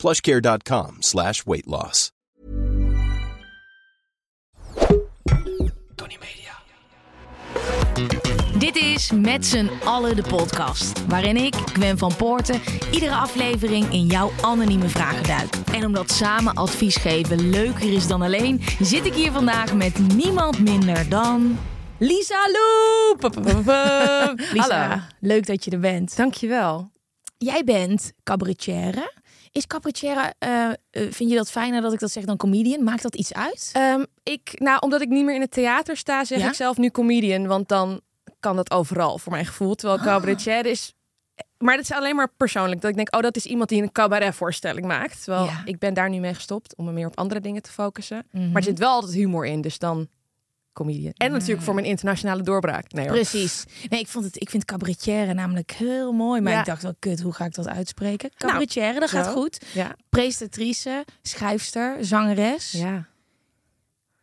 plushcare.com 0.00 0.96
slash 1.02 1.44
weight 1.44 1.66
loss. 1.66 2.10
Tony 5.94 6.18
Media. 6.20 6.54
Dit 8.58 8.76
is 8.76 9.10
Met 9.10 9.46
z'n 9.46 9.70
allen 9.84 10.16
de 10.16 10.22
podcast. 10.22 11.06
Waarin 11.06 11.36
ik, 11.36 11.54
Gwen 11.54 11.98
van 11.98 12.16
Poorten, 12.16 12.60
iedere 12.92 13.14
aflevering 13.14 13.92
in 13.92 14.06
jouw 14.06 14.30
anonieme 14.42 14.88
vragen 14.88 15.22
duik. 15.26 15.54
En 15.72 15.84
omdat 15.84 16.10
samen 16.10 16.54
advies 16.54 16.96
geven 16.96 17.50
leuker 17.50 17.92
is 17.92 18.06
dan 18.06 18.22
alleen, 18.22 18.60
zit 18.80 19.06
ik 19.06 19.14
hier 19.14 19.32
vandaag 19.32 19.74
met 19.74 19.98
niemand 20.14 20.58
minder 20.60 21.08
dan. 21.08 21.58
Lisa 21.98 22.48
Loep! 22.50 23.34
Lisa, 24.52 24.88
Hallo. 24.88 25.00
leuk 25.20 25.46
dat 25.46 25.64
je 25.64 25.70
er 25.70 25.80
bent. 25.80 26.16
Dankjewel. 26.16 26.90
Jij 27.38 27.64
bent 27.64 28.12
cabaretière. 28.22 29.12
Is 29.52 29.66
cabaretière, 29.66 30.34
eh, 30.38 30.68
eh, 30.68 30.74
vind 30.90 31.30
je 31.30 31.36
dat 31.36 31.50
fijner 31.50 31.80
dat 31.80 31.92
ik 31.92 31.98
dat 31.98 32.10
zeg 32.10 32.24
dan 32.24 32.36
comedian? 32.36 32.84
Maakt 32.84 33.02
dat 33.02 33.14
iets 33.16 33.32
uit? 33.34 33.70
Ehm, 33.72 34.04
ik, 34.22 34.52
nou, 34.54 34.78
omdat 34.80 35.00
ik 35.00 35.08
niet 35.08 35.24
meer 35.24 35.34
in 35.34 35.40
het 35.40 35.50
theater 35.50 35.96
sta, 35.96 36.24
zeg 36.24 36.38
Ja? 36.38 36.48
ik 36.48 36.54
zelf 36.54 36.76
nu 36.76 36.90
comedian. 36.90 37.46
Want 37.46 37.68
dan 37.68 38.00
kan 38.40 38.56
dat 38.56 38.70
overal, 38.70 39.18
voor 39.18 39.32
mijn 39.32 39.46
gevoel. 39.46 39.74
Terwijl 39.74 40.00
cabaretier 40.00 40.66
is... 40.66 40.94
Maar 41.58 41.76
dat 41.76 41.84
is 41.84 41.92
alleen 41.92 42.16
maar 42.16 42.32
persoonlijk. 42.36 42.80
Dat 42.80 42.90
ik 42.90 42.96
denk, 42.96 43.14
oh, 43.16 43.20
dat 43.20 43.36
is 43.36 43.46
iemand 43.46 43.68
die 43.68 43.82
een 43.82 43.92
cabaretvoorstelling 43.92 44.86
maakt. 44.86 45.24
Terwijl 45.24 45.44
Ja. 45.44 45.62
ik 45.64 45.78
ben 45.78 45.94
daar 45.94 46.08
nu 46.10 46.18
mee 46.18 46.34
gestopt 46.34 46.76
om 46.76 46.84
me 46.84 46.92
meer 46.92 47.06
op 47.06 47.16
andere 47.18 47.40
dingen 47.40 47.62
te 47.62 47.70
focussen. 47.72 48.26
Mhm. 48.30 48.46
Maar 48.46 48.56
er 48.56 48.62
zit 48.62 48.78
wel 48.78 48.90
altijd 48.90 49.12
humor 49.12 49.46
in, 49.46 49.60
dus 49.60 49.78
dan 49.78 50.08
comedian. 50.84 51.12
En 51.16 51.32
natuurlijk 51.32 51.62
voor 51.62 51.74
mijn 51.74 51.86
internationale 51.86 52.42
doorbraak. 52.42 52.92
Nee, 52.92 53.04
hoor. 53.04 53.14
Precies. 53.14 53.64
Nee, 53.88 54.00
ik, 54.00 54.08
vond 54.08 54.24
het, 54.24 54.40
ik 54.40 54.50
vind 54.50 54.64
cabaretière 54.64 55.34
namelijk 55.34 55.70
heel 55.72 56.12
mooi. 56.12 56.40
Maar 56.40 56.52
Ja. 56.52 56.58
ik 56.58 56.64
dacht 56.64 56.82
wel, 56.82 56.94
kut, 56.98 57.20
hoe 57.20 57.32
ga 57.32 57.44
ik 57.44 57.54
dat 57.54 57.68
uitspreken? 57.68 58.30
Cabaretière, 58.36 59.00
dat 59.00 59.10
gaat 59.10 59.26
goed. 59.26 59.64
Ja. 59.74 59.96
Presentatrice, 60.08 61.04
schrijfster, 61.22 61.96
zangeres. 62.04 62.72
ja. 62.72 63.06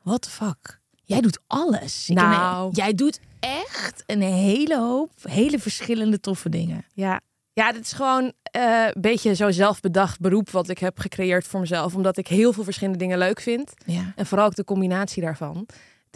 What 0.02 0.22
the 0.22 0.30
fuck? 0.30 0.80
Jij 1.04 1.22
doet 1.22 1.40
alles. 1.48 2.10
Ik 2.10 2.16
Nou. 2.16 2.70
jij 2.74 2.94
doet 2.94 3.20
echt 3.40 4.04
een 4.06 4.22
hele 4.22 4.78
hoop 4.78 5.12
hele 5.22 5.60
verschillende 5.60 6.20
toffe 6.20 6.50
dingen. 6.50 6.86
Ja, 6.94 7.22
ja 7.54 7.72
dit 7.72 7.86
is 7.86 7.92
gewoon 7.92 8.34
eh, 8.44 8.86
een 8.94 9.02
beetje 9.02 9.36
zo 9.36 9.52
zelfbedacht 9.52 10.20
beroep 10.20 10.50
wat 10.50 10.70
ik 10.70 10.78
heb 10.78 11.00
gecreëerd 11.00 11.48
voor 11.48 11.60
mezelf. 11.60 11.96
Omdat 11.96 12.18
ik 12.18 12.28
heel 12.28 12.54
veel 12.54 12.64
verschillende 12.64 13.00
dingen 13.00 13.18
leuk 13.18 13.40
vind. 13.42 13.74
Ja. 13.86 14.14
En 14.16 14.26
vooral 14.26 14.46
ook 14.46 14.56
de 14.56 14.64
combinatie 14.64 15.22
daarvan. 15.24 15.66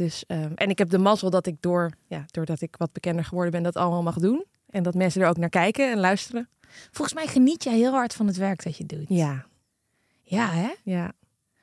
Dus, 0.02 0.24
ehm, 0.28 0.52
en 0.56 0.70
ik 0.70 0.78
heb 0.78 0.90
de 0.90 0.98
mazzel 0.98 1.30
dat 1.30 1.46
ik 1.48 1.56
door, 1.60 1.92
ja, 2.08 2.26
doordat 2.32 2.62
ik 2.62 2.76
wat 2.78 2.92
bekender 2.92 3.26
geworden 3.26 3.52
ben, 3.52 3.64
dat 3.64 3.76
allemaal 3.76 4.04
mag 4.04 4.16
doen. 4.20 4.46
En 4.70 4.84
dat 4.84 4.94
mensen 4.94 5.22
er 5.22 5.28
ook 5.28 5.38
naar 5.38 5.50
kijken 5.50 5.92
en 5.92 6.00
luisteren. 6.00 6.50
Volgens 6.92 7.14
mij 7.14 7.28
geniet 7.28 7.64
jij 7.64 7.76
heel 7.76 7.92
hard 7.92 8.14
van 8.14 8.28
het 8.28 8.38
werk 8.38 8.64
dat 8.64 8.78
je 8.78 8.86
doet. 8.86 9.06
Ja, 9.08 9.46
Ja, 10.22 10.50
hè? 10.50 10.70
ja. 10.84 11.12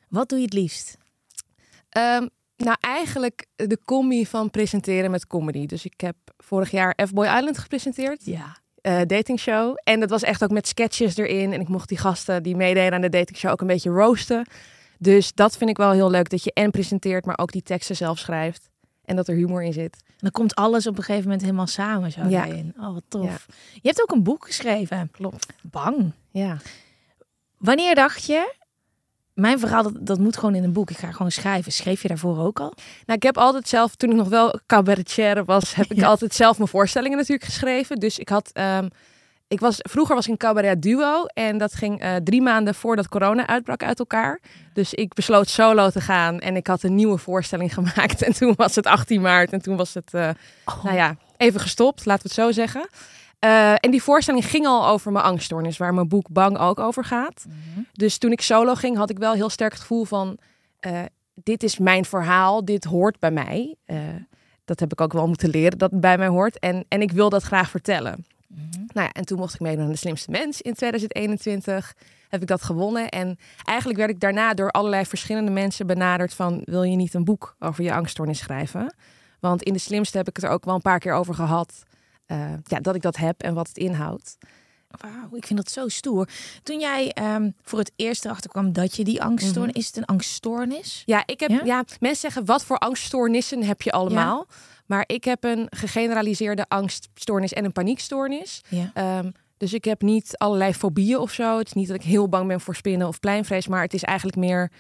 Wat 0.08 0.28
doe 0.28 0.38
je 0.38 0.44
het 0.44 0.54
liefst? 0.54 0.96
Ehm, 1.88 2.26
nou, 2.56 2.76
eigenlijk 2.80 3.46
de 3.56 3.78
combi 3.84 4.26
van 4.26 4.50
presenteren 4.50 5.10
met 5.10 5.26
comedy. 5.26 5.66
Dus 5.66 5.84
ik 5.84 6.00
heb 6.00 6.16
vorig 6.36 6.70
jaar 6.70 6.98
F-Boy 7.06 7.26
Island 7.26 7.58
gepresenteerd. 7.58 8.24
Ja. 8.24 8.56
eh 8.80 9.00
datingshow. 9.06 9.76
En 9.84 10.00
dat 10.00 10.10
was 10.10 10.22
echt 10.22 10.42
ook 10.44 10.50
met 10.50 10.68
sketches 10.68 11.16
erin. 11.16 11.52
En 11.52 11.60
ik 11.60 11.68
mocht 11.68 11.88
die 11.88 11.98
gasten 11.98 12.42
die 12.42 12.56
meededen 12.56 12.92
aan 12.92 13.00
de 13.00 13.08
datingshow 13.08 13.50
ook 13.50 13.60
een 13.60 13.66
beetje 13.66 13.90
roosten. 13.90 14.46
Dus 14.98 15.32
dat 15.34 15.56
vind 15.56 15.70
ik 15.70 15.76
wel 15.76 15.90
heel 15.90 16.10
leuk. 16.10 16.30
Dat 16.30 16.44
je 16.44 16.52
en 16.52 16.70
presenteert, 16.70 17.24
maar 17.24 17.38
ook 17.38 17.52
die 17.52 17.62
teksten 17.62 17.96
zelf 17.96 18.18
schrijft. 18.18 18.68
En 19.04 19.16
dat 19.16 19.28
er 19.28 19.34
humor 19.34 19.62
in 19.62 19.72
zit. 19.72 19.96
Dan 20.18 20.30
komt 20.30 20.54
alles 20.54 20.86
op 20.86 20.96
een 20.98 21.02
gegeven 21.04 21.24
moment 21.24 21.42
helemaal 21.42 21.66
samen 21.66 22.12
zo 22.12 22.20
Ja. 22.20 22.28
daarin. 22.28 22.74
Oh, 22.80 22.92
wat 22.94 23.02
tof. 23.08 23.46
Je 23.72 23.80
hebt 23.88 24.02
ook 24.02 24.10
een 24.10 24.22
boek 24.22 24.46
geschreven. 24.46 25.08
Klopt. 25.12 25.46
Bang. 25.62 26.12
Ja. 26.30 26.56
Wanneer 27.58 27.94
dacht 27.94 28.24
je, 28.24 28.54
mijn 29.34 29.58
verhaal, 29.58 29.82
dat, 29.82 29.92
dat 30.06 30.18
moet 30.18 30.36
gewoon 30.36 30.54
in 30.54 30.64
een 30.64 30.72
boek. 30.72 30.90
Ik 30.90 30.96
ga 30.98 31.10
gewoon 31.12 31.30
schrijven. 31.32 31.72
Schreef 31.72 32.02
je 32.02 32.08
daarvoor 32.08 32.38
ook 32.38 32.60
al? 32.60 32.72
Nou, 33.06 33.16
ik 33.18 33.22
heb 33.22 33.38
altijd 33.38 33.68
zelf, 33.68 33.94
toen 33.94 34.10
ik 34.10 34.16
nog 34.16 34.28
wel 34.28 34.60
cabaretier 34.66 35.44
was, 35.44 35.74
heb 35.74 35.86
ik 35.90 35.96
Ja. 36.00 36.06
altijd 36.06 36.34
zelf 36.34 36.56
mijn 36.56 36.68
voorstellingen 36.70 37.16
natuurlijk 37.18 37.44
geschreven. 37.44 37.96
Dus 37.96 38.18
ik 38.18 38.28
had, 38.28 38.50
ehm, 38.52 38.88
ik 39.48 39.60
was, 39.60 39.76
vroeger 39.78 40.14
was 40.14 40.24
ik 40.24 40.30
een 40.30 40.36
cabaret 40.36 40.82
duo 40.82 41.24
en 41.24 41.58
dat 41.58 41.74
ging 41.74 42.00
eh, 42.00 42.14
drie 42.16 42.42
maanden 42.42 42.74
voordat 42.74 43.08
corona 43.08 43.46
uitbrak 43.46 43.82
uit 43.82 43.98
elkaar. 43.98 44.40
Dus 44.72 44.94
ik 44.94 45.14
besloot 45.14 45.48
solo 45.48 45.90
te 45.90 46.00
gaan 46.00 46.38
en 46.38 46.56
ik 46.56 46.66
had 46.66 46.82
een 46.82 46.94
nieuwe 46.94 47.18
voorstelling 47.18 47.74
gemaakt. 47.78 48.22
En 48.22 48.32
toen 48.32 48.54
was 48.56 48.74
het 48.74 48.86
18 48.86 49.20
maart 49.20 49.52
en 49.52 49.62
toen 49.62 49.76
was 49.76 49.94
het, 49.94 50.14
eh, 50.14 50.30
nou 50.82 50.96
ja, 50.96 51.16
even 51.36 51.60
gestopt, 51.60 52.06
laten 52.06 52.22
we 52.22 52.34
het 52.34 52.44
zo 52.44 52.52
zeggen. 52.52 52.88
Eh, 53.38 53.72
en 53.72 53.90
die 53.90 54.02
voorstelling 54.02 54.44
ging 54.44 54.66
al 54.66 54.86
over 54.86 55.12
mijn 55.12 55.24
angststoornis, 55.24 55.76
waar 55.76 55.94
mijn 55.94 56.08
boek 56.08 56.28
Bang 56.30 56.58
ook 56.58 56.80
over 56.80 57.04
gaat. 57.04 57.44
Dus 57.92 58.18
toen 58.18 58.32
ik 58.32 58.40
solo 58.40 58.74
ging, 58.74 58.96
had 58.96 59.10
ik 59.10 59.18
wel 59.18 59.32
heel 59.32 59.50
sterk 59.50 59.72
het 59.72 59.80
gevoel 59.80 60.04
van... 60.04 60.38
dit 61.34 61.62
is 61.62 61.78
mijn 61.78 62.04
verhaal, 62.04 62.64
dit 62.64 62.84
hoort 62.84 63.18
bij 63.18 63.30
mij. 63.30 63.76
Dat 64.64 64.80
heb 64.80 64.92
ik 64.92 65.00
ook 65.00 65.12
wel 65.12 65.28
moeten 65.28 65.48
leren, 65.48 65.78
dat 65.78 65.90
het 65.90 66.00
bij 66.00 66.18
mij 66.18 66.26
hoort. 66.26 66.58
En, 66.58 66.84
en 66.88 67.00
ik 67.00 67.12
wil 67.12 67.28
dat 67.28 67.42
graag 67.42 67.70
vertellen. 67.70 68.24
Nou 68.48 69.06
ja, 69.06 69.12
en 69.12 69.24
toen 69.24 69.38
mocht 69.38 69.54
ik 69.54 69.60
meedoen 69.60 69.84
aan 69.84 69.90
De 69.90 69.96
Slimste 69.96 70.30
Mens 70.30 70.62
in 70.62 70.74
2021. 70.74 71.94
Heb 72.28 72.40
ik 72.40 72.46
dat 72.46 72.62
gewonnen. 72.62 73.08
En 73.08 73.38
eigenlijk 73.64 73.98
werd 73.98 74.10
ik 74.10 74.20
daarna 74.20 74.54
door 74.54 74.70
allerlei 74.70 75.06
verschillende 75.06 75.50
mensen 75.50 75.86
benaderd 75.86 76.34
van... 76.34 76.62
wil 76.64 76.82
je 76.82 76.96
niet 76.96 77.14
een 77.14 77.24
boek 77.24 77.56
over 77.58 77.84
je 77.84 77.94
angststoornis 77.94 78.38
schrijven? 78.38 78.94
Want 79.40 79.62
in 79.62 79.72
De 79.72 79.78
Slimste 79.78 80.16
heb 80.16 80.28
ik 80.28 80.36
het 80.36 80.44
er 80.44 80.50
ook 80.50 80.64
wel 80.64 80.74
een 80.74 80.80
paar 80.80 80.98
keer 80.98 81.12
over 81.12 81.34
gehad... 81.34 81.82
eh, 82.26 82.52
ja, 82.64 82.80
dat 82.80 82.94
ik 82.94 83.02
dat 83.02 83.16
heb 83.16 83.42
en 83.42 83.54
wat 83.54 83.68
het 83.68 83.76
inhoudt. 83.76 84.38
Wauw, 84.88 85.36
ik 85.36 85.46
vind 85.46 85.58
dat 85.58 85.70
zo 85.70 85.88
stoer. 85.88 86.28
Toen 86.62 86.80
jij 86.80 87.12
ehm, 87.12 87.50
voor 87.62 87.78
het 87.78 87.92
eerst 87.96 88.24
erachter 88.24 88.50
kwam 88.50 88.72
dat 88.72 88.96
je 88.96 89.04
die 89.04 89.22
angststoornis... 89.22 89.74
Is 89.74 89.86
het 89.86 89.96
een 89.96 90.04
angststoornis? 90.04 91.02
Ja, 91.06 91.22
ik 91.26 91.40
heb, 91.40 91.50
Ja? 91.50 91.60
ja? 91.64 91.84
mensen 92.00 92.20
zeggen 92.20 92.44
wat 92.44 92.64
voor 92.64 92.78
angststoornissen 92.78 93.62
heb 93.64 93.82
je 93.82 93.92
allemaal. 93.92 94.46
Maar 94.86 95.04
ik 95.06 95.24
heb 95.24 95.44
een 95.44 95.66
gegeneraliseerde 95.70 96.64
angststoornis 96.68 97.52
en 97.52 97.64
een 97.64 97.72
paniekstoornis. 97.72 98.60
Ja. 98.68 98.90
Ehm, 98.94 99.30
dus 99.56 99.72
ik 99.72 99.84
heb 99.84 100.02
niet 100.02 100.36
allerlei 100.36 100.74
fobieën 100.74 101.18
of 101.18 101.32
zo. 101.32 101.58
Het 101.58 101.66
is 101.66 101.72
niet 101.72 101.88
dat 101.88 101.96
ik 101.96 102.02
heel 102.02 102.28
bang 102.28 102.48
ben 102.48 102.60
voor 102.60 102.76
spinnen 102.76 103.08
of 103.08 103.20
pleinvrees, 103.20 103.68
maar 103.68 103.82
het 103.82 103.94
is 103.94 104.02
eigenlijk 104.02 104.36
meer 104.38 104.70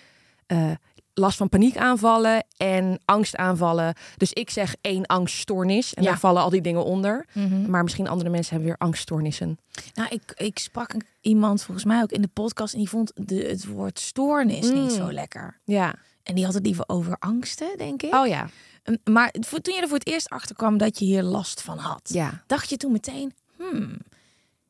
eh, 0.46 0.70
last 1.18 1.36
van 1.36 1.48
paniekaanvallen 1.48 2.44
en 2.56 3.00
angstaanvallen. 3.04 3.94
Dus 4.16 4.32
ik 4.32 4.50
zeg 4.50 4.74
één 4.80 5.06
angststoornis 5.06 5.94
en 5.94 6.02
Ja. 6.02 6.08
daar 6.08 6.18
vallen 6.18 6.42
al 6.42 6.50
die 6.50 6.60
dingen 6.60 6.84
onder. 6.84 7.26
Mhm. 7.32 7.70
Maar 7.70 7.82
misschien 7.82 8.08
andere 8.08 8.30
mensen 8.30 8.50
hebben 8.54 8.68
weer 8.70 8.78
angststoornissen. 8.86 9.58
Nou, 9.94 10.08
ik, 10.10 10.32
ik 10.36 10.58
sprak 10.58 10.94
iemand 11.20 11.62
volgens 11.62 11.86
mij 11.86 12.02
ook 12.02 12.10
in 12.12 12.22
de 12.22 12.28
podcast... 12.32 12.72
en 12.72 12.78
die 12.78 12.88
vond 12.88 13.12
de, 13.14 13.34
het 13.34 13.66
woord 13.66 13.98
stoornis 14.00 14.70
niet 14.70 14.74
Mm. 14.82 14.90
zo 14.90 15.12
lekker. 15.12 15.60
Ja. 15.64 15.94
En 16.22 16.34
die 16.34 16.44
had 16.44 16.54
het 16.54 16.64
liever 16.66 16.84
over 16.86 17.16
angsten, 17.18 17.68
denk 17.78 18.02
ik. 18.02 18.14
Oh 18.14 18.26
ja. 18.26 18.48
En- 18.82 19.00
Maar 19.04 19.30
toen 19.62 19.74
je 19.74 19.80
er 19.80 19.88
voor 19.88 19.98
het 19.98 20.06
eerst 20.08 20.28
achter 20.28 20.56
kwam 20.56 20.78
dat 20.78 20.98
je 20.98 21.04
hier 21.04 21.22
last 21.22 21.62
van 21.62 21.78
had... 21.78 22.00
Ja. 22.12 22.42
dacht 22.46 22.70
je 22.70 22.76
toen 22.76 22.92
meteen... 22.92 23.32
Hmm, 23.56 23.96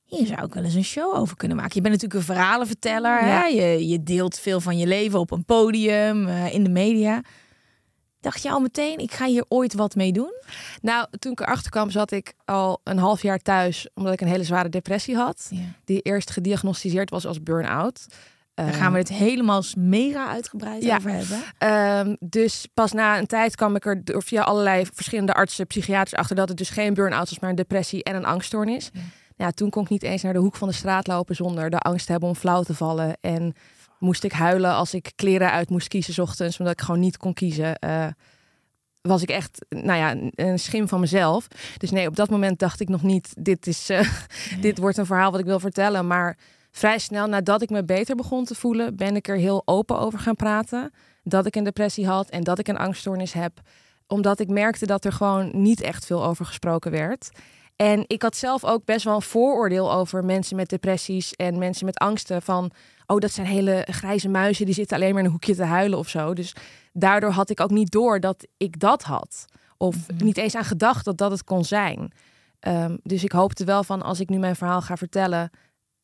hier 0.09 0.27
zou 0.27 0.45
ik 0.45 0.55
wel 0.55 0.65
eens 0.65 0.75
een 0.75 0.85
show 0.85 1.15
over 1.15 1.37
kunnen 1.37 1.57
maken. 1.57 1.75
Je 1.75 1.81
bent 1.81 1.95
natuurlijk 1.95 2.21
een 2.21 2.35
verhalenverteller. 2.35 3.19
Hè? 3.21 3.27
Ja. 3.29 3.47
Je, 3.47 3.89
je 3.89 4.03
deelt 4.03 4.39
veel 4.39 4.61
van 4.61 4.79
je 4.79 4.87
leven 4.87 5.19
op 5.19 5.31
een 5.31 5.45
podium, 5.45 6.29
eh, 6.29 6.55
in 6.55 6.65
de 6.65 6.71
media. 6.71 7.23
Dacht 8.21 8.43
je 8.43 8.51
al 8.51 8.61
meteen, 8.61 8.99
ik 8.99 9.13
ga 9.13 9.27
hier 9.27 9.45
ooit 9.49 9.75
wat 9.75 9.95
mee 9.95 10.13
doen? 10.13 10.33
Nou, 10.83 11.07
toen 11.19 11.33
ik 11.33 11.41
erachter 11.41 11.71
kwam, 11.71 11.91
zat 11.91 12.11
ik 12.11 12.33
al 12.45 12.81
een 12.85 12.99
half 12.99 13.23
jaar 13.23 13.39
thuis, 13.39 13.89
omdat 13.95 14.13
ik 14.13 14.21
een 14.21 14.29
hele 14.29 14.45
zware 14.45 14.69
depressie 14.69 15.17
had. 15.17 15.47
Ja. 15.51 15.59
Die 15.85 16.01
eerst 16.01 16.31
gediagnosticeerd 16.31 17.11
was 17.11 17.27
als 17.27 17.43
burn-out. 17.43 18.07
Daar 18.55 18.73
gaan 18.73 18.93
we 18.93 18.99
het 18.99 19.09
helemaal 19.09 19.63
mega 19.77 20.29
uitgebreid 20.29 20.83
Ja. 20.83 20.97
over 20.97 21.11
hebben. 21.11 21.39
Ehm, 21.59 22.17
dus 22.31 22.67
pas 22.75 22.93
na 22.93 23.19
een 23.19 23.27
tijd 23.27 23.55
kwam 23.57 23.77
ik 23.77 23.87
er 23.87 24.05
door 24.05 24.23
via 24.23 24.43
allerlei 24.43 24.87
verschillende 24.93 25.35
artsen, 25.35 25.67
psychiaters 25.67 26.15
achter 26.15 26.37
dat 26.37 26.49
het 26.49 26.59
dus 26.59 26.71
geen 26.71 26.95
burn-out 26.95 27.29
was, 27.29 27.39
maar 27.39 27.51
een 27.51 27.57
depressie 27.57 28.05
en 28.05 28.15
een 28.15 28.25
angststoornis. 28.25 28.91
Ja. 28.93 29.01
Ja, 29.39 29.51
toen 29.51 29.71
kon 29.71 29.83
ik 29.83 29.89
niet 29.89 30.03
eens 30.03 30.23
naar 30.23 30.33
de 30.33 30.39
hoek 30.39 30.57
van 30.57 30.69
de 30.69 30.75
straat 30.75 31.07
lopen 31.07 31.35
zonder 31.35 31.71
de 31.71 31.79
angst 31.79 32.07
te 32.07 32.13
hebben 32.13 32.29
om 32.29 32.35
flauw 32.35 32.63
te 32.63 32.75
vallen. 32.75 33.17
En 33.21 33.53
moest 33.99 34.25
ik 34.25 34.33
huilen 34.33 34.73
als 34.75 34.95
ik 34.95 35.13
kleren 35.17 35.51
uit 35.51 35.71
moest 35.71 35.89
kiezen 35.89 36.15
's 36.15 36.19
ochtends, 36.19 36.59
omdat 36.59 36.75
ik 36.75 36.81
gewoon 36.81 37.01
niet 37.01 37.17
kon 37.17 37.35
kiezen. 37.35 37.79
Eh, 37.79 38.07
was 39.01 39.23
ik 39.23 39.29
echt, 39.31 39.65
nou 39.69 39.99
ja, 39.99 40.11
een- 40.11 40.33
een 40.35 40.59
schim 40.59 40.89
van 40.89 41.01
mezelf. 41.01 41.47
Dus 41.77 41.91
nee, 41.91 42.07
op 42.07 42.17
dat 42.17 42.31
moment 42.31 42.59
dacht 42.59 42.81
ik 42.81 42.89
nog 42.89 43.03
niet, 43.03 43.35
dit, 43.39 43.67
is, 43.67 43.89
eh, 43.91 44.09
dit 44.61 44.79
wordt 44.79 44.97
een 44.97 45.07
verhaal 45.07 45.31
wat 45.31 45.41
ik 45.41 45.47
wil 45.47 45.61
vertellen. 45.61 46.07
Maar 46.07 46.39
vrij 46.71 46.99
snel 46.99 47.27
nadat 47.27 47.63
ik 47.63 47.71
me 47.71 47.85
beter 47.85 48.17
begon 48.17 48.45
te 48.45 48.55
voelen, 48.55 48.97
ben 48.97 49.17
ik 49.17 49.29
er 49.29 49.37
heel 49.37 49.63
open 49.65 49.99
over 49.99 50.19
gaan 50.19 50.37
praten. 50.37 50.91
Dat 51.23 51.47
ik 51.47 51.57
een 51.57 51.65
depressie 51.65 52.07
had 52.07 52.29
en 52.29 52.45
dat 52.45 52.59
ik 52.59 52.69
een 52.69 52.79
angststoornis 52.79 53.33
heb. 53.33 53.61
Omdat 54.07 54.41
ik 54.41 54.49
merkte 54.49 54.87
dat 54.87 55.05
er 55.05 55.13
gewoon 55.13 55.51
niet 55.63 55.81
echt 55.81 56.07
veel 56.07 56.25
over 56.25 56.47
gesproken 56.47 56.91
werd. 56.91 57.31
En 57.79 58.05
ik 58.07 58.23
had 58.23 58.37
zelf 58.37 58.65
ook 58.65 58.85
best 58.85 59.05
wel 59.05 59.15
een 59.15 59.23
vooroordeel 59.23 59.93
over 59.93 60.25
mensen 60.25 60.57
met 60.57 60.69
depressies 60.69 61.35
en 61.35 61.59
mensen 61.59 61.87
met 61.87 61.99
angsten. 61.99 62.43
Van, 62.43 62.71
oh, 63.07 63.19
dat 63.19 63.31
zijn 63.33 63.47
hele 63.47 63.87
grijze 63.91 64.29
muizen, 64.29 64.65
die 64.65 64.75
zitten 64.75 64.97
alleen 64.97 65.11
maar 65.11 65.19
in 65.19 65.25
een 65.25 65.31
hoekje 65.31 65.55
te 65.55 65.65
huilen 65.65 65.99
of 65.99 66.09
zo. 66.09 66.35
Dus 66.35 66.55
daardoor 66.93 67.31
had 67.31 67.51
ik 67.51 67.61
ook 67.61 67.71
niet 67.71 67.91
door 67.91 68.21
dat 68.21 68.47
ik 68.57 68.81
dat 68.81 69.03
had. 69.03 69.45
Of 69.77 69.97
Mhm. 70.09 70.25
niet 70.25 70.37
eens 70.37 70.55
aan 70.55 70.65
gedacht 70.65 71.05
dat 71.05 71.19
dat 71.19 71.31
het 71.31 71.45
kon 71.45 71.65
zijn. 71.65 72.13
Ehm, 72.61 72.97
dus 73.03 73.25
ik 73.25 73.33
hoopte 73.33 73.65
wel 73.65 73.85
van, 73.85 74.03
als 74.03 74.21
ik 74.21 74.29
nu 74.29 74.39
mijn 74.39 74.57
verhaal 74.57 74.81
ga 74.83 74.97
vertellen, 74.97 75.51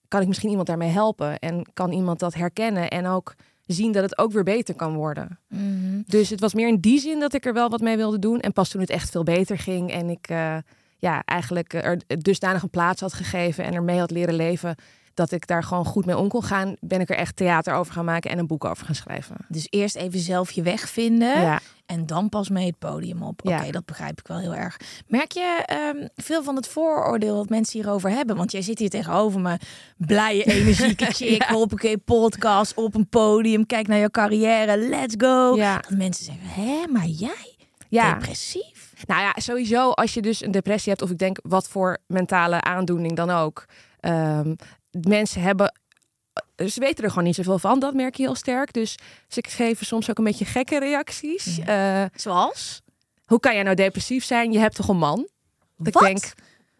kan 0.08 0.20
ik 0.20 0.28
misschien 0.28 0.50
iemand 0.50 0.66
daarmee 0.66 0.90
helpen. 0.90 1.38
En 1.38 1.66
kan 1.72 1.92
iemand 1.92 2.18
dat 2.18 2.34
herkennen 2.34 2.90
en 2.90 3.06
ook 3.06 3.34
zien 3.66 3.92
dat 3.92 4.02
het 4.02 4.18
ook 4.18 4.32
weer 4.32 4.42
beter 4.42 4.74
kan 4.74 4.94
worden. 4.94 5.38
Mhm. 5.48 6.02
Dus 6.06 6.30
het 6.30 6.40
was 6.40 6.54
meer 6.54 6.68
in 6.68 6.80
die 6.80 6.98
zin 6.98 7.20
dat 7.20 7.34
ik 7.34 7.44
er 7.46 7.52
wel 7.54 7.68
wat 7.68 7.80
mee 7.80 7.96
wilde 7.96 8.18
doen. 8.18 8.40
En 8.40 8.52
pas 8.52 8.68
toen 8.68 8.80
het 8.80 8.90
echt 8.90 9.10
veel 9.10 9.22
beter 9.22 9.58
ging 9.58 9.90
en 9.90 10.10
ik 10.10 10.28
eh, 10.28 10.56
ja, 10.96 11.22
eigenlijk 11.24 11.72
eh, 11.74 11.84
er 11.90 11.98
dusdanig 12.22 12.62
een 12.62 12.70
plaats 12.70 13.00
had 13.00 13.12
gegeven 13.12 13.64
en 13.64 13.74
ermee 13.74 13.98
had 13.98 14.10
leren 14.10 14.34
leven, 14.34 14.74
dat 15.14 15.30
ik 15.32 15.46
daar 15.46 15.62
gewoon 15.64 15.84
goed 15.84 16.06
mee 16.06 16.18
om 16.18 16.28
kon 16.28 16.42
gaan, 16.42 16.76
ben 16.80 17.00
ik 17.00 17.10
er 17.10 17.16
echt 17.16 17.36
theater 17.36 17.74
over 17.74 17.92
gaan 17.92 18.04
maken 18.04 18.30
en 18.30 18.38
een 18.38 18.46
boek 18.46 18.64
over 18.64 18.86
gaan 18.86 18.94
schrijven. 18.94 19.36
Dus 19.48 19.66
eerst 19.70 19.96
even 19.96 20.18
zelf 20.20 20.50
je 20.50 20.62
weg 20.62 20.88
vinden 20.88 21.40
Ja, 21.40 21.60
en 21.86 22.06
dan 22.06 22.28
pas 22.28 22.48
mee 22.48 22.66
het 22.66 22.78
podium 22.78 23.22
op. 23.22 23.40
Oké, 23.44 23.62
Ja. 23.64 23.70
dat 23.70 23.84
begrijp 23.84 24.18
ik 24.20 24.26
wel 24.26 24.38
heel 24.38 24.54
erg. 24.54 24.76
Merk 25.06 25.32
je 25.32 25.62
ehm, 25.66 26.06
veel 26.16 26.42
van 26.42 26.56
het 26.56 26.68
vooroordeel 26.68 27.36
dat 27.36 27.48
mensen 27.48 27.80
hierover 27.80 28.10
hebben? 28.10 28.36
Want 28.36 28.52
jij 28.52 28.62
zit 28.62 28.78
hier 28.78 28.90
tegenover 28.90 29.40
me, 29.40 29.58
blije, 29.96 30.44
energieke 30.54 31.04
chick, 31.04 31.42
Ja. 31.48 31.54
hoppakee, 31.54 31.98
podcast 31.98 32.74
op 32.74 32.94
een 32.94 33.08
podium, 33.08 33.66
kijk 33.66 33.86
naar 33.86 33.98
jouw 33.98 34.08
carrière, 34.08 34.76
let's 34.76 35.14
go. 35.18 35.56
ja. 35.56 35.78
Dat 35.78 35.90
mensen 35.98 36.24
zeggen, 36.24 36.48
hè, 36.64 36.86
maar 36.92 37.06
jij, 37.06 37.56
ja. 37.88 38.12
depressief? 38.14 38.73
Nou 39.06 39.20
ja, 39.20 39.32
sowieso 39.36 39.90
als 39.90 40.14
je 40.14 40.22
dus 40.22 40.42
een 40.42 40.50
depressie 40.50 40.90
hebt, 40.92 41.02
of 41.04 41.10
ik 41.10 41.18
denk 41.18 41.38
wat 41.42 41.68
voor 41.68 41.98
mentale 42.06 42.60
aandoening 42.60 43.16
dan 43.16 43.30
ook. 43.30 43.64
ehm, 44.00 44.54
mensen 44.90 45.42
hebben, 45.42 45.78
ze 46.66 46.80
weten 46.80 47.04
er 47.04 47.08
gewoon 47.10 47.24
niet 47.24 47.34
zoveel 47.34 47.58
van. 47.58 47.78
Dat 47.78 47.94
merk 47.94 48.14
je 48.14 48.22
heel 48.22 48.34
sterk. 48.34 48.72
Dus 48.72 48.98
ze 49.28 49.44
geven 49.48 49.86
soms 49.86 50.10
ook 50.10 50.18
een 50.18 50.24
beetje 50.24 50.44
gekke 50.44 50.78
reacties. 50.78 51.58
Eh, 51.58 52.04
Zoals? 52.14 52.82
hoe 53.24 53.40
kan 53.40 53.54
jij 53.54 53.62
nou 53.62 53.76
depressief 53.76 54.24
zijn? 54.24 54.52
Je 54.52 54.58
hebt 54.58 54.74
toch 54.74 54.88
een 54.88 54.96
man? 54.96 55.28
Dat 55.76 55.92
Wat? 55.94 56.02
Ik 56.02 56.08
denk, 56.08 56.32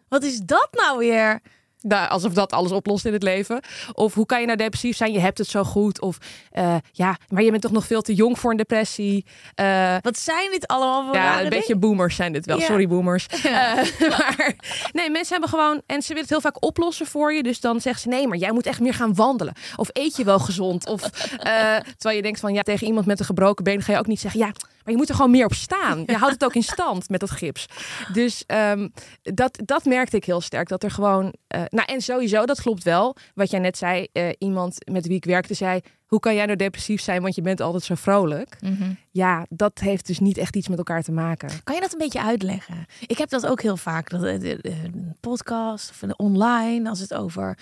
Wat 0.07 0.23
is 0.23 0.39
dat 0.39 0.67
nou 0.71 0.97
weer? 0.97 1.41
Nou, 1.87 2.09
alsof 2.09 2.33
dat 2.33 2.51
alles 2.51 2.71
oplost 2.71 3.05
in 3.05 3.13
het 3.13 3.23
leven. 3.23 3.61
Of 3.93 4.13
hoe 4.13 4.25
kan 4.25 4.39
je 4.39 4.45
nou 4.45 4.57
depressief 4.57 4.95
zijn? 4.95 5.11
Je 5.11 5.19
hebt 5.19 5.37
het 5.37 5.47
zo 5.47 5.63
goed. 5.63 6.01
Of 6.01 6.17
eh, 6.51 6.75
ja, 6.91 7.17
maar 7.29 7.43
je 7.43 7.49
bent 7.49 7.61
toch 7.61 7.71
nog 7.71 7.85
veel 7.85 8.01
te 8.01 8.13
jong 8.13 8.39
voor 8.39 8.51
een 8.51 8.57
depressie. 8.57 9.25
Eh, 9.55 9.95
Wat 10.01 10.17
zijn 10.17 10.51
dit 10.51 10.67
allemaal 10.67 11.05
voor 11.05 11.15
Ja, 11.15 11.41
een 11.41 11.49
beetje 11.49 11.75
boomers 11.75 12.15
zijn 12.15 12.33
dit 12.33 12.45
wel. 12.45 12.59
Ja. 12.59 12.65
Sorry, 12.65 12.87
boomers. 12.87 13.27
Eh, 13.27 13.51
maar 14.17 14.55
nee, 14.91 15.09
mensen 15.09 15.31
hebben 15.31 15.49
gewoon... 15.49 15.81
En 15.85 16.01
ze 16.01 16.07
willen 16.07 16.21
het 16.21 16.31
heel 16.31 16.41
vaak 16.41 16.63
oplossen 16.63 17.05
voor 17.05 17.33
je. 17.33 17.43
Dus 17.43 17.59
dan 17.59 17.81
zeggen 17.81 18.01
ze, 18.01 18.07
nee, 18.07 18.27
maar 18.27 18.37
jij 18.37 18.51
moet 18.51 18.65
echt 18.65 18.79
meer 18.79 18.93
gaan 18.93 19.15
wandelen. 19.15 19.53
Of 19.75 19.89
eet 19.91 20.15
je 20.15 20.23
wel 20.23 20.39
gezond? 20.39 20.87
Of, 20.87 21.01
terwijl 21.01 22.15
je 22.15 22.21
denkt 22.21 22.39
van, 22.39 22.53
ja, 22.53 22.61
tegen 22.61 22.87
iemand 22.87 23.05
met 23.05 23.19
een 23.19 23.25
gebroken 23.25 23.63
been... 23.63 23.81
ga 23.81 23.91
je 23.91 23.99
ook 23.99 24.07
niet 24.07 24.19
zeggen, 24.19 24.39
ja, 24.39 24.51
maar 24.85 24.93
je 24.93 24.99
moet 24.99 25.09
er 25.09 25.15
gewoon 25.15 25.31
meer 25.31 25.45
op 25.45 25.53
staan. 25.53 26.03
Je 26.05 26.15
houdt 26.17 26.33
het 26.33 26.43
ook 26.43 26.55
in 26.55 26.63
stand 26.63 27.09
met 27.09 27.19
dat 27.19 27.31
gips. 27.31 27.65
Dus 28.13 28.43
ehm, 28.45 28.87
dat, 29.21 29.59
dat 29.65 29.85
merkte 29.85 30.15
ik 30.17 30.25
heel 30.25 30.41
sterk. 30.41 30.67
Dat 30.67 30.83
er 30.83 30.91
gewoon... 30.91 31.33
eh, 31.47 31.61
nou, 31.69 31.87
en 31.91 32.01
sowieso, 32.01 32.45
dat 32.45 32.61
klopt 32.61 32.83
wel. 32.83 33.15
Wat 33.33 33.49
jij 33.51 33.59
net 33.59 33.77
zei, 33.77 34.07
eh, 34.11 34.29
iemand 34.37 34.77
met 34.91 35.07
wie 35.07 35.15
ik 35.15 35.25
werkte 35.25 35.53
zei... 35.53 35.79
Hoe 36.05 36.19
kan 36.19 36.35
jij 36.35 36.45
nou 36.45 36.57
depressief 36.57 37.01
zijn, 37.01 37.21
want 37.21 37.35
je 37.35 37.41
bent 37.41 37.61
altijd 37.61 37.83
zo 37.83 37.95
vrolijk? 37.95 38.57
Mhm. 38.61 38.91
Ja, 39.11 39.45
dat 39.49 39.79
heeft 39.79 40.07
dus 40.07 40.19
niet 40.19 40.37
echt 40.37 40.55
iets 40.55 40.67
met 40.67 40.77
elkaar 40.77 41.03
te 41.03 41.11
maken. 41.11 41.49
Kan 41.63 41.75
je 41.75 41.81
dat 41.81 41.91
een 41.93 41.97
beetje 41.99 42.21
uitleggen? 42.21 42.85
Ik 43.07 43.17
heb 43.17 43.29
dat 43.29 43.45
ook 43.47 43.61
heel 43.61 43.77
vaak. 43.77 44.09
Eh, 44.11 44.21
een 44.43 45.15
podcast 45.19 45.89
of 45.89 46.09
online, 46.17 46.89
als 46.89 46.99
het 46.99 47.13
over 47.13 47.57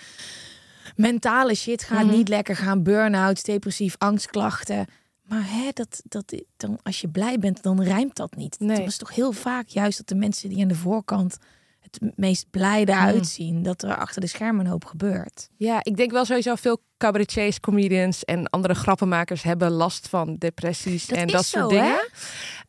mentale 0.96 1.54
shit 1.54 1.82
gaat, 1.82 2.04
Mhm. 2.04 2.14
niet 2.14 2.28
lekker 2.28 2.56
gaan, 2.56 2.82
burn-out, 2.82 3.44
depressief, 3.44 3.94
angstklachten. 3.98 4.86
Maar 5.28 5.50
hè, 5.50 5.70
dat, 5.72 6.02
dat, 6.04 6.34
dan, 6.56 6.78
als 6.82 7.00
je 7.00 7.08
blij 7.08 7.38
bent, 7.38 7.62
dan 7.62 7.82
rijmt 7.82 8.16
dat 8.16 8.36
niet. 8.36 8.56
Nee. 8.58 8.76
Dat 8.76 8.86
is 8.86 8.96
toch 8.96 9.14
heel 9.14 9.32
vaak 9.32 9.68
juist 9.68 9.98
dat 9.98 10.08
de 10.08 10.14
mensen 10.14 10.48
die 10.48 10.62
aan 10.62 10.68
de 10.68 10.74
voorkant 10.74 11.38
het 11.80 12.16
meest 12.16 12.50
blij 12.50 12.84
eruit 12.84 13.26
zien, 13.26 13.62
dat 13.62 13.82
er 13.82 13.96
achter 13.96 14.20
de 14.20 14.26
schermen 14.26 14.64
een 14.64 14.70
hoop 14.70 14.84
gebeurt. 14.84 15.48
Ja, 15.56 15.78
ik 15.82 15.96
denk 15.96 16.10
wel 16.10 16.24
sowieso 16.24 16.54
veel 16.54 16.82
cabaretiers, 16.96 17.60
comedians 17.60 18.24
en 18.24 18.48
andere 18.50 18.74
grappenmakers 18.74 19.42
hebben 19.42 19.70
last 19.70 20.08
van 20.08 20.36
depressies 20.36 21.06
Dat 21.06 21.18
en 21.18 21.26
dat 21.26 21.44
zo, 21.44 21.58
soort 21.58 21.70
dingen. 21.70 22.08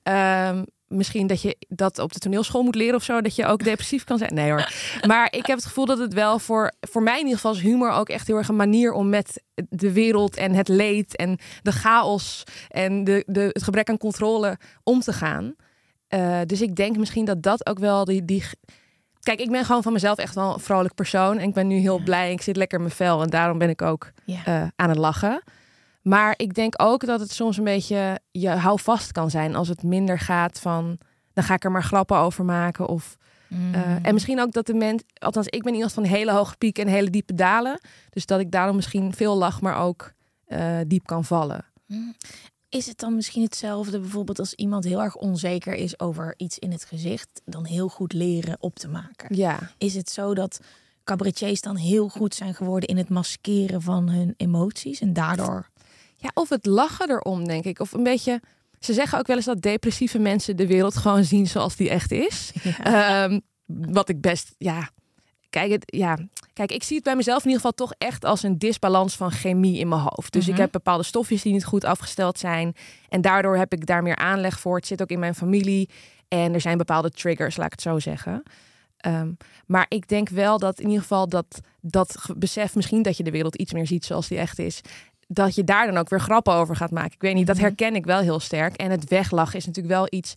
Ehm, 0.04 0.64
misschien 0.88 1.28
dat 1.28 1.42
je 1.42 1.56
dat 1.68 2.00
op 2.00 2.14
de 2.14 2.20
toneelschool 2.20 2.64
moet 2.64 2.76
leren 2.76 2.96
of 2.96 3.04
zo, 3.04 3.22
dat 3.22 3.36
je 3.36 3.46
ook 3.46 3.64
depressief 3.64 4.04
kan 4.04 4.18
zijn. 4.18 4.34
Nee 4.34 4.52
hoor. 4.52 4.72
Maar 5.08 5.28
ik 5.32 5.46
heb 5.46 5.56
het 5.58 5.66
gevoel 5.66 5.86
dat 5.86 5.98
het 5.98 6.14
wel 6.14 6.40
voor, 6.40 6.72
voor 6.82 7.04
mij 7.04 7.14
in 7.14 7.20
ieder 7.26 7.36
geval 7.36 7.52
is 7.54 7.62
humor 7.62 7.92
ook 7.92 8.10
echt 8.10 8.28
heel 8.28 8.38
erg 8.38 8.48
een 8.48 8.56
manier 8.56 8.92
om 8.94 9.10
met 9.10 9.44
de 9.70 9.92
wereld 9.92 10.36
en 10.36 10.54
het 10.54 10.68
leed 10.68 11.16
en 11.16 11.38
de 11.62 11.72
chaos 11.72 12.44
en 12.70 13.04
de, 13.04 13.24
de, 13.28 13.42
het 13.42 13.64
gebrek 13.64 13.90
aan 13.90 13.98
controle 13.98 14.58
om 14.84 15.00
te 15.00 15.14
gaan. 15.14 15.56
Eh, 16.08 16.40
dus 16.46 16.62
ik 16.62 16.76
denk 16.76 16.98
misschien 16.98 17.26
dat 17.26 17.44
dat 17.44 17.68
ook 17.68 17.80
wel 17.80 18.06
die, 18.06 18.26
die. 18.26 18.44
Kijk, 19.20 19.40
ik 19.40 19.52
ben 19.52 19.66
gewoon 19.66 19.84
van 19.84 19.94
mezelf 19.94 20.18
echt 20.18 20.36
wel 20.36 20.54
een 20.54 20.60
vrolijk 20.60 20.94
persoon. 20.96 21.38
En 21.38 21.48
ik 21.48 21.54
ben 21.54 21.68
nu 21.68 21.76
heel 21.76 22.00
blij. 22.04 22.32
Ik 22.32 22.42
zit 22.42 22.56
lekker 22.56 22.78
in 22.78 22.84
mijn 22.84 22.96
vel. 22.96 23.22
En 23.22 23.30
daarom 23.30 23.58
ben 23.58 23.70
ik 23.70 23.82
ook 23.82 24.12
Ja. 24.26 24.46
eh, 24.46 24.68
aan 24.76 24.90
het 24.90 24.98
lachen. 24.98 25.42
Maar 26.08 26.34
ik 26.38 26.54
denk 26.54 26.74
ook 26.82 27.06
dat 27.06 27.20
het 27.20 27.32
soms 27.32 27.58
een 27.58 27.64
beetje 27.64 28.20
je 28.32 28.50
houvast 28.50 29.12
kan 29.12 29.30
zijn 29.30 29.56
als 29.56 29.68
het 29.68 29.84
minder 29.84 30.20
gaat 30.20 30.60
van. 30.60 30.98
Dan 31.34 31.44
ga 31.44 31.54
ik 31.54 31.64
er 31.64 31.72
maar 31.72 31.84
grappen 31.84 32.18
over 32.18 32.46
maken. 32.46 32.88
Of, 32.88 33.18
eh, 33.50 33.58
Mm. 33.58 33.74
en 34.02 34.14
misschien 34.14 34.40
ook 34.42 34.52
dat 34.52 34.66
de 34.66 34.74
mens. 34.74 35.02
Althans, 35.14 35.48
ik 35.48 35.64
ben 35.64 35.74
iemand 35.74 35.94
van 35.94 36.04
hele 36.04 36.32
hoge 36.32 36.58
pieken 36.58 36.86
en 36.86 36.92
hele 36.92 37.10
diepe 37.10 37.34
dalen. 37.34 37.80
Dus 38.10 38.26
dat 38.26 38.40
ik 38.40 38.52
daarom 38.52 38.76
misschien 38.76 39.14
veel 39.14 39.38
lach, 39.38 39.62
maar 39.62 39.78
ook 39.78 40.14
eh, 40.46 40.78
diep 40.88 41.06
kan 41.06 41.26
vallen. 41.26 41.66
Is 42.70 42.86
het 42.88 42.98
dan 43.00 43.16
misschien 43.16 43.44
hetzelfde 43.44 44.00
bijvoorbeeld 44.00 44.40
als 44.40 44.54
iemand 44.54 44.84
heel 44.84 45.02
erg 45.02 45.16
onzeker 45.16 45.74
is 45.74 46.00
over 46.00 46.34
iets 46.38 46.60
in 46.60 46.72
het 46.72 46.86
gezicht, 46.86 47.42
dan 47.46 47.66
heel 47.66 47.88
goed 47.88 48.14
leren 48.14 48.56
op 48.60 48.76
te 48.76 48.88
maken? 48.88 49.36
Ja. 49.36 49.60
Is 49.78 49.96
het 49.96 50.10
zo 50.10 50.34
dat 50.34 50.60
cabaretiers 51.04 51.62
dan 51.62 51.76
heel 51.76 52.10
goed 52.10 52.36
zijn 52.36 52.54
geworden 52.54 52.90
in 52.90 52.98
het 52.98 53.10
maskeren 53.10 53.82
van 53.82 54.10
hun 54.10 54.34
emoties 54.38 55.02
en 55.02 55.14
daardoor 55.14 55.70
Ja, 56.26 56.32
of 56.34 56.50
het 56.50 56.66
lachen 56.66 57.10
erom, 57.10 57.48
denk 57.48 57.64
ik. 57.66 57.80
Of 57.80 57.92
een 57.94 58.04
beetje. 58.04 58.42
Ze 58.80 58.94
zeggen 58.94 59.20
ook 59.20 59.28
wel 59.28 59.36
eens 59.36 59.46
dat 59.46 59.62
depressieve 59.62 60.20
mensen 60.20 60.58
de 60.58 60.68
wereld 60.68 60.98
gewoon 60.98 61.24
zien 61.24 61.48
zoals 61.48 61.76
die 61.76 61.90
echt 61.90 62.12
is. 62.12 62.52
Ehm, 62.84 63.40
wat 63.66 64.10
ik 64.10 64.22
best, 64.22 64.56
ja. 64.58 64.90
Kijk, 65.50 65.72
het, 65.72 65.84
ja. 65.86 66.18
Kijk, 66.54 66.72
ik 66.72 66.84
zie 66.84 66.96
het 66.96 67.06
bij 67.06 67.16
mezelf 67.16 67.38
in 67.40 67.50
ieder 67.50 67.56
geval 67.62 67.88
toch 67.88 67.94
echt 67.98 68.26
als 68.26 68.44
een 68.44 68.58
disbalans 68.58 69.16
van 69.16 69.32
chemie 69.32 69.80
in 69.80 69.88
mijn 69.88 70.02
hoofd. 70.02 70.34
Dus 70.34 70.46
ik 70.48 70.52
Mhm. 70.54 70.62
heb 70.62 70.72
bepaalde 70.72 71.04
stofjes 71.04 71.42
die 71.42 71.54
niet 71.54 71.66
goed 71.66 71.84
afgesteld 71.84 72.40
zijn. 72.40 72.76
En 73.10 73.22
daardoor 73.22 73.58
heb 73.58 73.74
ik 73.74 73.86
daar 73.86 74.04
meer 74.04 74.16
aanleg 74.16 74.60
voor. 74.60 74.76
Het 74.76 74.88
zit 74.88 75.02
ook 75.02 75.10
in 75.10 75.20
mijn 75.20 75.36
familie. 75.36 75.90
En 76.28 76.54
er 76.54 76.62
zijn 76.62 76.78
bepaalde 76.78 77.10
triggers, 77.12 77.58
laat 77.58 77.66
ik 77.66 77.72
het 77.72 77.82
zo 77.82 78.00
zeggen. 78.00 78.44
Ehm, 78.98 79.32
maar 79.66 79.86
ik 79.90 80.08
denk 80.08 80.30
wel 80.30 80.60
dat 80.60 80.80
in 80.80 80.86
ieder 80.88 81.02
geval 81.02 81.30
dat, 81.30 81.60
dat 81.82 82.16
besef 82.38 82.76
misschien 82.76 83.02
dat 83.02 83.18
je 83.18 83.24
de 83.24 83.32
wereld 83.32 83.56
iets 83.56 83.74
meer 83.74 83.88
ziet 83.88 84.06
zoals 84.06 84.28
die 84.28 84.38
echt 84.38 84.60
is. 84.60 84.82
Dat 85.28 85.56
je 85.56 85.64
daar 85.64 85.86
dan 85.86 85.98
ook 85.98 86.10
weer 86.10 86.22
grappen 86.22 86.54
over 86.54 86.76
gaat 86.76 86.92
maken. 86.92 87.12
Ik 87.12 87.22
weet 87.22 87.36
niet, 87.36 87.48
dat 87.48 87.56
Mhm. 87.56 87.66
herken 87.66 87.96
ik 87.96 88.06
wel 88.06 88.20
heel 88.20 88.40
sterk. 88.40 88.76
En 88.76 88.92
het 88.92 89.10
weglachen 89.10 89.58
is 89.58 89.66
natuurlijk 89.66 89.96
wel 89.96 90.08
iets. 90.10 90.34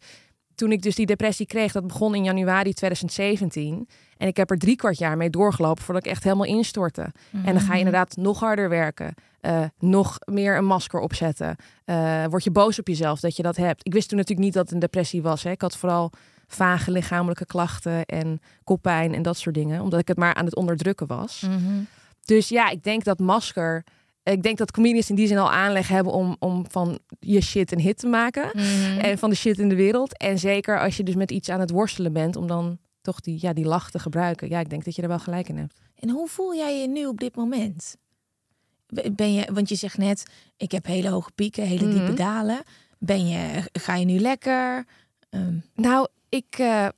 Toen 0.54 0.72
ik 0.72 0.82
dus 0.82 0.94
die 0.94 1.06
depressie 1.06 1.46
kreeg, 1.46 1.72
dat 1.72 1.86
begon 1.86 2.14
in 2.14 2.24
januari 2.24 2.72
2017. 2.72 3.88
En 4.16 4.26
ik 4.28 4.36
heb 4.36 4.50
er 4.50 4.58
drie 4.58 4.76
kwart 4.76 4.98
jaar 4.98 5.16
mee 5.16 5.30
doorgelopen 5.30 5.84
voordat 5.84 6.04
ik 6.06 6.10
echt 6.12 6.22
helemaal 6.22 6.46
instortte. 6.46 7.12
En 7.32 7.52
dan 7.52 7.60
ga 7.60 7.72
je 7.72 7.78
inderdaad 7.78 8.16
nog 8.16 8.40
harder 8.40 8.68
werken. 8.68 9.14
eh, 9.40 9.62
nog 9.78 10.18
meer 10.24 10.56
een 10.56 10.64
masker 10.64 11.00
opzetten. 11.00 11.56
eh, 11.84 12.24
word 12.24 12.44
je 12.44 12.50
boos 12.50 12.78
op 12.78 12.88
jezelf 12.88 13.20
dat 13.20 13.36
je 13.36 13.42
dat 13.42 13.56
hebt. 13.56 13.86
Ik 13.86 13.92
wist 13.92 14.08
toen 14.08 14.18
natuurlijk 14.18 14.46
niet 14.46 14.54
dat 14.54 14.64
het 14.64 14.72
een 14.72 14.78
depressie 14.78 15.22
was. 15.22 15.42
Hè. 15.42 15.50
Ik 15.50 15.60
had 15.60 15.76
vooral 15.76 16.10
vage 16.46 16.90
lichamelijke 16.90 17.46
klachten 17.46 18.04
en 18.06 18.40
koppijn 18.64 19.14
en 19.14 19.22
dat 19.22 19.36
soort 19.38 19.54
dingen. 19.54 19.80
Omdat 19.80 20.00
ik 20.00 20.08
het 20.08 20.16
maar 20.16 20.34
aan 20.34 20.44
het 20.44 20.56
onderdrukken 20.56 21.06
was. 21.06 21.40
Mhm. 21.40 21.74
Dus 22.24 22.48
ja, 22.48 22.68
ik 22.70 22.82
denk 22.84 23.04
dat 23.04 23.18
masker. 23.18 23.84
Ik 24.32 24.42
denk 24.42 24.58
dat 24.58 24.70
comedians 24.70 25.10
in 25.10 25.14
die 25.16 25.26
zin 25.26 25.38
al 25.38 25.50
aanleg 25.52 25.88
hebben 25.88 26.12
om, 26.12 26.36
om 26.38 26.64
van 26.70 26.98
je 27.20 27.40
shit 27.40 27.72
een 27.72 27.80
hit 27.80 27.98
te 27.98 28.06
maken. 28.06 28.50
Mhm. 28.52 28.98
En 28.98 29.18
van 29.18 29.30
de 29.30 29.36
shit 29.36 29.58
in 29.58 29.68
de 29.68 29.74
wereld. 29.74 30.16
En 30.16 30.38
zeker 30.38 30.80
als 30.80 30.96
je 30.96 31.02
dus 31.02 31.14
met 31.14 31.30
iets 31.30 31.48
aan 31.48 31.60
het 31.60 31.70
worstelen 31.70 32.12
bent, 32.12 32.36
om 32.36 32.46
dan 32.46 32.78
toch 33.00 33.20
die, 33.20 33.38
ja, 33.40 33.52
die 33.52 33.64
lach 33.64 33.90
te 33.90 33.98
gebruiken. 33.98 34.48
Ja, 34.48 34.60
ik 34.60 34.70
denk 34.70 34.84
dat 34.84 34.94
je 34.96 35.02
er 35.02 35.08
wel 35.08 35.18
gelijk 35.18 35.48
in 35.48 35.56
hebt. 35.56 35.80
En 35.94 36.10
hoe 36.10 36.28
voel 36.28 36.54
jij 36.54 36.80
je 36.80 36.88
nu 36.88 37.06
op 37.06 37.18
dit 37.20 37.36
moment? 37.36 37.96
Ben 39.12 39.32
je, 39.34 39.48
want 39.52 39.68
je 39.68 39.74
zegt 39.74 39.98
net, 39.98 40.22
ik 40.56 40.72
heb 40.72 40.86
hele 40.86 41.08
hoge 41.08 41.30
pieken, 41.34 41.64
hele 41.64 41.88
diepe 41.88 42.02
Mhm. 42.12 42.14
dalen. 42.14 42.62
Ben 42.98 43.28
je, 43.28 43.62
ga 43.72 43.94
je 43.94 44.04
nu 44.04 44.18
lekker? 44.18 44.86
Ehm, 45.30 45.56
Nou, 45.74 46.08
ik. 46.28 46.46
eh, 46.58 46.88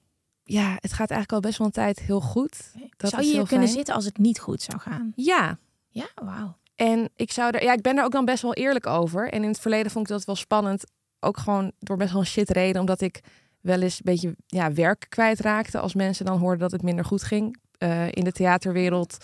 ja, 0.44 0.76
het 0.80 0.92
gaat 0.92 1.10
eigenlijk 1.10 1.32
al 1.32 1.40
best 1.40 1.58
wel 1.58 1.66
een 1.66 1.72
tijd 1.72 1.98
heel 2.00 2.20
goed. 2.20 2.72
Dat 2.96 3.10
zou 3.10 3.22
je 3.22 3.32
hier 3.32 3.46
kunnen 3.46 3.68
zitten 3.68 3.94
als 3.94 4.04
het 4.04 4.18
niet 4.18 4.38
goed 4.40 4.62
zou 4.62 4.78
gaan? 4.80 5.12
Ja, 5.16 5.58
Ja, 5.92 6.08
wauw. 6.14 6.56
En 6.80 7.10
ik 7.16 7.32
zou 7.32 7.56
er, 7.56 7.62
ja, 7.62 7.72
ik 7.72 7.82
ben 7.82 7.96
er 7.98 8.04
ook 8.04 8.12
dan 8.12 8.24
best 8.24 8.42
wel 8.42 8.54
eerlijk 8.54 8.86
over. 8.86 9.28
En 9.32 9.42
in 9.42 9.48
het 9.48 9.60
verleden 9.60 9.90
vond 9.90 10.08
ik 10.10 10.16
dat 10.16 10.24
wel 10.24 10.34
spannend. 10.36 10.84
Ook 11.20 11.38
gewoon 11.38 11.72
door 11.78 11.96
best 11.96 12.12
wel 12.12 12.20
een 12.20 12.26
shit 12.26 12.50
reden. 12.50 12.80
Omdat 12.80 13.00
ik 13.00 13.20
wel 13.60 13.80
eens 13.80 13.94
een 13.94 14.00
beetje 14.04 14.34
ja, 14.46 14.72
werk 14.72 15.06
kwijtraakte. 15.08 15.78
Als 15.78 15.94
mensen 15.94 16.24
dan 16.24 16.38
hoorden 16.38 16.58
dat 16.58 16.70
het 16.70 16.82
minder 16.82 17.04
goed 17.04 17.22
ging. 17.22 17.58
eh, 17.78 18.06
in 18.10 18.24
de 18.24 18.32
theaterwereld. 18.32 19.16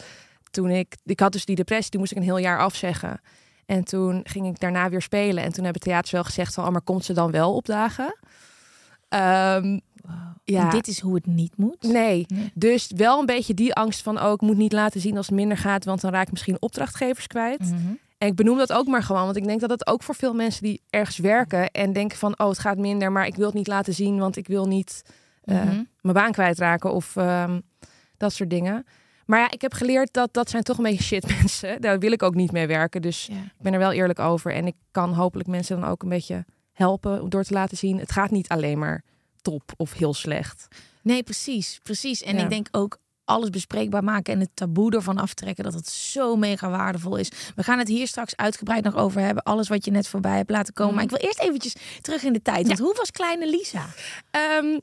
Toen 0.50 0.70
ik, 0.70 0.96
ik 1.04 1.20
had 1.20 1.32
dus 1.32 1.44
die 1.44 1.56
depressie, 1.56 1.90
die 1.90 2.00
moest 2.00 2.12
ik 2.12 2.18
een 2.18 2.24
heel 2.24 2.38
jaar 2.38 2.58
afzeggen. 2.58 3.20
En 3.66 3.84
toen 3.84 4.20
ging 4.24 4.46
ik 4.46 4.60
daarna 4.60 4.88
weer 4.88 5.02
spelen. 5.02 5.44
En 5.44 5.52
toen 5.52 5.64
hebben 5.64 5.82
theaters 5.82 6.10
wel 6.10 6.24
gezegd 6.24 6.54
van, 6.54 6.64
oh, 6.64 6.70
maar 6.70 6.82
komt 6.82 7.04
ze 7.04 7.12
dan 7.12 7.30
wel 7.30 7.54
opdagen? 7.54 8.18
Ja. 10.44 10.64
En 10.64 10.70
dit 10.70 10.88
is 10.88 11.00
hoe 11.00 11.14
het 11.14 11.26
niet 11.26 11.56
moet. 11.56 11.82
Nee. 11.82 12.24
Nee. 12.28 12.50
Dus 12.54 12.90
wel 12.96 13.18
een 13.20 13.26
beetje 13.26 13.54
die 13.54 13.74
angst 13.74 14.02
van 14.02 14.18
ook 14.18 14.40
moet 14.40 14.56
niet 14.56 14.72
laten 14.72 15.00
zien 15.00 15.16
als 15.16 15.26
het 15.26 15.34
minder 15.34 15.56
gaat, 15.56 15.84
want 15.84 16.00
dan 16.00 16.10
raak 16.12 16.26
ik 16.26 16.30
misschien 16.30 16.62
opdrachtgevers 16.62 17.26
kwijt. 17.26 17.60
Mhm. 17.60 17.74
En 18.18 18.28
ik 18.28 18.34
benoem 18.34 18.58
dat 18.58 18.72
ook 18.72 18.86
maar 18.86 19.02
gewoon, 19.02 19.24
want 19.24 19.36
ik 19.36 19.44
denk 19.44 19.60
dat 19.60 19.70
het 19.70 19.86
ook 19.86 20.02
voor 20.02 20.14
veel 20.14 20.34
mensen 20.34 20.62
die 20.62 20.82
ergens 20.90 21.18
werken 21.18 21.70
en 21.70 21.92
denken 21.92 22.18
van 22.18 22.38
oh 22.38 22.48
het 22.48 22.58
gaat 22.58 22.78
minder, 22.78 23.12
maar 23.12 23.26
ik 23.26 23.34
wil 23.36 23.46
het 23.46 23.54
niet 23.54 23.66
laten 23.66 23.94
zien, 23.94 24.18
want 24.18 24.36
ik 24.36 24.46
wil 24.46 24.66
niet 24.66 25.02
eh, 25.42 25.62
Mhm. 25.62 25.82
mijn 26.00 26.14
baan 26.14 26.32
kwijtraken 26.32 26.92
of 26.92 27.16
ehm, 27.16 27.60
dat 28.16 28.32
soort 28.32 28.50
dingen. 28.50 28.86
Maar 29.26 29.40
ja, 29.40 29.50
ik 29.50 29.60
heb 29.62 29.72
geleerd 29.74 30.12
dat 30.12 30.32
dat 30.32 30.50
zijn 30.50 30.62
toch 30.62 30.76
een 30.76 30.82
beetje 30.84 31.02
shit 31.02 31.26
mensen. 31.38 31.80
Daar 31.80 31.98
wil 31.98 32.12
ik 32.12 32.22
ook 32.22 32.34
niet 32.34 32.52
mee 32.52 32.66
werken. 32.66 33.02
Dus 33.02 33.26
Ja. 33.26 33.34
ik 33.36 33.52
ben 33.62 33.72
er 33.72 33.78
wel 33.78 33.92
eerlijk 33.92 34.18
over. 34.18 34.52
En 34.52 34.66
ik 34.66 34.74
kan 34.90 35.12
hopelijk 35.12 35.48
mensen 35.48 35.80
dan 35.80 35.90
ook 35.90 36.02
een 36.02 36.08
beetje 36.08 36.44
helpen 36.72 37.28
door 37.30 37.44
te 37.44 37.52
laten 37.52 37.76
zien. 37.76 37.98
Het 37.98 38.12
gaat 38.12 38.30
niet 38.30 38.48
alleen 38.48 38.78
maar 38.78 39.02
top 39.50 39.72
of 39.76 39.92
heel 39.92 40.14
slecht. 40.14 40.68
Nee, 41.02 41.22
precies. 41.22 41.80
Precies. 41.82 42.22
En 42.22 42.36
Ja. 42.36 42.42
ik 42.42 42.50
denk 42.50 42.68
ook 42.70 42.98
alles 43.24 43.50
bespreekbaar 43.50 44.04
maken 44.04 44.32
en 44.34 44.40
het 44.40 44.50
taboe 44.54 44.92
ervan 44.92 45.18
aftrekken, 45.18 45.64
dat 45.64 45.74
het 45.74 45.88
zo 45.88 46.36
mega 46.36 46.70
waardevol 46.70 47.16
is. 47.16 47.30
We 47.56 47.62
gaan 47.62 47.78
het 47.78 47.88
hier 47.88 48.06
straks 48.06 48.36
uitgebreid 48.36 48.84
nog 48.84 48.94
over 48.96 49.20
hebben. 49.20 49.42
Alles 49.42 49.68
wat 49.68 49.84
je 49.84 49.90
net 49.90 50.08
voorbij 50.08 50.36
hebt 50.36 50.50
laten 50.50 50.74
komen. 50.74 50.94
Maar 50.94 51.04
ik 51.04 51.10
wil 51.10 51.18
eerst 51.18 51.38
eventjes 51.40 51.74
terug 52.00 52.22
in 52.22 52.32
de 52.32 52.42
tijd. 52.42 52.66
Want 52.66 52.78
hoe 52.78 52.94
was 52.96 53.10
kleine 53.10 53.50
Lisa? 53.50 53.86
Ehm, 54.30 54.78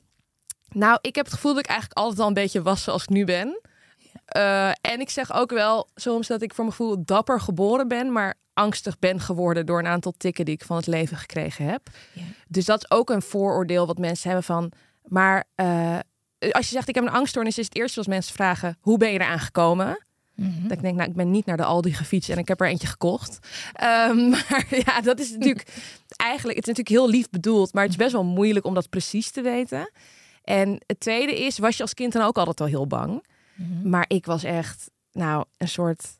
nou, 0.68 0.98
ik 1.00 1.14
heb 1.14 1.24
het 1.24 1.34
gevoel 1.34 1.54
dat 1.54 1.64
ik 1.64 1.68
eigenlijk 1.70 1.98
altijd 1.98 2.20
al 2.20 2.26
een 2.26 2.34
beetje 2.34 2.62
was 2.62 2.82
zoals 2.82 3.02
ik 3.02 3.08
nu 3.08 3.24
ben. 3.24 3.60
Eh, 4.24 4.68
en 4.68 5.00
ik 5.00 5.10
zeg 5.10 5.32
ook 5.32 5.50
wel 5.50 5.88
soms 5.94 6.26
dat 6.26 6.42
ik 6.42 6.54
voor 6.54 6.64
mijn 6.64 6.76
gevoel 6.76 7.04
dapper 7.04 7.40
geboren 7.40 7.88
ben, 7.88 8.12
maar 8.12 8.34
angstig 8.52 8.98
ben 8.98 9.20
geworden 9.20 9.66
door 9.66 9.78
een 9.78 9.86
aantal 9.86 10.14
tikken 10.16 10.44
die 10.44 10.54
ik 10.54 10.64
van 10.64 10.76
het 10.76 10.86
leven 10.86 11.16
gekregen 11.16 11.66
heb. 11.66 11.88
Ja. 12.12 12.22
Dus 12.48 12.64
dat 12.64 12.78
is 12.78 12.90
ook 12.90 13.10
een 13.10 13.22
vooroordeel 13.22 13.86
wat 13.86 13.98
mensen 13.98 14.26
hebben 14.26 14.44
van. 14.44 14.72
Maar 15.02 15.44
eh, 15.54 15.98
als 16.50 16.66
je 16.66 16.72
zegt 16.72 16.88
ik 16.88 16.94
heb 16.94 17.04
een 17.04 17.10
angststoornis, 17.10 17.58
is 17.58 17.64
het 17.64 17.76
eerste 17.76 17.98
als 17.98 18.06
mensen 18.06 18.34
vragen 18.34 18.76
hoe 18.80 18.98
ben 18.98 19.12
je 19.12 19.20
eraan 19.20 19.38
gekomen? 19.38 19.98
Dat 20.36 20.72
ik 20.72 20.82
denk, 20.82 20.96
nou, 20.96 21.08
ik 21.08 21.16
ben 21.16 21.30
niet 21.30 21.46
naar 21.46 21.56
de 21.56 21.64
Aldi 21.64 21.92
gefietst 21.92 22.30
en 22.30 22.38
ik 22.38 22.48
heb 22.48 22.60
er 22.60 22.66
eentje 22.66 22.86
gekocht. 22.86 23.38
Ehm, 23.72 24.28
maar 24.50 24.66
ja, 24.70 25.00
dat 25.00 25.18
is 25.20 25.30
natuurlijk 25.30 25.66
eigenlijk, 26.16 26.58
het 26.58 26.68
is 26.68 26.74
natuurlijk 26.74 26.88
heel 26.88 27.08
lief 27.08 27.30
bedoeld, 27.30 27.72
maar 27.72 27.82
het 27.82 27.92
is 27.92 27.98
best 27.98 28.12
wel 28.12 28.24
moeilijk 28.24 28.66
om 28.66 28.74
dat 28.74 28.88
precies 28.90 29.30
te 29.30 29.40
weten. 29.40 29.90
En 30.44 30.80
het 30.86 31.00
tweede 31.00 31.44
is, 31.44 31.58
was 31.58 31.76
je 31.76 31.82
als 31.82 31.94
kind 31.94 32.12
dan 32.12 32.22
ook 32.22 32.38
altijd 32.38 32.60
al 32.60 32.66
heel 32.66 32.86
bang? 32.86 33.24
Maar 33.82 34.04
ik 34.08 34.26
was 34.26 34.44
echt, 34.44 34.90
nou, 35.12 35.44
een 35.56 35.68
soort 35.68 36.18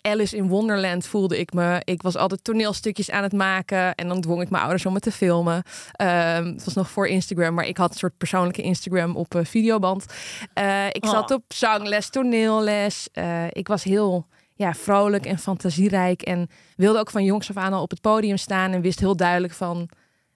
Alice 0.00 0.36
in 0.36 0.48
Wonderland 0.48 1.06
voelde 1.06 1.38
ik 1.38 1.52
me. 1.52 1.80
Ik 1.84 2.02
was 2.02 2.16
altijd 2.16 2.44
toneelstukjes 2.44 3.10
aan 3.10 3.22
het 3.22 3.32
maken 3.32 3.94
en 3.94 4.08
dan 4.08 4.20
dwong 4.20 4.42
ik 4.42 4.50
mijn 4.50 4.62
ouders 4.62 4.86
om 4.86 4.92
me 4.92 5.00
te 5.00 5.12
filmen. 5.12 5.62
Ehm, 5.92 6.44
het 6.46 6.64
was 6.64 6.74
nog 6.74 6.90
voor 6.90 7.06
Instagram, 7.08 7.54
maar 7.54 7.66
ik 7.66 7.76
had 7.76 7.92
een 7.92 7.98
soort 7.98 8.16
persoonlijke 8.16 8.62
Instagram 8.62 9.16
op 9.16 9.34
eh, 9.34 9.44
videoband. 9.44 10.06
Eh, 10.54 10.86
ik 10.86 11.06
zat 11.06 11.30
Oh. 11.30 11.36
op 11.36 11.44
zangles, 11.48 12.10
toneelles. 12.10 13.08
Eh, 13.12 13.44
ik 13.50 13.68
was 13.68 13.84
heel 13.84 14.26
ja, 14.54 14.74
vrolijk 14.74 15.26
en 15.26 15.38
fantasierijk 15.38 16.22
en 16.22 16.48
wilde 16.76 16.98
ook 16.98 17.10
van 17.10 17.24
jongs 17.24 17.48
af 17.50 17.56
aan 17.56 17.72
al 17.72 17.82
op 17.82 17.90
het 17.90 18.00
podium 18.00 18.36
staan 18.36 18.72
en 18.72 18.80
wist 18.80 19.00
heel 19.00 19.16
duidelijk 19.16 19.52
van 19.52 19.88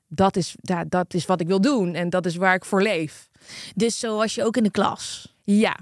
dat 0.09 0.37
is, 0.37 0.55
ja, 0.61 0.85
dat 0.89 1.15
is 1.15 1.27
wat 1.27 1.41
ik 1.41 1.47
wil 1.47 1.61
doen 1.61 1.95
en 1.95 2.11
dat 2.11 2.27
is 2.27 2.37
waar 2.37 2.55
ik 2.55 2.65
voor 2.65 2.83
leef. 2.83 3.29
Dus 3.75 3.99
zo 3.99 4.17
was 4.17 4.35
je 4.35 4.45
ook 4.45 4.57
in 4.57 4.63
de 4.63 4.71
klas. 4.71 5.35
Ja. 5.45 5.77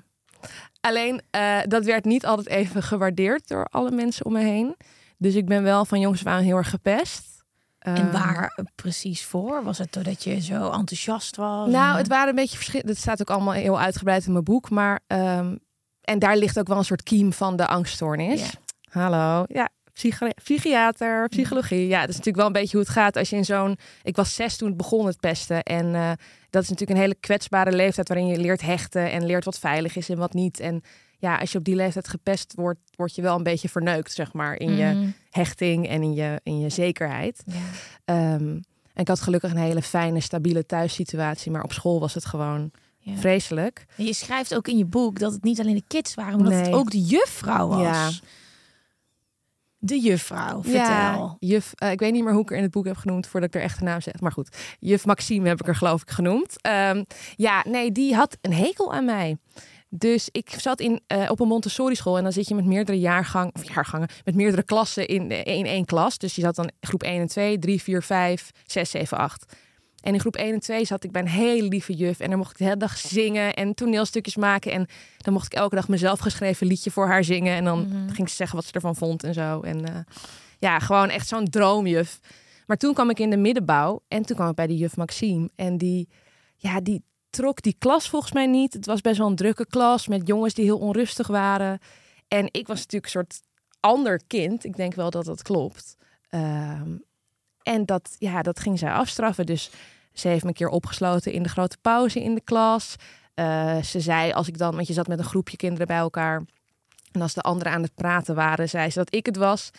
Alleen 0.80 1.20
eh, 1.30 1.58
dat 1.66 1.84
werd 1.84 2.04
niet 2.04 2.26
altijd 2.26 2.48
even 2.48 2.82
gewaardeerd 2.82 3.48
door 3.48 3.64
alle 3.64 3.90
mensen 3.90 4.24
om 4.26 4.32
me 4.32 4.40
heen. 4.40 4.76
Dus 5.18 5.34
ik 5.34 5.46
ben 5.46 5.62
wel 5.62 5.84
van 5.84 6.00
jongs 6.00 6.20
af 6.26 6.32
aan 6.32 6.42
heel 6.42 6.56
erg 6.56 6.70
gepest. 6.70 7.32
En 7.78 7.96
Eh, 7.96 8.12
waar 8.12 8.58
precies 8.74 9.24
voor? 9.24 9.64
Was 9.64 9.78
het 9.78 9.92
doordat 9.92 10.24
je 10.24 10.40
zo 10.40 10.70
enthousiast 10.70 11.36
was? 11.36 11.68
Nou, 11.70 11.96
het 11.96 12.08
waren 12.08 12.28
een 12.28 12.34
beetje 12.34 12.56
verschillend. 12.56 12.88
Het 12.88 12.98
staat 12.98 13.20
ook 13.20 13.30
allemaal 13.30 13.52
heel 13.54 13.80
uitgebreid 13.80 14.26
in 14.26 14.32
mijn 14.32 14.44
boek. 14.44 14.70
Maar, 14.70 15.00
ehm, 15.06 15.56
en 16.00 16.18
daar 16.18 16.36
ligt 16.36 16.58
ook 16.58 16.68
wel 16.68 16.76
een 16.78 16.84
soort 16.84 17.02
kiem 17.02 17.32
van 17.32 17.56
de 17.56 17.66
angststoornis. 17.66 18.50
Hallo. 18.90 19.44
Ja, 19.48 19.68
psychiater, 20.42 21.28
psychologie. 21.28 21.86
Ja, 21.86 22.00
dat 22.00 22.08
is 22.08 22.16
natuurlijk 22.16 22.36
wel 22.36 22.46
een 22.46 22.52
beetje 22.52 22.76
hoe 22.76 22.86
het 22.86 22.94
gaat 22.94 23.16
als 23.16 23.30
je 23.30 23.36
in 23.36 23.44
zo'n... 23.44 23.78
Ik 24.02 24.16
was 24.16 24.34
zes 24.34 24.56
toen 24.56 24.68
het 24.68 24.76
begon 24.76 25.06
het 25.06 25.20
pesten. 25.20 25.62
En 25.62 25.94
eh, 25.94 26.10
dat 26.50 26.62
is 26.62 26.68
natuurlijk 26.68 26.90
een 26.98 27.04
hele 27.04 27.16
kwetsbare 27.20 27.72
leeftijd... 27.72 28.08
waarin 28.08 28.26
je 28.26 28.38
leert 28.38 28.60
hechten 28.62 29.10
en 29.12 29.26
leert 29.26 29.44
wat 29.44 29.58
veilig 29.58 29.96
is 29.96 30.08
en 30.08 30.18
wat 30.18 30.32
niet. 30.34 30.60
En 30.60 30.82
ja, 31.18 31.36
als 31.38 31.52
je 31.52 31.58
op 31.58 31.64
die 31.64 31.74
leeftijd 31.76 32.08
gepest 32.08 32.52
wordt... 32.56 32.80
word 32.96 33.14
je 33.14 33.22
wel 33.22 33.36
een 33.36 33.42
beetje 33.42 33.68
verneukt, 33.68 34.12
zeg 34.12 34.32
maar... 34.32 34.54
in 34.56 34.76
je 34.76 34.84
Mhm. 34.94 35.08
hechting 35.30 35.88
en 35.88 36.02
in 36.02 36.14
je, 36.14 36.40
in 36.42 36.58
je 36.60 36.68
zekerheid. 36.68 37.42
Ja. 37.46 37.54
Ehm, 38.04 38.48
en 38.94 39.00
ik 39.02 39.08
had 39.08 39.20
gelukkig 39.20 39.50
een 39.50 39.56
hele 39.56 39.82
fijne, 39.82 40.20
stabiele 40.20 40.66
thuissituatie. 40.66 41.50
Maar 41.50 41.62
op 41.62 41.72
school 41.72 42.00
was 42.00 42.14
het 42.14 42.24
gewoon 42.24 42.70
Ja. 42.98 43.16
vreselijk. 43.16 43.84
En 43.96 44.04
je 44.04 44.14
schrijft 44.14 44.54
ook 44.54 44.68
in 44.68 44.76
je 44.78 44.84
boek 44.84 45.18
dat 45.18 45.32
het 45.32 45.42
niet 45.42 45.60
alleen 45.60 45.74
de 45.74 45.84
kids 45.86 46.14
waren, 46.14 46.40
maar 46.40 46.50
dat 46.50 46.66
het 46.66 46.74
ook 46.74 46.90
de 46.90 47.00
juffrouw 47.02 47.68
was. 47.68 47.80
Ja. 47.80 48.10
De 49.84 50.00
juffrouw, 50.00 50.62
vertel. 50.62 50.80
Ja, 50.80 51.36
juf, 51.38 51.72
eh, 51.74 51.90
ik 51.90 51.98
weet 51.98 52.12
niet 52.12 52.24
meer 52.24 52.32
hoe 52.32 52.42
ik 52.42 52.50
er 52.50 52.56
in 52.56 52.62
het 52.62 52.70
boek 52.70 52.86
heb 52.86 52.96
genoemd 52.96 53.26
voordat 53.26 53.48
ik 53.48 53.54
er 53.54 53.62
echt 53.62 53.78
een 53.78 53.84
naam 53.84 54.00
zeg. 54.00 54.20
Maar 54.20 54.32
goed, 54.32 54.56
juf 54.80 55.06
Maxime 55.06 55.48
heb 55.48 55.60
ik 55.60 55.68
er 55.68 55.76
geloof 55.76 56.02
ik 56.02 56.10
genoemd. 56.10 56.62
Ehm, 56.62 57.04
ja, 57.36 57.64
nee, 57.66 57.92
die 57.92 58.14
had 58.14 58.36
een 58.40 58.52
hekel 58.52 58.92
aan 58.92 59.04
mij. 59.04 59.36
Dus 59.88 60.28
ik 60.32 60.50
zat 60.58 60.80
in, 60.80 61.00
eh, 61.06 61.30
op 61.30 61.40
een 61.40 61.48
Montessori 61.48 61.94
school 61.94 62.16
en 62.16 62.22
dan 62.22 62.32
zit 62.32 62.48
je 62.48 62.54
met 62.54 62.64
meerdere 62.64 62.98
jaargang, 62.98 63.54
of 63.54 63.74
jaargangen, 63.74 64.08
met 64.24 64.34
meerdere 64.34 64.62
klassen 64.62 65.08
in, 65.08 65.30
eh, 65.30 65.56
in 65.56 65.66
één 65.66 65.84
klas. 65.84 66.18
Dus 66.18 66.34
je 66.34 66.40
zat 66.42 66.54
dan 66.54 66.70
groep 66.80 67.02
1 67.02 67.20
en 67.20 67.26
2, 67.26 67.58
3, 67.58 67.82
4, 67.82 68.02
5, 68.02 68.50
6, 68.66 68.90
7, 68.90 69.18
8. 69.18 69.56
En 70.04 70.14
in 70.14 70.20
groep 70.20 70.36
1 70.36 70.52
en 70.52 70.60
2 70.60 70.84
zat 70.84 71.04
ik 71.04 71.12
bij 71.12 71.22
een 71.22 71.28
hele 71.28 71.68
lieve 71.68 71.92
juf. 71.92 72.20
En 72.20 72.28
dan 72.28 72.38
mocht 72.38 72.50
ik 72.50 72.58
de 72.58 72.64
hele 72.64 72.76
dag 72.76 72.96
zingen 72.96 73.54
en 73.54 73.74
toneelstukjes 73.74 74.36
maken. 74.36 74.72
En 74.72 74.86
dan 75.16 75.32
mocht 75.32 75.46
ik 75.46 75.54
elke 75.54 75.74
dag 75.74 75.88
mezelf 75.88 76.18
geschreven 76.18 76.66
liedje 76.66 76.90
voor 76.90 77.06
haar 77.06 77.24
zingen. 77.24 77.56
En 77.56 77.64
dan 77.64 78.08
ging 78.12 78.28
ze 78.28 78.34
zeggen 78.34 78.56
wat 78.56 78.66
ze 78.66 78.72
ervan 78.72 78.96
vond 78.96 79.24
en 79.24 79.34
zo. 79.34 79.60
En 79.60 79.84
eh, 79.84 80.00
ja, 80.58 80.78
gewoon 80.78 81.08
echt 81.08 81.28
zo'n 81.28 81.48
droomjuf. 81.48 82.20
Maar 82.66 82.76
toen 82.76 82.94
kwam 82.94 83.10
ik 83.10 83.18
in 83.18 83.30
de 83.30 83.36
middenbouw 83.36 84.02
en 84.08 84.22
toen 84.22 84.36
kwam 84.36 84.48
ik 84.48 84.54
bij 84.54 84.66
de 84.66 84.76
juf 84.76 84.96
Maxime. 84.96 85.50
En 85.56 85.78
die, 85.78 86.08
ja, 86.56 86.80
die 86.80 87.02
trok 87.30 87.62
die 87.62 87.76
klas 87.78 88.08
volgens 88.08 88.32
mij 88.32 88.46
niet. 88.46 88.72
Het 88.72 88.86
was 88.86 89.00
best 89.00 89.18
wel 89.18 89.26
een 89.26 89.36
drukke 89.36 89.66
klas 89.66 90.08
met 90.08 90.26
jongens 90.26 90.54
die 90.54 90.64
heel 90.64 90.78
onrustig 90.78 91.26
waren. 91.26 91.78
En 92.28 92.48
ik 92.50 92.66
was 92.66 92.78
natuurlijk 92.78 93.04
een 93.04 93.10
soort 93.10 93.40
ander 93.80 94.20
kind. 94.26 94.64
Ik 94.64 94.76
denk 94.76 94.94
wel 94.94 95.10
dat 95.10 95.24
dat 95.24 95.42
klopt. 95.42 95.96
Ehm, 96.28 96.96
en 97.62 97.86
dat, 97.86 98.16
ja, 98.18 98.42
dat 98.42 98.60
ging 98.60 98.78
zij 98.78 98.92
afstraffen. 98.92 99.46
Dus 99.46 99.70
ze 100.14 100.28
heeft 100.28 100.42
me 100.42 100.48
een 100.48 100.54
keer 100.54 100.68
opgesloten 100.68 101.32
in 101.32 101.42
de 101.42 101.48
grote 101.48 101.76
pauze 101.80 102.22
in 102.22 102.34
de 102.34 102.40
klas. 102.40 102.96
Eh, 103.34 103.82
ze 103.82 104.00
zei, 104.00 104.32
als 104.32 104.48
ik 104.48 104.58
dan, 104.58 104.74
want 104.74 104.86
je 104.86 104.92
zat 104.92 105.06
met 105.06 105.18
een 105.18 105.24
groepje 105.24 105.56
kinderen 105.56 105.86
bij 105.86 105.96
elkaar. 105.96 106.42
En 107.12 107.22
als 107.22 107.34
de 107.34 107.40
anderen 107.40 107.72
aan 107.72 107.82
het 107.82 107.94
praten 107.94 108.34
waren, 108.34 108.68
zei 108.68 108.90
ze 108.90 108.98
dat 108.98 109.14
ik 109.14 109.26
het 109.26 109.36
was. 109.36 109.70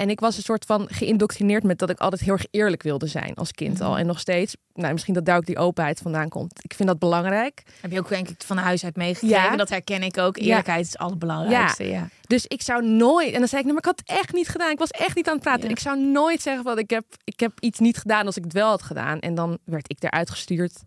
En 0.00 0.10
ik 0.10 0.20
was 0.20 0.36
een 0.36 0.42
soort 0.42 0.64
van 0.64 0.88
geïndoctrineerd 0.90 1.62
met 1.62 1.78
dat 1.78 1.90
ik 1.90 1.98
altijd 1.98 2.20
heel 2.20 2.32
erg 2.32 2.46
eerlijk 2.50 2.82
wilde 2.82 3.06
zijn 3.06 3.34
als 3.34 3.52
kind 3.52 3.80
al. 3.80 3.98
En 3.98 4.06
nog 4.06 4.20
steeds, 4.20 4.56
nou, 4.74 4.92
misschien 4.92 5.14
dat 5.14 5.24
daar 5.24 5.36
ook 5.36 5.46
die 5.46 5.58
openheid 5.58 5.98
vandaan 5.98 6.28
komt. 6.28 6.64
Ik 6.64 6.74
vind 6.74 6.88
dat 6.88 6.98
belangrijk. 6.98 7.62
Heb 7.80 7.92
je 7.92 7.98
ook 7.98 8.08
denk 8.08 8.28
ik 8.28 8.42
van 8.42 8.56
huis 8.56 8.84
uit 8.84 8.96
meegekregen? 8.96 9.50
Ja. 9.50 9.56
Dat 9.56 9.68
herken 9.68 10.02
ik 10.02 10.18
ook. 10.18 10.36
Eerlijkheid 10.36 10.84
is 10.84 10.92
het 10.92 11.00
allerbelangrijkste. 11.00 11.84
Ja. 11.88 12.08
Dus 12.26 12.46
ik 12.46 12.62
zou 12.62 12.86
nooit, 12.86 13.32
en 13.32 13.38
dan 13.38 13.48
zei 13.48 13.60
ik, 13.60 13.66
nee, 13.66 13.74
maar 13.74 13.82
ik 13.82 13.96
had 13.96 13.98
het 14.06 14.18
echt 14.18 14.32
niet 14.32 14.48
gedaan. 14.48 14.70
Ik 14.70 14.78
was 14.78 14.90
echt 14.90 15.16
niet 15.16 15.28
aan 15.28 15.34
het 15.34 15.42
praten. 15.42 15.70
Ik 15.70 15.78
zou 15.78 16.00
nooit 16.00 16.42
zeggen 16.42 16.64
van, 16.64 16.78
ik 16.78 16.90
heb, 16.90 17.04
ik 17.24 17.40
heb 17.40 17.52
iets 17.58 17.78
niet 17.78 17.98
gedaan 17.98 18.26
als 18.26 18.36
ik 18.36 18.44
het 18.44 18.52
wel 18.52 18.68
had 18.68 18.82
gedaan. 18.82 19.18
En 19.18 19.34
dan 19.34 19.58
werd 19.64 19.90
ik 19.90 20.02
eruit 20.02 20.30
gestuurd. 20.30 20.82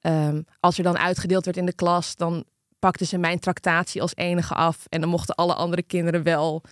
Ehm, 0.00 0.42
als 0.60 0.78
er 0.78 0.84
dan 0.84 0.98
uitgedeeld 0.98 1.44
werd 1.44 1.56
in 1.56 1.66
de 1.66 1.74
klas, 1.74 2.16
dan 2.16 2.44
pakten 2.78 3.06
ze 3.06 3.18
mijn 3.18 3.38
tractatie 3.38 4.02
als 4.02 4.16
enige 4.16 4.54
af. 4.54 4.86
En 4.88 5.00
dan 5.00 5.10
mochten 5.10 5.34
alle 5.34 5.54
andere 5.54 5.82
kinderen 5.82 6.22
wel. 6.22 6.62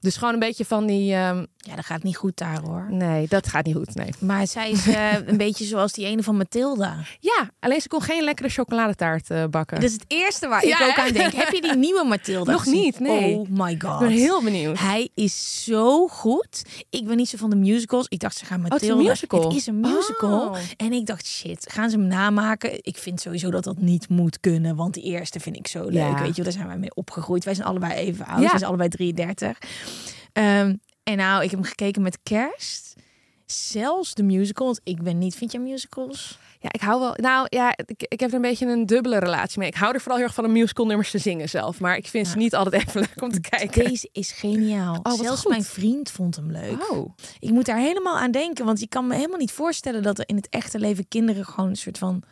Dus 0.00 0.16
gewoon 0.16 0.32
een 0.34 0.40
beetje 0.40 0.64
van 0.64 0.86
die, 0.86 1.12
ehm, 1.14 1.44
ja, 1.56 1.74
dat 1.74 1.84
gaat 1.84 2.02
niet 2.02 2.16
goed 2.16 2.36
daar 2.36 2.60
hoor. 2.60 2.86
nee, 2.90 3.26
dat 3.28 3.46
gaat 3.48 3.64
niet 3.64 3.74
goed, 3.76 3.94
nee. 3.94 4.08
Maar 4.20 4.46
zij 4.46 4.70
is 4.70 4.86
eh, 4.86 5.12
een 5.26 5.36
beetje 5.36 5.64
zoals 5.64 5.92
die 5.92 6.06
ene 6.06 6.22
van 6.22 6.36
Mathilda. 6.36 6.96
Ja, 7.20 7.50
alleen 7.60 7.80
ze 7.80 7.88
kon 7.88 8.02
geen 8.02 8.22
lekkere 8.24 8.48
chocoladetaart 8.48 9.30
eh, 9.30 9.44
bakken. 9.44 9.80
Dat 9.80 9.88
is 9.88 9.92
het 9.92 10.04
eerste 10.08 10.48
waar 10.48 10.66
Ja, 10.66 10.80
ik 10.80 10.88
ook 10.88 10.96
hè? 10.96 11.02
aan 11.02 11.12
denk. 11.22 11.32
Heb 11.32 11.48
je 11.52 11.60
die 11.60 11.76
nieuwe 11.76 12.04
Mathilda 12.04 12.52
Nog 12.52 12.62
gezien? 12.62 12.80
niet, 12.82 13.00
nee. 13.00 13.34
Oh 13.36 13.48
my 13.48 13.74
god. 13.78 14.00
ik 14.00 14.08
ben 14.08 14.16
heel 14.16 14.42
benieuwd. 14.42 14.78
Hij 14.78 15.08
is 15.14 15.64
zo 15.64 16.08
goed. 16.08 16.62
Ik 16.90 17.06
ben 17.06 17.16
niet 17.16 17.28
zo 17.28 17.36
van 17.36 17.50
de 17.50 17.56
musicals. 17.56 18.06
Ik 18.08 18.18
dacht, 18.20 18.36
ze 18.36 18.44
gaan 18.44 18.60
het 18.60 18.68
Mathilda. 18.72 19.00
een 19.00 19.06
musical? 19.08 19.42
Het 19.42 19.54
is 19.54 19.66
een 19.66 19.80
musical. 19.80 20.48
Oh. 20.48 20.56
En 20.76 20.92
ik 20.92 21.06
dacht, 21.06 21.26
shit, 21.26 21.70
gaan 21.72 21.90
ze 21.90 21.96
hem 21.96 22.06
namaken? 22.06 22.70
Ik 22.82 22.96
vind 22.98 23.20
sowieso 23.20 23.50
dat 23.50 23.64
dat 23.64 23.78
niet 23.78 24.08
moet 24.08 24.40
kunnen. 24.40 24.76
Want 24.76 24.94
die 24.94 25.02
eerste 25.02 25.40
vind 25.40 25.56
ik 25.56 25.66
zo 25.66 25.82
leuk. 25.84 25.92
Ja. 25.92 26.22
Weet 26.22 26.36
je, 26.36 26.42
daar 26.42 26.52
zijn 26.52 26.66
wij 26.66 26.78
mee 26.78 26.94
opgegroeid. 26.94 27.44
Wij 27.44 27.54
zijn 27.54 27.66
allebei 27.66 27.92
even 27.92 28.26
oud. 28.26 28.40
Ja. 28.42 28.48
Wij 28.48 28.58
zijn 28.58 28.64
allebei 28.68 28.88
33. 28.88 29.58
Ehm, 30.32 30.74
en 31.02 31.16
nou, 31.16 31.42
ik 31.42 31.50
heb 31.50 31.58
hem 31.60 31.68
gekeken 31.68 32.02
met 32.02 32.18
kerst. 32.22 32.94
Zelfs 33.46 34.14
de 34.14 34.22
musical. 34.22 34.66
Want 34.66 34.80
ik 34.84 35.02
ben 35.02 35.18
niet, 35.18 35.34
vind 35.34 35.52
je 35.52 35.58
musicals? 35.58 36.38
Ja, 36.60 36.68
ik 36.72 36.80
hou 36.80 37.00
wel. 37.00 37.12
Nou 37.16 37.46
ja, 37.50 37.72
ik, 37.76 38.02
ik 38.08 38.20
heb 38.20 38.28
er 38.30 38.36
een 38.36 38.42
beetje 38.42 38.66
een 38.66 38.86
dubbele 38.86 39.18
relatie 39.18 39.58
mee. 39.58 39.68
Ik 39.68 39.74
hou 39.74 39.94
er 39.94 40.00
vooral 40.00 40.16
heel 40.16 40.26
erg 40.26 40.34
van 40.34 40.44
om 40.44 40.52
musical 40.52 40.86
nummers 40.86 41.10
te 41.10 41.18
zingen 41.18 41.48
zelf. 41.48 41.80
Maar 41.80 41.96
ik 41.96 42.06
vind 42.06 42.28
ze 42.28 42.36
niet 42.36 42.54
altijd 42.54 42.86
even 42.86 43.00
leuk 43.00 43.22
om 43.22 43.30
te 43.30 43.40
kijken. 43.40 43.84
Deze 43.84 44.08
is 44.12 44.32
geniaal. 44.32 44.98
wat 45.02 45.18
Zelfs 45.18 45.40
goed. 45.40 45.50
mijn 45.50 45.64
vriend 45.64 46.10
vond 46.10 46.36
hem 46.36 46.50
leuk. 46.50 46.90
Oh. 46.90 47.14
Ik 47.38 47.50
moet 47.50 47.66
daar 47.66 47.78
helemaal 47.78 48.18
aan 48.18 48.30
denken. 48.30 48.64
Want 48.64 48.80
je 48.80 48.88
kan 48.88 49.06
me 49.06 49.14
helemaal 49.14 49.38
niet 49.38 49.52
voorstellen 49.52 50.02
dat 50.02 50.18
er 50.18 50.28
in 50.28 50.36
het 50.36 50.48
echte 50.48 50.78
leven 50.78 51.08
kinderen 51.08 51.44
gewoon 51.44 51.68
een 51.70 51.76
soort 51.76 51.98
van 51.98 52.22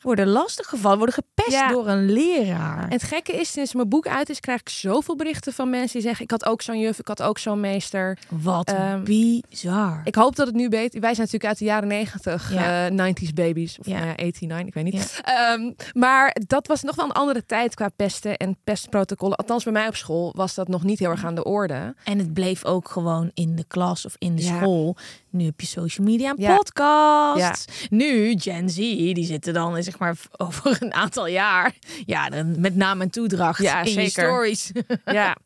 worden 0.00 0.26
lastiggevallen, 0.28 0.96
worden 0.98 1.14
gepest 1.14 1.50
Ja. 1.58 1.68
door 1.72 1.88
een 1.88 2.10
leraar. 2.12 2.82
En 2.84 2.90
het 2.92 3.02
gekke 3.02 3.32
is, 3.32 3.52
sinds 3.52 3.74
mijn 3.74 3.88
boek 3.88 4.06
uit 4.08 4.28
is, 4.30 4.40
krijg 4.40 4.60
ik 4.60 4.68
zoveel 4.68 5.16
berichten 5.16 5.52
van 5.52 5.70
mensen 5.70 5.92
die 5.92 6.02
zeggen: 6.02 6.24
Ik 6.24 6.30
had 6.30 6.44
ook 6.46 6.62
zo'n 6.62 6.78
juf, 6.78 6.98
ik 6.98 7.08
had 7.08 7.22
ook 7.22 7.38
zo'n 7.38 7.60
meester. 7.60 8.18
Wat 8.28 8.68
Ehm, 8.68 9.04
bizar. 9.04 10.00
Ik 10.04 10.14
hoop 10.14 10.36
dat 10.36 10.46
het 10.46 10.56
nu 10.56 10.68
beter. 10.68 11.00
Wij 11.00 11.14
zijn 11.14 11.26
natuurlijk 11.26 11.44
uit 11.44 11.58
de 11.58 11.64
jaren 11.64 11.88
90, 11.88 12.52
Ja. 12.52 12.86
eh 12.86 12.92
90s 12.92 13.32
babies. 13.32 13.78
Of 13.78 13.86
Ja. 13.86 13.94
nou 13.94 14.06
ja, 14.06 14.14
89, 14.16 14.66
ik 14.66 14.74
weet 14.74 14.84
niet. 14.84 15.20
Ehm, 15.24 15.72
maar 15.92 16.36
dat 16.46 16.66
was 16.66 16.82
nog 16.82 16.94
wel 16.94 17.04
een 17.04 17.12
andere 17.12 17.46
tijd 17.46 17.74
qua 17.74 17.88
pesten 17.96 18.36
en 18.36 18.56
pestprotocollen. 18.64 19.36
Althans, 19.36 19.64
bij 19.64 19.72
mij 19.72 19.88
op 19.88 19.96
school 19.96 20.32
was 20.36 20.54
dat 20.54 20.68
nog 20.68 20.82
niet 20.82 20.98
heel 20.98 21.10
erg 21.10 21.24
aan 21.24 21.34
de 21.34 21.44
orde. 21.44 21.94
En 22.04 22.18
het 22.18 22.32
bleef 22.32 22.64
ook 22.64 22.88
gewoon 22.90 23.30
in 23.34 23.56
de 23.56 23.64
klas 23.68 24.06
of 24.06 24.14
in 24.18 24.36
de 24.36 24.42
school. 24.42 24.96
Nu 25.30 25.44
heb 25.44 25.60
je 25.60 25.66
social 25.66 26.06
media 26.06 26.34
en 26.36 26.56
podcasts. 26.56 27.86
Nu, 27.90 28.34
Gen 28.38 28.70
Z, 28.70 28.74
die 28.76 29.24
zitten 29.24 29.52
dan 29.54 29.76
eh, 29.76 29.82
zeg 29.90 29.98
maar 29.98 30.16
over 30.36 30.76
een 30.82 30.94
aantal 30.94 31.26
jaar. 31.26 31.74
Ja, 32.06 32.28
dan 32.28 32.60
met 32.60 32.74
naam 32.76 33.00
en 33.00 33.10
toedracht 33.10 33.62
Ja, 33.62 33.80
in 33.80 33.86
zeker. 33.92 34.10
stories. 34.24 34.70
Ja, 35.04 35.36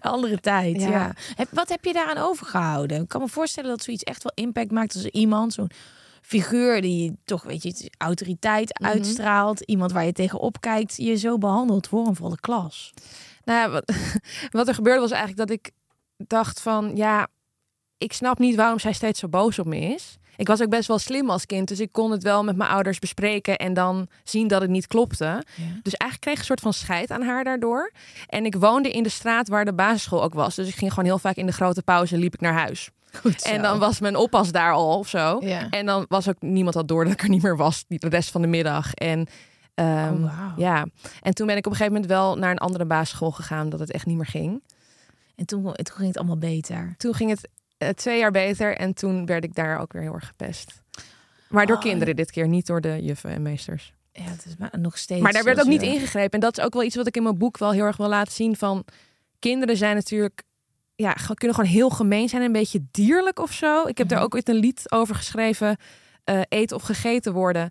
Andere 0.00 0.40
tijd, 0.40 0.80
ja. 0.82 1.12
Wat 1.50 1.68
heb 1.68 1.84
je 1.84 1.92
daaraan 1.92 2.24
overgehouden? 2.24 3.02
Ik 3.02 3.08
kan 3.08 3.20
me 3.20 3.28
voorstellen 3.28 3.70
dat 3.70 3.82
zoiets 3.82 4.02
echt 4.02 4.22
wel 4.22 4.32
impact 4.34 4.70
maakt 4.70 4.94
als 4.94 5.04
iemand, 5.06 5.52
zo'n 5.52 5.70
figuur 6.22 6.80
die 6.80 7.16
toch, 7.24 7.42
weet 7.42 7.62
je, 7.62 7.90
autoriteit 7.98 8.78
Mhm. 8.80 8.90
uitstraalt. 8.90 9.60
Iemand 9.60 9.92
waar 9.92 10.04
je 10.04 10.12
tegenop 10.12 10.60
kijkt, 10.60 10.96
je 10.96 11.14
zo 11.16 11.38
behandelt 11.38 11.88
voor 11.88 12.06
een 12.06 12.16
volle 12.16 12.40
klas. 12.40 12.92
nou 13.44 13.58
ja, 13.58 13.70
wat, 13.70 13.92
wat 14.50 14.68
er 14.68 14.74
gebeurde 14.74 15.00
was 15.00 15.10
eigenlijk 15.10 15.48
dat 15.48 15.58
ik 15.58 15.70
dacht 16.16 16.60
van 16.60 16.96
ja, 16.96 17.26
ik 17.98 18.12
snap 18.12 18.38
niet 18.38 18.56
waarom 18.56 18.78
zij 18.78 18.92
steeds 18.92 19.20
zo 19.20 19.28
boos 19.28 19.58
op 19.58 19.66
me 19.66 19.78
is. 19.78 20.16
Ik 20.40 20.46
was 20.46 20.62
ook 20.62 20.68
best 20.68 20.88
wel 20.88 20.98
slim 20.98 21.30
als 21.30 21.46
kind, 21.46 21.68
dus 21.68 21.80
ik 21.80 21.92
kon 21.92 22.10
het 22.10 22.22
wel 22.22 22.44
met 22.44 22.56
mijn 22.56 22.70
ouders 22.70 22.98
bespreken 22.98 23.56
en 23.58 23.74
dan 23.74 24.08
zien 24.24 24.48
dat 24.48 24.60
het 24.60 24.70
niet 24.70 24.86
klopte. 24.86 25.44
Dus 25.82 25.94
eigenlijk 25.94 26.20
kreeg 26.20 26.32
ik 26.32 26.38
een 26.38 26.44
soort 26.44 26.60
van 26.60 26.72
scheid 26.72 27.10
aan 27.10 27.22
haar 27.22 27.44
daardoor. 27.44 27.92
En 28.26 28.44
ik 28.44 28.54
woonde 28.54 28.90
in 28.90 29.02
de 29.02 29.08
straat 29.08 29.48
waar 29.48 29.64
de 29.64 29.72
basisschool 29.72 30.22
ook 30.22 30.34
was. 30.34 30.54
Dus 30.54 30.68
ik 30.68 30.74
ging 30.74 30.90
gewoon 30.90 31.04
heel 31.04 31.18
vaak 31.18 31.36
in 31.36 31.46
de 31.46 31.52
grote 31.52 31.82
pauze 31.82 32.16
liep 32.16 32.34
ik 32.34 32.40
naar 32.40 32.52
huis. 32.52 32.90
Goed 33.12 33.44
En 33.44 33.62
dan 33.62 33.78
was 33.78 34.00
mijn 34.00 34.16
oppas 34.16 34.52
daar 34.52 34.72
al 34.72 34.98
of 34.98 35.08
zo. 35.08 35.38
Ja. 35.40 35.68
En 35.70 35.86
dan 35.86 36.04
was 36.08 36.28
ook 36.28 36.40
niemand 36.40 36.74
had 36.74 36.88
door 36.88 37.04
dat 37.04 37.12
ik 37.12 37.22
er 37.22 37.28
niet 37.28 37.42
meer 37.42 37.56
was 37.56 37.84
de 37.88 38.08
rest 38.08 38.30
van 38.30 38.42
de 38.42 38.48
middag. 38.48 38.94
En 38.94 39.26
ehm, 39.74 40.24
Oh, 40.24 40.52
ja, 40.56 40.86
en 41.20 41.34
toen 41.34 41.46
ben 41.46 41.56
ik 41.56 41.66
op 41.66 41.72
een 41.72 41.78
gegeven 41.78 42.00
moment 42.00 42.12
wel 42.12 42.36
naar 42.36 42.50
een 42.50 42.58
andere 42.58 42.84
basisschool 42.84 43.30
gegaan 43.30 43.68
dat 43.68 43.80
het 43.80 43.92
echt 43.92 44.06
niet 44.06 44.16
meer 44.16 44.26
ging. 44.26 44.62
En 45.36 45.46
toen, 45.46 45.62
toen 45.62 45.96
ging 45.96 46.08
het 46.08 46.18
allemaal 46.18 46.38
beter. 46.38 46.94
Toen 46.96 47.14
ging 47.14 47.30
het 47.30 47.48
eh, 47.80 47.88
twee 47.88 48.18
jaar 48.18 48.30
beter 48.30 48.76
en 48.76 48.94
toen 48.94 49.26
werd 49.26 49.44
ik 49.44 49.54
daar 49.54 49.80
ook 49.80 49.92
weer 49.92 50.02
heel 50.02 50.14
erg 50.14 50.26
gepest. 50.26 50.82
Maar 51.48 51.66
door 51.66 51.76
Oh, 51.76 51.82
kinderen 51.82 52.16
dit 52.16 52.30
keer, 52.30 52.48
niet 52.48 52.66
door 52.66 52.80
de 52.80 52.98
juffen 53.02 53.30
en 53.30 53.42
meesters. 53.42 53.92
Ja, 54.12 54.22
het 54.22 54.46
is 54.46 54.56
maar 54.58 54.70
nog 54.78 54.98
steeds. 54.98 55.20
Maar 55.20 55.32
daar 55.32 55.44
werd 55.44 55.60
ook 55.60 55.66
niet 55.66 55.82
ingegrepen. 55.82 56.30
En 56.30 56.40
dat 56.40 56.58
is 56.58 56.64
ook 56.64 56.72
wel 56.72 56.82
iets 56.82 56.96
wat 56.96 57.06
ik 57.06 57.16
in 57.16 57.22
mijn 57.22 57.38
boek 57.38 57.58
wel 57.58 57.72
heel 57.72 57.84
erg 57.84 57.96
wil 57.96 58.08
laten 58.08 58.32
zien. 58.32 58.56
Van 58.56 58.84
kinderen 59.38 59.76
zijn 59.76 59.94
natuurlijk, 59.94 60.42
ja, 60.94 61.12
kunnen 61.34 61.56
gewoon 61.56 61.70
heel 61.72 61.90
gemeen 61.90 62.28
zijn, 62.28 62.42
een 62.42 62.52
beetje 62.52 62.84
dierlijk 62.90 63.38
of 63.38 63.52
zo. 63.52 63.86
Ik 63.86 63.98
heb 63.98 64.08
daar 64.08 64.16
Mhm. 64.18 64.26
ook 64.26 64.34
ooit 64.34 64.48
een 64.48 64.54
lied 64.54 64.84
over 64.92 65.14
geschreven, 65.14 65.76
eh, 66.24 66.40
eten 66.48 66.76
of 66.76 66.82
gegeten 66.82 67.32
worden. 67.32 67.70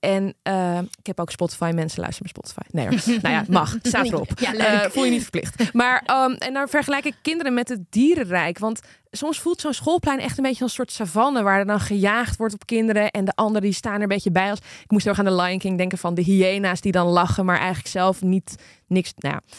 En 0.00 0.34
eh, 0.42 0.78
ik 0.78 1.06
heb 1.06 1.20
ook 1.20 1.30
Spotify, 1.30 1.70
mensen 1.74 2.00
luisteren 2.00 2.30
met 2.32 2.46
Spotify. 2.46 2.66
Nee, 2.70 3.18
nou 3.22 3.34
ja, 3.34 3.44
mag, 3.48 3.76
staat 3.82 4.06
erop. 4.06 4.30
Ja. 4.38 4.54
Eh, 4.54 4.90
voel 4.90 5.04
je 5.04 5.10
niet 5.10 5.22
verplicht. 5.22 5.72
Maar 5.72 6.02
ehm, 6.06 6.32
en 6.32 6.54
dan 6.54 6.68
vergelijk 6.68 7.04
ik 7.04 7.14
kinderen 7.22 7.54
met 7.54 7.68
het 7.68 7.80
dierenrijk. 7.90 8.58
Want 8.58 8.80
soms 9.10 9.40
voelt 9.40 9.60
zo'n 9.60 9.72
schoolplein 9.72 10.18
echt 10.18 10.38
een 10.38 10.44
beetje 10.44 10.62
als 10.62 10.70
een 10.70 10.86
soort 10.86 10.92
savanne 10.92 11.42
waar 11.42 11.58
er 11.58 11.66
dan 11.66 11.80
gejaagd 11.80 12.36
wordt 12.36 12.54
op 12.54 12.66
kinderen 12.66 13.10
en 13.10 13.24
de 13.24 13.34
anderen 13.34 13.62
die 13.62 13.72
staan 13.72 13.94
er 13.94 14.02
een 14.02 14.08
beetje 14.08 14.30
bij 14.30 14.50
als. 14.50 14.58
Ik 14.58 14.90
moest 14.90 15.04
heel 15.04 15.12
erg 15.12 15.26
aan 15.26 15.36
de 15.36 15.42
Lion 15.42 15.58
King 15.58 15.78
denken 15.78 15.98
van 15.98 16.14
de 16.14 16.22
hyena's 16.22 16.80
die 16.80 16.92
dan 16.92 17.06
lachen, 17.06 17.44
maar 17.44 17.58
eigenlijk 17.58 17.88
zelf 17.88 18.22
niet 18.22 18.56
niks. 18.86 19.12
Nou, 19.16 19.34
ja. 19.34 19.56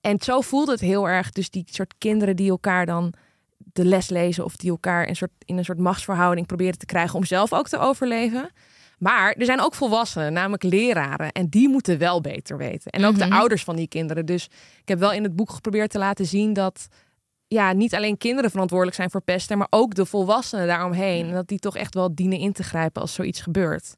En 0.00 0.20
zo 0.20 0.40
voelde 0.40 0.72
het 0.72 0.80
heel 0.80 1.08
erg. 1.08 1.30
Dus 1.30 1.50
die 1.50 1.64
soort 1.70 1.94
kinderen 1.98 2.36
die 2.36 2.50
elkaar 2.50 2.86
dan 2.86 3.14
de 3.56 3.84
les 3.84 4.08
lezen 4.08 4.44
of 4.44 4.56
die 4.56 4.70
elkaar 4.70 5.08
een 5.08 5.16
soort, 5.16 5.30
in 5.44 5.58
een 5.58 5.64
soort 5.64 5.78
machtsverhouding 5.78 6.46
proberen 6.46 6.78
te 6.78 6.86
krijgen 6.86 7.14
om 7.14 7.24
zelf 7.24 7.52
ook 7.52 7.68
te 7.68 7.78
overleven. 7.78 8.50
Maar 9.04 9.32
er 9.32 9.44
zijn 9.44 9.60
ook 9.60 9.74
volwassenen, 9.74 10.32
namelijk 10.32 10.62
leraren. 10.62 11.32
En 11.32 11.48
die 11.48 11.68
moeten 11.68 11.98
wel 11.98 12.20
beter 12.20 12.56
weten. 12.56 12.90
En 12.90 13.04
ook 13.04 13.16
Mhm. 13.16 13.28
de 13.28 13.34
ouders 13.34 13.64
van 13.64 13.76
die 13.76 13.88
kinderen. 13.88 14.26
Dus 14.26 14.44
ik 14.80 14.88
heb 14.88 14.98
wel 14.98 15.12
in 15.12 15.22
het 15.22 15.36
boek 15.36 15.50
geprobeerd 15.50 15.90
te 15.90 15.98
laten 15.98 16.26
zien 16.26 16.52
dat 16.52 16.86
ja, 17.46 17.72
niet 17.72 17.94
alleen 17.94 18.16
kinderen 18.18 18.50
verantwoordelijk 18.50 18.96
zijn 18.96 19.10
voor 19.10 19.20
pesten, 19.20 19.58
maar 19.58 19.66
ook 19.70 19.94
de 19.94 20.06
volwassenen 20.06 20.66
daaromheen. 20.66 21.26
En 21.26 21.32
dat 21.34 21.48
die 21.48 21.58
toch 21.58 21.76
echt 21.76 21.94
wel 21.94 22.14
dienen 22.14 22.38
in 22.38 22.52
te 22.52 22.62
grijpen 22.62 23.02
als 23.02 23.12
zoiets 23.14 23.40
gebeurt. 23.40 23.94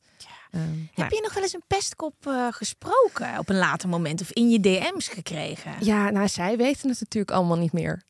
Ehm, 0.51 0.63
Heb 0.95 1.11
je 1.11 1.21
nog 1.23 1.35
wel 1.35 1.43
eens 1.43 1.55
een 1.55 1.63
pestkop 1.67 2.15
eh, 2.27 2.47
gesproken 2.51 3.39
op 3.39 3.49
een 3.49 3.57
later 3.59 3.89
moment 3.89 4.21
of 4.21 4.31
in 4.33 4.49
je 4.51 4.61
DM's 4.61 5.09
gekregen? 5.09 5.73
ja, 5.81 6.11
nou, 6.11 6.29
zij 6.29 6.57
weten 6.57 6.89
het 6.89 7.01
natuurlijk 7.01 7.33
allemaal 7.37 7.59
niet 7.59 7.73
meer. 7.73 8.03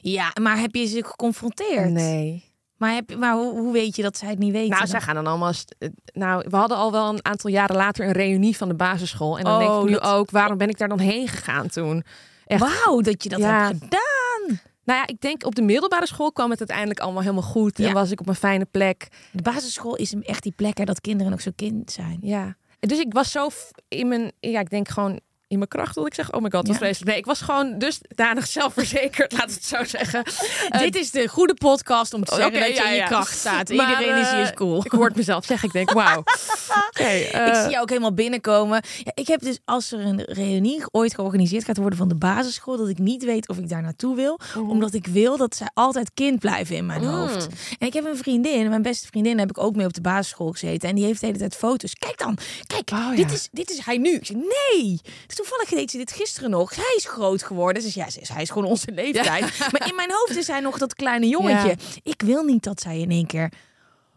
Ja, 0.00 0.32
maar 0.40 0.58
heb 0.58 0.74
je 0.74 0.86
ze 0.86 1.04
geconfronteerd? 1.04 1.90
Nee. 1.90 2.47
Maar, 2.78 2.94
heb, 2.94 3.16
maar 3.16 3.34
hoe, 3.34 3.58
hoe 3.58 3.72
weet 3.72 3.96
je 3.96 4.02
dat 4.02 4.16
zij 4.16 4.28
het 4.28 4.38
niet 4.38 4.52
weten? 4.52 4.70
Nou, 4.76 4.86
zij 4.86 5.00
gaan 5.00 5.14
dan 5.14 5.26
allemaal. 5.26 5.52
eh, 5.78 5.88
Nou, 6.12 6.44
we 6.48 6.56
hadden 6.56 6.76
al 6.76 6.92
wel 6.92 7.08
een 7.08 7.24
aantal 7.24 7.50
jaren 7.50 7.76
later 7.76 8.06
een 8.06 8.12
reunie 8.12 8.56
van 8.56 8.68
de 8.68 8.74
basisschool. 8.74 9.38
En 9.38 9.44
dan 9.44 9.58
denk 9.58 9.70
Oh, 9.70 9.78
ik 9.80 9.86
nu 9.86 9.92
dat- 9.92 10.02
ook, 10.02 10.30
waarom 10.30 10.58
ben 10.58 10.68
ik 10.68 10.78
daar 10.78 10.88
dan 10.88 10.98
heen 10.98 11.28
gegaan 11.28 11.68
toen? 11.68 12.04
Wauw, 12.46 13.00
dat 13.00 13.22
je 13.22 13.28
dat 13.28 13.38
Ja. 13.38 13.64
hebt 13.66 13.78
gedaan. 13.82 14.60
Nou 14.84 14.98
ja, 15.00 15.06
ik 15.06 15.20
denk 15.20 15.44
op 15.46 15.54
de 15.54 15.62
middelbare 15.62 16.06
school 16.06 16.32
kwam 16.32 16.50
het 16.50 16.58
uiteindelijk 16.58 17.00
allemaal 17.00 17.22
helemaal 17.22 17.42
goed. 17.42 17.78
Ja. 17.78 17.86
En 17.88 17.92
was 17.94 18.10
ik 18.10 18.20
op 18.20 18.28
een 18.28 18.34
fijne 18.34 18.64
plek. 18.64 19.08
De 19.30 19.42
basisschool 19.42 19.96
is 19.96 20.14
echt 20.14 20.42
die 20.42 20.52
plek 20.56 20.78
hè, 20.78 20.84
dat 20.84 21.00
kinderen 21.00 21.30
nog 21.32 21.40
zo 21.40 21.50
kind 21.56 21.90
zijn. 21.92 22.18
Ja. 22.20 22.56
Dus 22.80 22.98
ik 22.98 23.12
was 23.12 23.30
zo 23.30 23.48
in 23.88 24.08
mijn, 24.08 24.32
ja, 24.40 24.60
ik 24.60 24.70
denk 24.70 24.88
gewoon 24.88 25.20
in 25.48 25.56
mijn 25.58 25.68
kracht, 25.68 25.94
wil 25.94 26.06
ik 26.06 26.14
zeggen. 26.14 26.34
Oh 26.34 26.40
my 26.42 26.50
god, 26.50 26.66
wat 26.66 26.72
Ja. 26.76 26.80
vreselijk. 26.80 27.10
Nee, 27.10 27.18
ik 27.18 27.26
was 27.26 27.40
gewoon 27.40 27.78
dusdanig 27.78 28.46
zelfverzekerd, 28.46 29.32
laat 29.38 29.50
het 29.50 29.64
zo 29.64 29.84
zeggen. 29.84 30.22
Eh, 30.68 30.80
Dit 30.80 30.96
is 30.96 31.10
de 31.10 31.28
goede 31.28 31.54
podcast 31.54 32.14
om 32.14 32.24
te 32.24 32.34
zeggen 32.34 32.60
dat 32.60 32.68
je 32.68 32.74
ja, 32.74 32.84
in 32.86 32.90
je 32.92 32.96
ja. 32.96 33.06
kracht 33.06 33.38
staat. 33.38 33.68
Maar, 33.68 33.90
Iedereen 34.00 34.20
is 34.20 34.30
hier 34.30 34.40
eh, 34.40 34.50
cool. 34.52 34.84
Ik 34.84 34.90
hoor 34.92 35.06
het 35.06 35.16
mezelf 35.16 35.44
zeggen. 35.44 35.68
Ik 35.68 35.74
denk, 35.74 35.90
wauw. 35.92 36.18
Oké, 36.88 37.02
eh, 37.04 37.46
ik 37.46 37.54
zie 37.54 37.70
jou 37.70 37.78
ook 37.80 37.88
helemaal 37.88 38.14
binnenkomen. 38.14 38.82
Ja, 39.04 39.12
ik 39.14 39.26
heb 39.28 39.40
dus 39.40 39.58
als 39.64 39.92
er 39.92 40.00
een 40.00 40.22
reunie 40.24 40.82
ooit 40.90 41.14
georganiseerd 41.14 41.64
gaat 41.64 41.76
worden 41.76 41.98
van 41.98 42.08
de 42.08 42.14
basisschool, 42.14 42.76
dat 42.76 42.88
ik 42.88 42.98
niet 42.98 43.24
weet 43.24 43.48
of 43.48 43.58
ik 43.58 43.68
daar 43.68 43.82
naartoe 43.82 44.16
wil, 44.16 44.38
omdat 44.68 44.94
ik 44.94 45.06
wil 45.06 45.36
dat 45.36 45.56
zij 45.56 45.68
altijd 45.74 46.10
kind 46.14 46.38
blijven 46.38 46.76
in 46.76 46.86
mijn 46.86 47.00
Mm. 47.00 47.06
hoofd. 47.08 47.46
En 47.78 47.86
ik 47.86 47.92
heb 47.92 48.04
een 48.04 48.16
vriendin, 48.16 48.68
mijn 48.68 48.82
beste 48.82 49.06
vriendin, 49.06 49.38
heb 49.38 49.50
ik 49.50 49.58
ook 49.58 49.76
mee 49.76 49.86
op 49.86 49.92
de 49.94 50.00
basisschool 50.00 50.50
gezeten 50.52 50.88
en 50.88 50.94
die 50.94 51.04
heeft 51.04 51.20
de 51.20 51.26
hele 51.26 51.38
tijd 51.38 51.54
foto's. 51.56 51.94
Kijk 51.94 52.18
dan, 52.18 52.38
kijk, 52.66 52.90
Oh, 52.92 53.16
dit, 53.16 53.32
is, 53.32 53.48
dit 53.52 53.70
is 53.70 53.78
hij 53.84 53.96
nu. 53.98 54.14
Ik 54.14 54.26
zeg, 54.26 54.36
nee, 54.36 55.00
toevallig 55.44 55.68
deed 55.68 55.90
ze 55.90 55.96
dit 55.96 56.12
gisteren 56.12 56.50
nog. 56.50 56.74
Hij 56.74 56.94
is 56.96 57.04
groot 57.06 57.42
geworden, 57.42 57.82
dus 57.82 57.94
ja, 57.94 58.06
hij 58.32 58.42
is 58.42 58.50
gewoon 58.50 58.68
onze 58.68 58.92
leeftijd. 58.92 59.58
Maar 59.72 59.88
in 59.88 59.94
mijn 59.94 60.10
hoofd 60.12 60.36
is 60.36 60.46
hij 60.46 60.60
nog 60.60 60.78
dat 60.78 60.94
kleine 60.94 61.26
jongetje. 61.26 61.68
Ja. 61.68 61.74
Ik 62.02 62.22
wil 62.22 62.42
niet 62.42 62.62
dat 62.62 62.80
zij 62.80 62.98
in 62.98 63.10
één 63.10 63.26
keer 63.26 63.52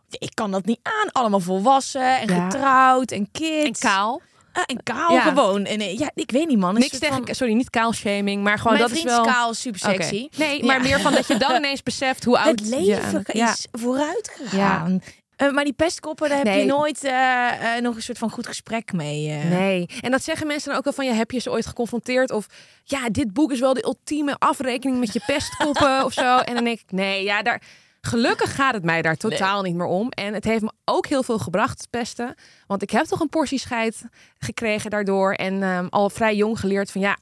ik 0.09 0.31
kan 0.33 0.51
dat 0.51 0.65
niet 0.65 0.79
aan. 0.83 1.11
Allemaal 1.11 1.39
volwassen 1.39 2.19
en 2.19 2.27
Ja. 2.35 2.49
getrouwd 2.49 3.11
en 3.11 3.31
kids. 3.31 3.65
en 3.65 3.89
kaal. 3.89 4.21
Ah, 4.53 4.63
en 4.65 4.83
kaal 4.83 5.11
Ja. 5.13 5.21
gewoon. 5.21 5.65
En 5.65 5.79
eh, 5.79 5.97
ja, 5.97 6.11
ik 6.13 6.31
weet 6.31 6.47
niet 6.47 6.57
man. 6.59 6.73
Niks 6.73 6.99
tegen, 6.99 7.25
van- 7.25 7.35
sorry, 7.35 7.53
niet 7.53 7.69
kaalshaming, 7.69 8.43
maar 8.43 8.57
gewoon 8.57 8.77
Mijn 8.77 8.87
dat 8.89 8.97
is 8.97 9.03
wel... 9.03 9.25
is 9.25 9.31
kaal, 9.31 9.53
super 9.53 9.79
sexy. 9.79 10.27
Nee, 10.37 10.63
maar 10.63 10.75
Ja. 10.77 10.81
meer 10.83 10.99
van 10.99 11.13
dat 11.13 11.27
je 11.27 11.37
dan 11.37 11.55
ineens 11.61 11.83
beseft 11.83 12.23
hoe 12.23 12.37
oud 12.37 12.59
Het 12.59 12.69
leven 12.69 13.23
ja. 13.33 13.51
is 13.51 13.67
vooruit 13.71 14.31
gegaan. 14.41 15.01
Eh, 15.41 15.51
maar 15.51 15.63
die 15.63 15.73
pestkoppen, 15.73 16.29
daar 16.29 16.37
heb 16.37 16.55
je 16.55 16.65
nooit 16.65 17.03
eh, 17.03 17.75
eh, 17.75 17.83
nog 17.83 17.95
een 17.95 18.01
soort 18.01 18.17
van 18.17 18.29
goed 18.29 18.47
gesprek 18.47 18.93
mee. 18.93 19.27
Nee, 19.29 19.89
en 20.01 20.11
dat 20.11 20.23
zeggen 20.23 20.47
mensen 20.47 20.69
dan 20.69 20.77
ook 20.77 20.83
wel 20.83 20.93
van, 20.93 21.05
ja, 21.05 21.13
heb 21.13 21.31
je 21.31 21.39
ze 21.39 21.51
ooit 21.51 21.65
geconfronteerd? 21.65 22.31
Of, 22.31 22.45
ja, 22.83 23.09
dit 23.09 23.33
boek 23.33 23.51
is 23.51 23.59
wel 23.59 23.73
de 23.73 23.85
ultieme 23.85 24.35
afrekening 24.37 24.99
met 24.99 25.13
je 25.13 25.21
pestkoppen 25.25 26.03
of 26.05 26.13
zo. 26.13 26.37
En 26.37 26.53
dan 26.53 26.63
denk 26.63 26.79
ik, 26.79 26.91
nee, 26.91 27.23
ja, 27.23 27.41
daar... 27.41 27.61
Gelukkig 28.03 28.55
gaat 28.55 28.73
het 28.73 28.83
mij 28.83 29.01
daar 29.01 29.15
totaal 29.15 29.61
niet 29.61 29.75
meer 29.75 29.85
om. 29.85 30.09
En 30.09 30.33
het 30.33 30.43
heeft 30.43 30.61
me 30.61 30.71
ook 30.85 31.07
heel 31.07 31.23
veel 31.23 31.37
gebracht, 31.39 31.87
pesten. 31.89 32.35
Want 32.67 32.81
ik 32.81 32.89
heb 32.89 33.05
toch 33.05 33.19
een 33.19 33.29
portie 33.29 33.59
scheid 33.59 34.03
gekregen 34.37 34.89
daardoor. 34.89 35.33
En 35.33 35.63
ehm, 35.63 35.87
al 35.89 36.09
vrij 36.09 36.35
jong 36.35 36.59
geleerd 36.59 36.91
van, 36.91 37.01
ja, 37.01 37.17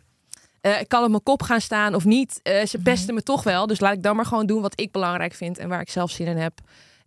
ik 0.62 0.88
kan 0.88 1.04
op 1.04 1.10
mijn 1.10 1.24
kop 1.24 1.42
gaan 1.42 1.62
staan 1.62 1.96
of 1.96 2.06
niet. 2.06 2.40
Ze 2.44 2.80
pesten 2.84 3.14
me 3.14 3.24
toch 3.24 3.44
wel. 3.44 3.68
Dus 3.68 3.80
laat 3.80 3.94
ik 3.94 4.04
dan 4.04 4.16
maar 4.16 4.26
gewoon 4.26 4.46
doen 4.46 4.62
wat 4.62 4.80
ik 4.80 4.92
belangrijk 4.92 5.34
vind 5.34 5.58
en 5.58 5.70
waar 5.70 5.82
ik 5.82 5.90
zelf 5.90 6.12
zin 6.12 6.28
in 6.28 6.38
heb. 6.38 6.54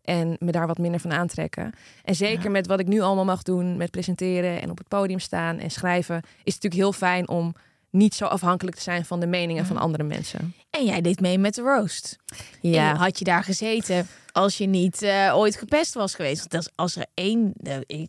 En 0.02 0.36
me 0.38 0.50
daar 0.52 0.66
wat 0.66 0.78
minder 0.78 1.00
van 1.00 1.12
aantrekken. 1.12 1.72
En 2.04 2.14
zeker 2.14 2.50
met 2.50 2.66
wat 2.66 2.80
ik 2.80 2.86
nu 2.86 3.00
allemaal 3.00 3.24
mag 3.24 3.42
doen, 3.42 3.76
met 3.76 3.90
presenteren 3.90 4.60
en 4.62 4.70
op 4.70 4.78
het 4.78 4.88
podium 4.88 5.18
staan 5.18 5.58
en 5.58 5.70
schrijven, 5.70 6.16
is 6.16 6.54
het 6.54 6.62
natuurlijk 6.62 6.74
heel 6.82 6.92
fijn 6.92 7.28
om 7.28 7.54
niet 7.90 8.14
zo 8.14 8.24
afhankelijk 8.24 8.76
te 8.76 8.82
zijn 8.82 9.04
van 9.04 9.20
de 9.20 9.26
meningen 9.26 9.66
van 9.66 9.76
andere 9.76 10.02
mensen. 10.02 10.54
En 10.70 10.84
jij 10.84 11.00
deed 11.00 11.20
mee 11.20 11.38
met 11.38 11.54
de 11.54 11.62
roast. 11.62 12.16
Ja. 12.60 12.90
En 12.90 12.96
had 12.96 13.18
je 13.18 13.24
daar 13.24 13.44
gezeten 13.44 14.06
als 14.32 14.58
je 14.58 14.66
niet 14.66 15.02
eh, 15.02 15.32
ooit 15.36 15.56
gepest 15.56 15.94
was 15.94 16.14
geweest? 16.14 16.38
Want 16.40 16.54
als- 16.54 16.70
als 16.74 16.96
er 16.96 17.06
één, 17.14 17.52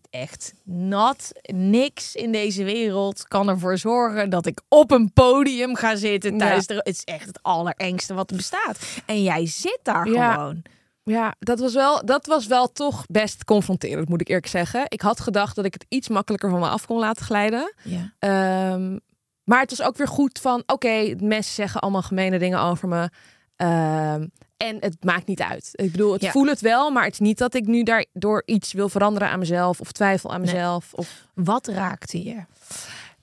echt 0.10 0.54
nat, 0.64 1.32
niks 1.54 2.16
in 2.16 2.32
deze 2.32 2.64
wereld 2.64 3.28
kan 3.28 3.50
ervoor 3.50 3.78
zorgen 3.78 4.30
dat 4.30 4.46
ik 4.46 4.62
op 4.68 4.92
een 4.92 5.12
podium 5.14 5.76
ga 5.76 5.96
zitten 5.96 6.38
tijdens 6.38 6.68
de... 6.68 6.74
Het 6.74 6.88
is 6.88 7.04
echt 7.04 7.26
het 7.28 7.40
allerengste 7.42 8.14
wat 8.14 8.30
er 8.32 8.36
bestaat. 8.38 8.80
En 9.06 9.24
jij 9.24 9.46
zit 9.48 9.80
daar 9.84 10.10
Ja. 10.10 10.34
gewoon. 10.34 10.62
Ja, 11.04 11.36
dat 11.40 11.60
was, 11.60 11.74
wel, 11.74 12.06
dat 12.06 12.26
was 12.26 12.48
wel 12.48 12.72
toch 12.72 13.04
best 13.08 13.44
confronterend, 13.46 14.10
moet 14.10 14.22
ik 14.22 14.28
eerlijk 14.28 14.48
zeggen. 14.48 14.86
Ik 14.88 15.02
had 15.02 15.20
gedacht 15.20 15.56
dat 15.56 15.66
ik 15.66 15.74
het 15.74 15.86
iets 15.90 16.08
makkelijker 16.10 16.50
van 16.50 16.60
me 16.60 16.68
af 16.68 16.86
kon 16.86 17.00
laten 17.00 17.26
glijden. 17.26 17.74
Ja. 17.84 18.14
Ehm, 18.20 18.98
maar 19.44 19.60
het 19.62 19.70
was 19.78 19.82
ook 19.88 19.98
weer 19.98 20.08
goed 20.08 20.40
van, 20.40 20.64
oké, 20.66 21.16
mensen 21.20 21.54
zeggen 21.54 21.82
allemaal 21.82 22.02
gemene 22.02 22.40
dingen 22.40 22.60
over 22.60 22.88
me. 22.88 23.10
Ehm, 23.56 24.28
en 24.58 24.78
het 24.80 25.04
maakt 25.04 25.28
niet 25.28 25.42
uit. 25.42 25.70
Ik 25.72 25.92
bedoel, 25.92 26.14
het 26.14 26.22
Ja. 26.22 26.32
voel 26.32 26.46
het 26.46 26.62
wel, 26.62 26.92
maar 26.92 27.04
het 27.04 27.14
is 27.14 27.20
niet 27.20 27.38
dat 27.38 27.54
ik 27.54 27.66
nu 27.66 27.84
daardoor 27.84 28.44
iets 28.46 28.74
wil 28.74 28.90
veranderen 28.90 29.30
aan 29.30 29.40
mezelf 29.40 29.80
of 29.80 29.92
twijfel 29.92 30.32
aan 30.34 30.42
Nee. 30.42 30.54
mezelf. 30.54 30.94
Of... 30.94 31.28
Wat 31.34 31.68
raakte 31.68 32.24
je? 32.24 32.44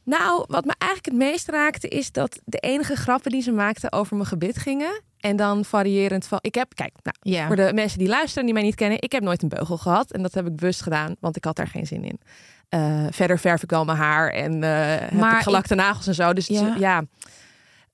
Nou, 0.05 0.45
wat 0.49 0.65
me 0.65 0.73
eigenlijk 0.79 1.05
het 1.21 1.31
meest 1.31 1.49
raakte 1.49 1.89
is 1.89 2.13
dat 2.13 2.41
de 2.45 2.59
enige 2.59 2.95
grappen 2.97 3.31
die 3.31 3.43
ze 3.43 3.53
maakten 3.53 3.93
over 3.93 4.17
mijn 4.17 4.29
gebit 4.29 4.59
gingen. 4.59 5.03
En 5.19 5.37
dan 5.37 5.65
variërend 5.65 6.27
van, 6.27 6.39
ik 6.41 6.55
heb, 6.55 6.75
kijk, 6.75 6.93
nou, 7.03 7.17
voor 7.47 7.57
de 7.57 7.71
mensen 7.75 7.99
die 7.99 8.09
luisteren 8.09 8.45
die 8.45 8.55
mij 8.55 8.63
niet 8.63 8.75
kennen, 8.75 9.01
ik 9.03 9.13
heb 9.13 9.23
nooit 9.23 9.43
een 9.43 9.49
beugel 9.49 9.77
gehad. 9.79 10.13
En 10.13 10.23
dat 10.23 10.35
heb 10.35 10.47
ik 10.47 10.57
bewust 10.57 10.83
gedaan, 10.83 11.17
want 11.21 11.37
ik 11.37 11.45
had 11.45 11.57
daar 11.57 11.67
geen 11.69 11.87
zin 11.87 12.05
in. 12.05 12.21
Eh, 12.69 13.05
verder 13.11 13.39
verf 13.39 13.63
ik 13.63 13.71
wel 13.71 13.85
mijn 13.85 13.99
haar 13.99 14.31
en 14.31 14.63
eh 14.63 14.71
heb 15.01 15.11
Maar 15.13 15.37
ik 15.37 15.43
gelakte 15.43 15.75
nagels 15.75 16.07
en 16.07 16.15
zo. 16.15 16.33
Dus 16.33 16.47
het 16.49 16.57
is- 16.57 16.63
Ja. 16.63 16.75
ja. 16.79 17.03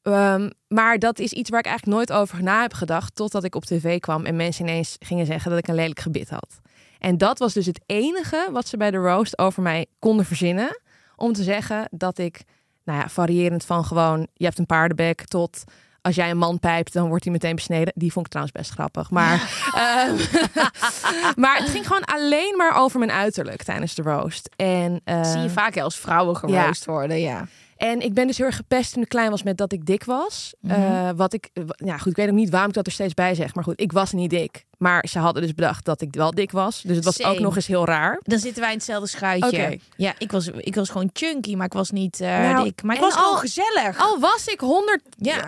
Ehm, 0.03 0.51
maar 0.69 0.99
dat 0.99 1.19
is 1.19 1.33
iets 1.33 1.51
waar 1.51 1.59
ik 1.61 1.67
eigenlijk 1.67 1.97
nooit 1.97 2.13
over 2.21 2.43
na 2.43 2.61
heb 2.63 2.73
gedacht. 2.75 3.15
Totdat 3.15 3.45
ik 3.45 3.55
op 3.55 3.65
tv 3.65 3.99
kwam 4.01 4.25
en 4.25 4.37
mensen 4.37 4.65
ineens 4.69 4.97
gingen 4.99 5.27
zeggen 5.27 5.51
dat 5.51 5.59
ik 5.59 5.69
een 5.69 5.75
lelijk 5.75 6.01
gebit 6.01 6.31
had. 6.31 6.61
En 6.99 7.19
dat 7.19 7.39
was 7.39 7.53
dus 7.53 7.67
het 7.67 7.81
enige 7.87 8.49
wat 8.53 8.69
ze 8.69 8.77
bij 8.77 8.91
de 8.91 8.97
roast 8.97 9.39
over 9.39 9.63
mij 9.63 9.87
konden 9.99 10.25
verzinnen. 10.27 10.81
Om 11.17 11.33
te 11.33 11.43
zeggen 11.43 11.89
dat 11.91 12.19
ik, 12.19 12.43
nou 12.85 12.99
ja, 12.99 13.09
variërend 13.09 13.65
van 13.65 13.85
gewoon, 13.85 14.27
je 14.35 14.45
hebt 14.45 14.59
een 14.59 14.67
paardenbek 14.67 15.25
tot 15.25 15.65
als 16.07 16.15
jij 16.15 16.31
een 16.31 16.39
man 16.39 16.59
pijpt, 16.59 16.93
dan 16.93 17.09
wordt 17.09 17.25
hij 17.25 17.33
meteen 17.33 17.55
besneden. 17.55 17.93
Die 17.97 18.13
vond 18.13 18.27
ik 18.27 18.33
trouwens 18.33 18.59
best 18.59 18.71
grappig. 18.71 19.11
Maar, 19.11 19.35
ehm, 19.75 20.15
maar 21.43 21.57
het 21.57 21.69
ging 21.69 21.87
gewoon 21.87 22.05
alleen 22.05 22.55
maar 22.57 22.77
over 22.77 22.99
mijn 22.99 23.11
uiterlijk 23.13 23.63
tijdens 23.63 23.95
de 23.95 24.03
roast. 24.03 24.49
En, 24.57 25.01
eh, 25.05 25.25
Zie 25.25 25.41
je 25.41 25.51
vaak 25.51 25.79
als 25.79 25.99
vrouwen 25.99 26.37
geroost 26.37 26.85
worden, 26.85 27.21
ja. 27.21 27.47
En 27.77 28.01
ik 28.01 28.15
ben 28.15 28.27
dus 28.27 28.37
heel 28.37 28.47
erg 28.47 28.57
gepest 28.57 28.93
toen 28.93 29.03
ik 29.03 29.09
klein 29.09 29.31
was 29.31 29.43
met 29.43 29.57
dat 29.57 29.73
ik 29.73 29.85
dik 29.87 30.05
was. 30.05 30.55
Mhm. 30.61 30.75
Eh, 30.75 31.11
wat 31.17 31.33
ik, 31.33 31.51
w- 31.53 31.71
ja 31.87 31.97
goed, 31.99 32.11
ik 32.11 32.17
weet 32.17 32.29
ook 32.29 32.35
niet 32.35 32.51
waarom 32.51 32.69
ik 32.69 32.75
dat 32.75 32.87
er 32.87 32.93
steeds 32.93 33.15
bij 33.15 33.35
zeg. 33.35 33.55
Maar 33.55 33.65
goed, 33.65 33.81
ik 33.81 33.93
was 33.93 34.13
niet 34.13 34.31
dik. 34.31 34.65
Maar 34.79 35.07
ze 35.11 35.19
hadden 35.19 35.43
dus 35.43 35.55
bedacht 35.55 35.85
dat 35.85 36.01
ik 36.01 36.15
wel 36.15 36.31
dik 36.31 36.51
was. 36.51 36.83
Dus 36.83 36.97
het 36.97 37.05
was 37.05 37.15
Same. 37.17 37.35
ook 37.35 37.41
nog 37.41 37.57
eens 37.57 37.67
heel 37.67 37.85
raar. 37.87 38.19
Dan 38.23 38.39
zitten 38.39 38.61
wij 38.63 38.71
in 38.71 38.77
hetzelfde 38.77 39.09
schuitje. 39.09 39.79
Ja, 39.97 40.15
ik 40.19 40.31
was, 40.33 40.47
ik 40.49 40.75
was 40.75 40.89
gewoon 40.91 41.11
chunky, 41.13 41.55
maar 41.55 41.67
ik 41.67 41.73
was 41.73 41.91
niet 41.91 42.21
eh, 42.21 42.29
Nou, 42.29 42.65
dik. 42.65 42.83
Maar 42.83 42.95
ik 42.97 43.01
was 43.01 43.15
gewoon 43.15 43.33
al- 43.33 43.37
gezellig. 43.39 43.99
Al 43.99 44.19
was 44.21 44.47
ik 44.47 44.61
100, 44.61 45.03
Ja. 45.17 45.45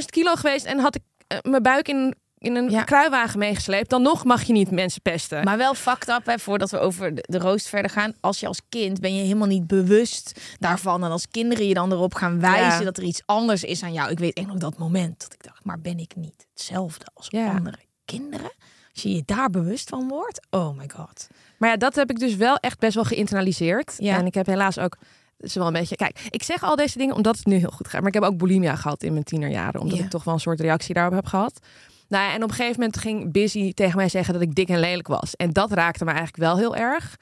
100.000 0.00 0.04
kilo 0.10 0.34
geweest 0.34 0.64
en 0.66 0.78
had 0.78 0.94
ik 0.94 1.02
eh, 1.26 1.38
mijn 1.42 1.62
buik 1.62 1.88
in, 1.88 2.14
in 2.42 2.56
een 2.56 2.70
Ja. 2.70 2.82
kruiwagen 2.82 3.38
meegesleept, 3.38 3.90
dan 3.90 4.02
nog 4.02 4.24
mag 4.24 4.42
je 4.42 4.52
niet 4.52 4.70
mensen 4.70 5.02
pesten. 5.02 5.44
Maar 5.44 5.56
wel 5.56 5.74
fucked 5.74 6.08
up, 6.08 6.26
hè, 6.26 6.38
voordat 6.38 6.70
we 6.70 6.78
over 6.78 7.14
de, 7.14 7.24
de 7.28 7.38
roost 7.38 7.68
verder 7.68 7.90
gaan. 7.90 8.14
Als 8.20 8.40
je 8.40 8.46
als 8.46 8.60
kind 8.68 9.00
ben 9.00 9.14
je 9.14 9.22
helemaal 9.22 9.46
niet 9.46 9.66
bewust 9.66 10.40
daarvan. 10.58 11.04
En 11.04 11.10
als 11.10 11.28
kinderen 11.30 11.68
je 11.68 11.74
dan 11.74 11.92
erop 11.92 12.14
gaan 12.14 12.40
wijzen 12.40 12.78
Ja. 12.78 12.84
dat 12.84 12.96
er 12.96 13.02
iets 13.02 13.22
anders 13.26 13.64
is 13.64 13.82
aan 13.82 13.92
jou. 13.92 14.10
Ik 14.10 14.18
weet 14.18 14.36
echt 14.36 14.46
nog 14.46 14.56
dat 14.58 14.78
moment 14.78 15.20
dat 15.20 15.32
ik 15.32 15.42
dacht, 15.42 15.64
maar 15.64 15.80
ben 15.80 15.98
ik 15.98 16.16
niet 16.16 16.46
hetzelfde 16.54 17.04
als 17.14 17.26
Ja. 17.30 17.46
andere 17.50 17.78
kinderen? 18.04 18.52
Als 18.94 19.02
je 19.02 19.14
je 19.14 19.22
daar 19.26 19.50
bewust 19.50 19.88
van 19.88 20.08
wordt, 20.08 20.40
oh 20.50 20.76
my 20.76 20.90
god. 20.96 21.28
Maar 21.58 21.70
ja, 21.70 21.76
dat 21.76 21.94
heb 21.94 22.10
ik 22.10 22.18
dus 22.18 22.34
wel 22.36 22.56
echt 22.56 22.78
best 22.78 22.94
wel 22.94 23.04
geïnternaliseerd. 23.04 23.94
Ja. 23.98 24.16
En 24.18 24.26
ik 24.26 24.34
heb 24.34 24.46
helaas 24.46 24.78
ook. 24.78 24.96
Is 25.38 25.54
wel 25.54 25.66
een 25.66 25.72
beetje. 25.72 25.96
Kijk, 25.96 26.26
ik 26.30 26.42
zeg 26.42 26.62
al 26.62 26.76
deze 26.76 26.98
dingen 26.98 27.14
omdat 27.14 27.36
het 27.36 27.46
nu 27.46 27.56
heel 27.56 27.70
goed 27.70 27.88
gaat. 27.88 27.98
Maar 28.00 28.08
ik 28.08 28.14
heb 28.14 28.22
ook 28.22 28.36
bulimia 28.36 28.76
gehad 28.76 29.02
in 29.02 29.12
mijn 29.12 29.24
tienerjaren. 29.24 29.80
Omdat 29.80 29.98
Ja. 29.98 30.04
ik 30.04 30.10
toch 30.10 30.24
wel 30.24 30.34
een 30.34 30.40
soort 30.40 30.60
reactie 30.60 30.94
daarop 30.94 31.14
heb 31.14 31.26
gehad. 31.26 31.60
Nou 32.12 32.24
ja, 32.24 32.34
en 32.34 32.42
op 32.42 32.48
een 32.48 32.54
gegeven 32.54 32.80
moment 32.80 32.98
ging 32.98 33.32
Busy 33.32 33.72
tegen 33.72 33.96
mij 33.96 34.08
zeggen 34.08 34.32
dat 34.34 34.42
ik 34.42 34.54
dik 34.54 34.68
en 34.68 34.80
lelijk 34.80 35.08
was. 35.08 35.36
En 35.36 35.50
dat 35.52 35.72
raakte 35.72 36.04
me 36.04 36.10
eigenlijk 36.10 36.42
wel 36.42 36.56
heel 36.56 36.76
erg. 36.76 37.16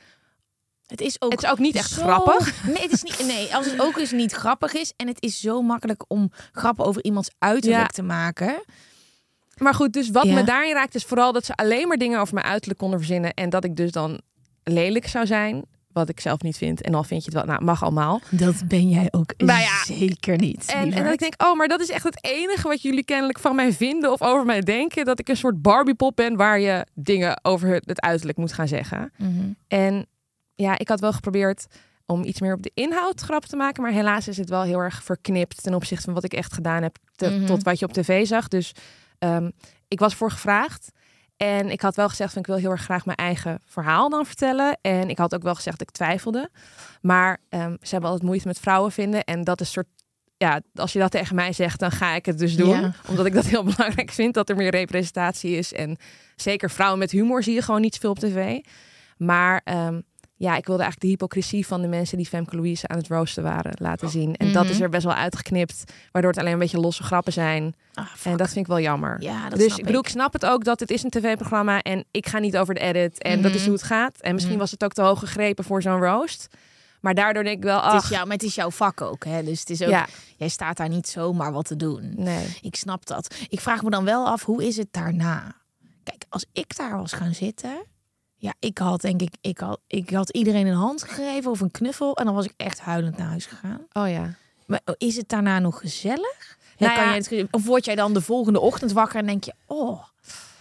Het 0.87 1.01
is 1.01 1.21
ook, 1.21 1.31
Het 1.33 1.43
is 1.43 1.49
ook 1.51 1.59
niet 1.59 1.75
echt 1.75 1.91
zo- 1.91 2.03
grappig. 2.03 2.65
Nee, 2.67 2.83
het 2.83 2.93
is 2.93 3.03
niet, 3.03 3.27
nee, 3.27 3.55
als 3.55 3.67
het 3.71 3.81
ook 3.81 3.97
eens 3.99 4.13
niet 4.13 4.33
grappig 4.33 4.73
is. 4.75 4.93
En 4.97 5.07
het 5.07 5.23
is 5.23 5.41
zo 5.41 5.63
makkelijk 5.63 6.05
om 6.09 6.31
grappen 6.53 6.85
over 6.85 7.05
iemands 7.05 7.31
uiterlijk 7.39 7.81
Ja. 7.83 7.87
te 7.87 8.03
maken. 8.03 8.63
Maar 9.57 9.75
goed, 9.75 9.93
dus 9.93 10.11
wat 10.11 10.25
Ja. 10.25 10.35
me 10.35 10.45
daarin 10.45 10.75
raakt 10.75 10.95
is 10.95 11.05
vooral 11.05 11.33
dat 11.33 11.45
ze 11.45 11.55
alleen 11.55 11.89
maar 11.89 11.97
dingen 11.97 12.21
over 12.21 12.35
mijn 12.35 12.47
uiterlijk 12.47 12.79
konden 12.81 12.99
verzinnen. 12.99 13.35
En 13.35 13.51
dat 13.51 13.65
ik 13.65 13.77
dus 13.77 13.91
dan 13.93 14.21
lelijk 14.65 15.07
zou 15.09 15.27
zijn. 15.27 15.65
Wat 15.93 16.09
ik 16.09 16.21
zelf 16.21 16.41
niet 16.43 16.57
vind. 16.57 16.81
En 16.83 16.93
dan 16.93 17.05
vind 17.05 17.25
je 17.25 17.31
het 17.31 17.39
wel, 17.39 17.49
nou, 17.55 17.65
mag 17.65 17.83
allemaal. 17.83 18.21
Dat 18.31 18.63
ben 18.69 18.89
jij 18.89 19.09
ook 19.11 19.33
Nou 19.37 19.61
ja, 19.61 19.85
zeker 19.85 20.39
niet. 20.39 20.67
En, 20.67 20.93
en 20.93 21.05
dat 21.05 21.13
ik 21.13 21.19
denk, 21.19 21.43
oh, 21.43 21.57
maar 21.57 21.69
dat 21.69 21.81
is 21.81 21.89
echt 21.91 22.05
het 22.05 22.25
enige 22.25 22.69
wat 22.69 22.83
jullie 22.83 23.05
kennelijk 23.05 23.39
van 23.39 23.55
mij 23.57 23.73
vinden 23.73 24.13
of 24.13 24.23
over 24.23 24.47
mij 24.47 24.61
denken. 24.61 25.05
Dat 25.05 25.19
ik 25.19 25.29
een 25.29 25.37
soort 25.37 25.63
Barbiepop 25.63 26.17
ben 26.17 26.37
waar 26.37 26.61
je 26.61 26.87
dingen 26.95 27.45
over 27.45 27.69
het- 27.69 28.01
uiterlijk 28.01 28.39
moet 28.39 28.53
gaan 28.53 28.69
zeggen. 28.69 29.13
Mhm. 29.17 29.31
En 29.69 30.07
ja, 30.55 30.79
ik 30.79 30.89
had 30.89 31.01
wel 31.01 31.13
geprobeerd 31.13 31.67
om 32.07 32.25
iets 32.25 32.41
meer 32.41 32.55
op 32.55 32.63
de 32.63 32.71
inhoud 32.75 33.21
grap 33.21 33.45
te 33.45 33.57
maken. 33.57 33.83
Maar 33.83 33.93
helaas 33.93 34.29
is 34.29 34.37
het 34.37 34.49
wel 34.49 34.63
heel 34.63 34.79
erg 34.79 35.03
verknipt 35.03 35.63
ten 35.63 35.75
opzichte 35.75 36.05
van 36.05 36.15
wat 36.15 36.25
ik 36.25 36.33
echt 36.33 36.53
gedaan 36.53 36.83
heb 36.83 36.97
te- 37.17 37.31
Mhm. 37.31 37.47
tot 37.47 37.63
wat 37.63 37.79
je 37.79 37.85
op 37.87 37.93
tv 37.93 38.27
zag. 38.27 38.49
Dus 38.49 38.73
ehm, 39.19 39.51
ik 39.89 39.99
was 39.99 40.15
voor 40.15 40.31
gevraagd. 40.31 40.91
En 41.43 41.71
ik 41.71 41.81
had 41.81 41.97
wel 41.97 42.09
gezegd 42.09 42.33
van 42.33 42.41
ik 42.41 42.47
wil 42.47 42.57
heel 42.57 42.71
erg 42.71 42.83
graag 42.83 43.05
mijn 43.05 43.19
eigen 43.19 43.61
verhaal 43.65 44.09
dan 44.09 44.27
vertellen. 44.27 44.79
En 44.81 45.09
ik 45.09 45.19
had 45.19 45.35
ook 45.35 45.43
wel 45.43 45.55
gezegd 45.55 45.79
dat 45.79 45.89
ik 45.89 45.95
twijfelde. 45.95 46.51
Maar 47.01 47.39
ehm, 47.49 47.77
ze 47.81 47.91
hebben 47.91 48.11
altijd 48.11 48.29
moeite 48.29 48.47
met 48.47 48.59
vrouwen 48.59 48.93
vinden. 48.93 49.25
En 49.25 49.45
dat 49.45 49.61
is 49.61 49.73
soort 49.73 49.87
ja, 50.37 50.61
als 50.75 50.93
je 50.93 50.99
dat 50.99 51.11
tegen 51.11 51.35
mij 51.35 51.53
zegt, 51.53 51.81
dan 51.81 51.91
ga 51.91 52.15
ik 52.15 52.27
het 52.27 52.39
dus 52.39 52.57
doen. 52.57 52.81
Ja. 52.81 52.93
Omdat 53.09 53.27
ik 53.27 53.33
dat 53.33 53.47
heel 53.47 53.65
belangrijk 53.75 54.11
vind, 54.11 54.35
dat 54.35 54.49
er 54.49 54.57
meer 54.57 54.71
representatie 54.71 55.57
is. 55.57 55.73
En 55.73 55.97
zeker 56.37 56.71
vrouwen 56.71 56.99
met 56.99 57.11
humor 57.11 57.43
zie 57.43 57.55
je 57.55 57.63
gewoon 57.63 57.81
niet 57.81 57.99
veel 57.99 58.11
op 58.11 58.19
tv. 58.19 58.59
Maar 59.17 59.61
ehm, 59.65 60.01
ja, 60.43 60.57
ik 60.57 60.67
wilde 60.67 60.83
eigenlijk 60.83 61.01
de 61.01 61.07
hypocrisie 61.07 61.67
van 61.67 61.81
de 61.81 61.89
mensen 61.89 62.17
die 62.17 62.27
Femke 62.27 62.57
Louise 62.57 62.89
aan 62.89 62.97
het 62.97 63.09
roosten 63.09 63.43
waren 63.43 63.73
laten 63.75 64.09
zien. 64.09 64.37
En 64.37 64.53
dat 64.53 64.63
Mhm. 64.63 64.73
is 64.73 64.81
er 64.81 64.89
best 64.89 65.05
wel 65.05 65.15
uitgeknipt, 65.15 65.85
waardoor 66.13 66.31
het 66.31 66.41
alleen 66.41 66.53
een 66.53 66.59
beetje 66.59 66.81
losse 66.81 67.03
grappen 67.03 67.33
zijn. 67.33 67.75
Ah, 67.95 68.07
En 68.25 68.37
dat 68.37 68.47
vind 68.47 68.59
ik 68.61 68.67
wel 68.67 68.81
jammer. 68.81 69.23
ja, 69.23 69.49
dat 69.49 69.59
dus 69.59 69.77
ik 69.79 69.85
bedoel, 69.85 70.01
ik 70.01 70.09
snap 70.09 70.33
het 70.33 70.47
ook 70.47 70.65
dat 70.65 70.81
het 70.81 70.91
is 70.91 71.03
een 71.03 71.11
tv-programma 71.11 71.83
en 71.83 72.05
ik 72.11 72.27
ga 72.29 72.39
niet 72.39 72.57
over 72.57 72.75
de 72.75 72.81
edit. 72.81 73.23
En 73.23 73.43
dat 73.43 73.51
is 73.51 73.57
Mhm. 73.57 73.65
hoe 73.69 73.75
het 73.79 73.83
gaat. 73.87 74.21
En 74.21 74.33
misschien 74.33 74.53
Mhm. 74.55 74.63
was 74.63 74.71
het 74.71 74.85
ook 74.85 74.93
te 74.93 75.03
hoog 75.03 75.19
gegrepen 75.19 75.65
voor 75.65 75.83
zo'n 75.83 76.01
roast. 76.01 76.49
Maar 77.01 77.15
daardoor 77.15 77.45
denk 77.45 77.57
ik 77.57 77.63
wel, 77.63 77.77
Het 77.83 77.85
ach, 77.93 78.03
is, 78.05 78.09
jou, 78.11 78.27
maar 78.27 78.37
het 78.37 78.43
is 78.47 78.55
jouw 78.55 78.71
vak 78.71 79.01
ook, 79.01 79.25
hè? 79.25 79.43
Dus 79.43 79.61
het 79.61 79.71
is 79.71 79.83
ook, 79.83 79.89
ja, 79.89 80.07
jij 80.37 80.49
staat 80.49 80.77
daar 80.77 80.89
niet 80.89 81.09
zomaar 81.09 81.53
wat 81.53 81.65
te 81.65 81.77
doen. 81.77 82.13
nee. 82.17 82.47
Ik 82.61 82.75
snap 82.77 83.07
dat. 83.07 83.35
Ik 83.49 83.61
vraag 83.61 83.83
me 83.83 83.91
dan 83.91 84.05
wel 84.05 84.27
af, 84.27 84.45
hoe 84.45 84.67
is 84.67 84.77
het 84.77 84.89
daarna? 84.91 85.53
Kijk, 86.05 86.25
als 86.29 86.47
ik 86.53 86.77
daar 86.77 86.97
was 86.97 87.13
gaan 87.13 87.35
zitten... 87.35 87.85
Ja, 88.43 88.55
ik 88.59 88.79
had 88.79 89.01
denk 89.01 89.21
ik, 89.23 89.33
ik 89.41 89.59
had, 89.59 89.81
ik 89.87 90.11
had 90.11 90.31
iedereen 90.31 90.67
een 90.67 90.75
hand 90.75 91.03
gegeven 91.03 91.51
of 91.51 91.61
een 91.61 91.71
knuffel... 91.71 92.17
en 92.17 92.25
dan 92.25 92.35
was 92.35 92.45
ik 92.45 92.53
echt 92.57 92.81
huilend 92.81 93.17
naar 93.17 93.27
huis 93.29 93.47
gegaan. 93.47 93.81
Oh 93.93 94.09
ja. 94.09 94.35
Maar 94.67 94.81
is 94.99 95.17
het 95.17 95.29
daarna 95.29 95.59
nog 95.59 95.81
gezellig? 95.81 96.57
Ja, 96.77 96.87
Nou 96.87 96.99
kan 96.99 97.09
ja. 97.09 97.15
je 97.29 97.37
het, 97.37 97.49
of 97.51 97.65
word 97.65 97.85
jij 97.85 97.95
dan 97.95 98.13
de 98.15 98.21
volgende 98.21 98.61
ochtend 98.61 98.93
wakker 98.93 99.19
en 99.19 99.27
denk 99.27 99.45
je... 99.45 99.53
oh, 99.67 100.03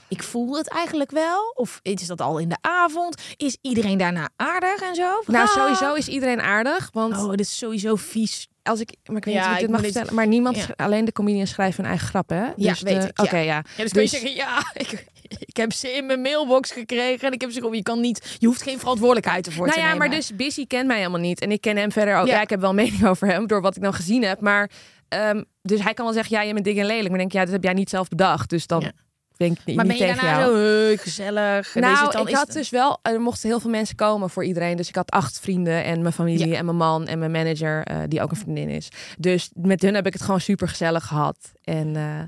ik 0.07 0.23
voel 0.23 0.57
het 0.57 0.67
eigenlijk 0.69 1.11
wel? 1.11 1.51
Of 1.55 1.79
is 1.81 2.07
dat 2.07 2.21
al 2.21 2.37
in 2.37 2.49
de 2.49 2.57
avond? 2.61 3.21
Is 3.37 3.57
iedereen 3.61 3.97
daarna 3.97 4.29
aardig 4.35 4.81
en 4.81 4.95
zo? 4.95 5.21
Nou, 5.25 5.47
Ah. 5.47 5.53
sowieso 5.53 5.93
is 5.93 6.07
iedereen 6.07 6.41
aardig. 6.41 6.89
Want 6.93 7.13
Oh, 7.17 7.29
dit 7.29 7.39
is 7.39 7.57
sowieso 7.57 7.95
vies. 7.95 8.47
als 8.63 8.79
ik, 8.79 8.95
maar 9.05 9.17
ik 9.17 9.25
weet 9.25 9.33
Ja, 9.33 9.39
niet 9.41 9.49
of 9.49 9.55
ik 9.55 9.61
dit 9.61 9.69
mag 9.71 9.81
dit- 9.81 9.91
vertellen, 9.91 10.15
maar 10.15 10.27
niemand, 10.27 10.57
Ja. 10.57 10.65
alleen 10.75 11.05
de 11.05 11.11
comedians 11.11 11.49
schrijven 11.49 11.81
hun 11.81 11.89
eigen 11.89 12.07
grappen, 12.07 12.37
hè? 12.37 12.43
Ja, 12.55 12.69
Dus 12.71 12.81
weet 12.81 13.01
de- 13.01 13.07
ik, 13.07 13.17
ja. 13.17 13.23
Oké, 13.23 13.37
ja. 13.37 13.43
Ja, 13.55 13.61
dus, 13.61 13.75
Dus- 13.75 13.91
kun 13.91 14.01
je 14.01 14.07
zeggen, 14.07 14.33
ja, 14.33 14.71
ik, 14.73 15.05
ik 15.39 15.57
heb 15.57 15.73
ze 15.73 15.91
in 15.91 16.05
mijn 16.05 16.21
mailbox 16.21 16.71
gekregen 16.71 17.27
en 17.27 17.33
ik 17.33 17.41
heb 17.41 17.51
ze 17.51 17.59
gewoon, 17.59 17.75
je 17.75 17.83
kan 17.83 17.99
niet, 18.01 18.35
je 18.39 18.47
hoeft 18.47 18.61
geen 18.61 18.79
verantwoordelijkheid 18.79 19.45
ervoor 19.47 19.65
Nou 19.65 19.77
te 19.77 19.83
ja, 19.83 19.91
nemen. 19.91 20.07
maar 20.07 20.17
dus 20.17 20.35
Busy 20.35 20.67
kent 20.67 20.87
mij 20.87 20.97
helemaal 20.97 21.19
niet 21.19 21.41
en 21.41 21.51
ik 21.51 21.61
ken 21.61 21.77
hem 21.77 21.91
verder 21.91 22.17
ook. 22.17 22.27
Ja. 22.27 22.33
Ja, 22.35 22.41
ik 22.41 22.49
heb 22.49 22.59
wel 22.59 22.69
een 22.69 22.75
mening 22.75 23.05
over 23.07 23.27
hem 23.27 23.47
door 23.47 23.61
wat 23.61 23.75
ik 23.75 23.81
dan 23.81 23.93
gezien 23.93 24.23
heb, 24.23 24.41
maar 24.41 24.69
ehm, 25.09 25.43
dus 25.61 25.81
hij 25.83 25.93
kan 25.93 26.05
wel 26.05 26.13
zeggen, 26.13 26.35
ja, 26.37 26.41
je 26.43 26.53
bent 26.53 26.65
dik 26.65 26.77
en 26.77 26.85
lelijk, 26.85 27.09
maar 27.09 27.19
ik 27.19 27.19
denk, 27.19 27.31
ja, 27.31 27.43
dat 27.43 27.53
heb 27.53 27.63
jij 27.63 27.73
niet 27.73 27.89
zelf 27.89 28.07
bedacht, 28.07 28.49
dus 28.49 28.67
dan 28.67 28.81
Ja. 28.81 28.91
denk 29.37 29.59
ik 29.59 29.65
niet, 29.65 29.75
maar 29.75 29.85
ben 29.85 29.93
niet 29.95 30.03
je 30.03 30.09
tegen 30.09 30.25
daarna 30.25 30.39
jou. 30.39 30.95
zo 30.95 31.01
gezellig? 31.03 31.75
Nou, 31.75 32.03
het 32.03 32.11
dan, 32.11 32.21
ik 32.21 32.27
is 32.27 32.33
had 32.33 32.47
het- 32.47 32.55
dus 32.55 32.69
wel, 32.69 32.99
er 33.01 33.21
mochten 33.21 33.49
heel 33.49 33.59
veel 33.59 33.69
mensen 33.69 33.95
komen 33.95 34.29
voor 34.29 34.43
iedereen. 34.45 34.77
Dus 34.77 34.87
ik 34.89 34.95
had 34.95 35.11
acht 35.11 35.39
vrienden 35.39 35.83
en 35.83 36.01
mijn 36.01 36.13
familie 36.13 36.55
en 36.55 36.65
mijn 36.65 36.77
man 36.77 37.07
en 37.07 37.19
mijn 37.19 37.31
manager, 37.31 37.83
eh, 37.83 37.97
die 38.07 38.21
ook 38.21 38.31
een 38.31 38.37
vriendin 38.37 38.69
is. 38.69 38.89
Dus 39.17 39.49
met 39.53 39.81
hun 39.81 39.95
heb 39.95 40.05
ik 40.07 40.13
het 40.13 40.21
gewoon 40.21 40.41
super 40.41 40.67
gezellig 40.67 41.05
gehad. 41.05 41.37
En 41.63 41.95
eh, 41.95 42.19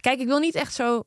kijk, 0.00 0.20
ik 0.20 0.26
wil 0.26 0.38
niet 0.38 0.54
echt 0.54 0.74
zo. 0.74 1.02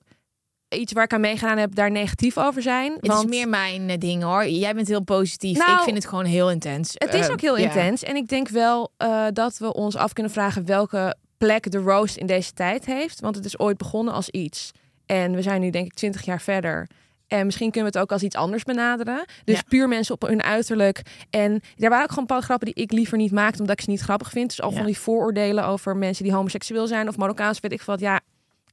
Iets 0.74 0.94
waar 0.94 1.04
ik 1.04 1.14
aan 1.14 1.22
meegedaan 1.22 1.58
heb, 1.58 1.76
daar 1.76 1.92
negatief 1.92 2.38
over 2.38 2.62
zijn. 2.62 2.94
Het 2.94 3.08
want 3.08 3.24
is 3.24 3.30
meer 3.38 3.50
mijn 3.50 3.90
eh, 3.90 3.98
ding 3.98 4.24
hoor. 4.24 4.48
Jij 4.48 4.74
bent 4.76 4.88
heel 4.88 5.04
positief. 5.04 5.58
Nou, 5.58 5.72
ik 5.78 5.84
vind 5.84 5.96
het 5.96 6.06
gewoon 6.08 6.26
heel 6.26 6.52
intens. 6.52 6.92
Het 6.94 7.14
is 7.14 7.26
Eh, 7.28 7.32
ook 7.32 7.42
heel 7.42 7.56
intens. 7.56 8.04
En 8.04 8.16
ik 8.16 8.28
denk 8.28 8.50
wel 8.50 8.92
eh, 8.98 9.26
dat 9.34 9.58
we 9.58 9.74
ons 9.74 9.96
af 9.96 10.14
kunnen 10.14 10.32
vragen 10.32 10.66
welke 10.66 11.16
plek 11.38 11.72
de 11.72 11.78
roast 11.78 12.18
in 12.18 12.26
deze 12.28 12.54
tijd 12.54 12.86
heeft. 12.86 13.20
Want 13.20 13.36
het 13.36 13.46
is 13.46 13.60
ooit 13.60 13.78
begonnen 13.78 14.14
als 14.14 14.30
iets. 14.30 14.72
En 15.06 15.32
we 15.36 15.42
zijn 15.42 15.62
nu 15.62 15.70
denk 15.70 15.86
ik 15.86 15.94
twintig 15.94 16.26
jaar 16.26 16.42
verder. 16.42 16.88
En 17.28 17.46
misschien 17.46 17.72
kunnen 17.72 17.92
we 17.92 17.98
het 17.98 18.06
ook 18.08 18.12
als 18.14 18.24
iets 18.24 18.36
anders 18.36 18.64
benaderen. 18.64 19.26
Dus 19.44 19.56
Ja. 19.56 19.62
puur 19.68 19.88
mensen 19.88 20.14
op 20.16 20.22
hun 20.22 20.44
uiterlijk. 20.44 21.02
En 21.30 21.52
er 21.78 21.90
waren 21.90 22.04
ook 22.04 22.10
gewoon 22.10 22.24
bepaalde 22.26 22.46
grappen 22.46 22.68
die 22.74 22.84
ik 22.84 22.92
liever 22.92 23.18
niet 23.18 23.32
maakte, 23.32 23.60
omdat 23.60 23.78
ik 23.80 23.84
ze 23.84 23.90
niet 23.90 24.02
grappig 24.02 24.30
vind. 24.30 24.50
Dus 24.50 24.62
al 24.62 24.70
Ja. 24.70 24.76
van 24.76 24.86
die 24.86 24.98
vooroordelen 24.98 25.66
over 25.66 25.98
mensen 25.98 26.24
die 26.24 26.34
homoseksueel 26.34 26.88
zijn 26.88 27.08
of 27.08 27.18
Marokkaans, 27.18 27.60
weet 27.60 27.72
ik 27.72 27.82
wat. 27.82 28.00
Ja, 28.00 28.20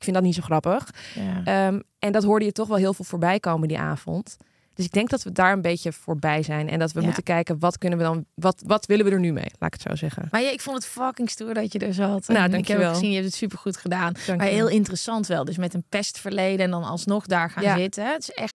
ik 0.00 0.06
vind 0.06 0.16
dat 0.16 0.24
niet 0.24 0.34
zo 0.34 0.42
grappig. 0.42 0.88
Ja. 1.14 1.66
Ehm, 1.66 1.80
en 1.98 2.12
dat 2.12 2.22
hoorde 2.24 2.44
je 2.44 2.52
toch 2.52 2.68
wel 2.68 2.76
heel 2.76 2.94
veel 2.94 3.04
voorbij 3.04 3.40
komen 3.40 3.68
die 3.68 3.78
avond. 3.78 4.36
Dus 4.74 4.84
ik 4.84 4.92
denk 4.92 5.10
dat 5.10 5.22
we 5.22 5.32
daar 5.32 5.52
een 5.52 5.60
beetje 5.62 5.92
voorbij 5.92 6.42
zijn. 6.42 6.68
En 6.68 6.78
dat 6.78 6.92
we 6.92 6.98
Ja. 7.00 7.04
moeten 7.06 7.22
kijken, 7.22 7.58
wat 7.58 7.78
kunnen 7.78 7.98
we 7.98 8.04
dan, 8.04 8.24
wat, 8.34 8.62
wat 8.66 8.86
willen 8.86 9.04
we 9.04 9.10
er 9.10 9.20
nu 9.20 9.32
mee? 9.32 9.50
Laat 9.58 9.74
ik 9.74 9.80
het 9.80 9.90
zo 9.90 9.94
zeggen. 9.96 10.28
Maar 10.30 10.40
ja, 10.42 10.50
ik 10.50 10.60
vond 10.60 10.76
het 10.76 10.86
fucking 10.86 11.30
stoer 11.30 11.54
dat 11.54 11.72
je 11.72 11.78
er 11.78 11.94
zat. 11.94 12.26
Nou, 12.28 12.52
En 12.52 12.58
Ik 12.58 12.68
heb 12.68 12.78
ook 12.80 12.88
gezien, 12.88 13.08
je 13.08 13.14
hebt 13.14 13.26
het 13.26 13.34
supergoed 13.36 13.76
gedaan. 13.76 14.12
Maar 14.36 14.46
heel 14.46 14.68
interessant 14.68 15.26
wel. 15.26 15.44
Dus 15.44 15.56
met 15.56 15.74
een 15.74 15.84
pestverleden 15.88 16.64
en 16.64 16.70
dan 16.70 16.84
alsnog 16.84 17.26
daar 17.26 17.50
gaan 17.50 17.62
Ja. 17.62 17.76
zitten. 17.76 18.12
Het 18.12 18.22
is 18.22 18.30
echt 18.30 18.54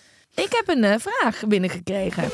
ik 0.33 0.47
heb 0.49 0.67
een 0.67 0.83
eh, 0.83 0.99
vraag 0.99 1.47
binnengekregen. 1.47 2.29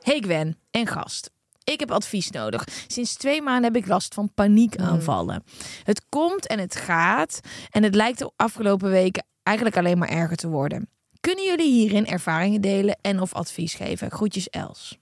Hey 0.00 0.20
Gwen 0.20 0.58
en 0.70 0.86
gast. 0.86 1.30
Ik 1.64 1.80
heb 1.80 1.90
advies 1.90 2.30
nodig. 2.30 2.64
Sinds 2.86 3.14
twee 3.14 3.42
maanden 3.42 3.72
heb 3.72 3.82
ik 3.82 3.88
last 3.88 4.14
van 4.14 4.34
paniekaanvallen. 4.34 5.42
Het 5.82 6.04
komt 6.08 6.46
en 6.46 6.58
het 6.58 6.76
gaat. 6.76 7.40
En 7.70 7.82
het 7.82 7.94
lijkt 7.94 8.18
de 8.18 8.32
afgelopen 8.36 8.90
weken 8.90 9.24
eigenlijk 9.42 9.76
alleen 9.76 9.98
maar 9.98 10.08
erger 10.08 10.36
te 10.36 10.48
worden. 10.48 10.88
Kunnen 11.20 11.44
jullie 11.44 11.72
hierin 11.72 12.06
ervaringen 12.06 12.60
delen 12.60 12.98
en 13.00 13.20
of 13.20 13.32
advies 13.34 13.74
geven? 13.74 14.10
Groetjes 14.10 14.48
Els. 14.48 14.98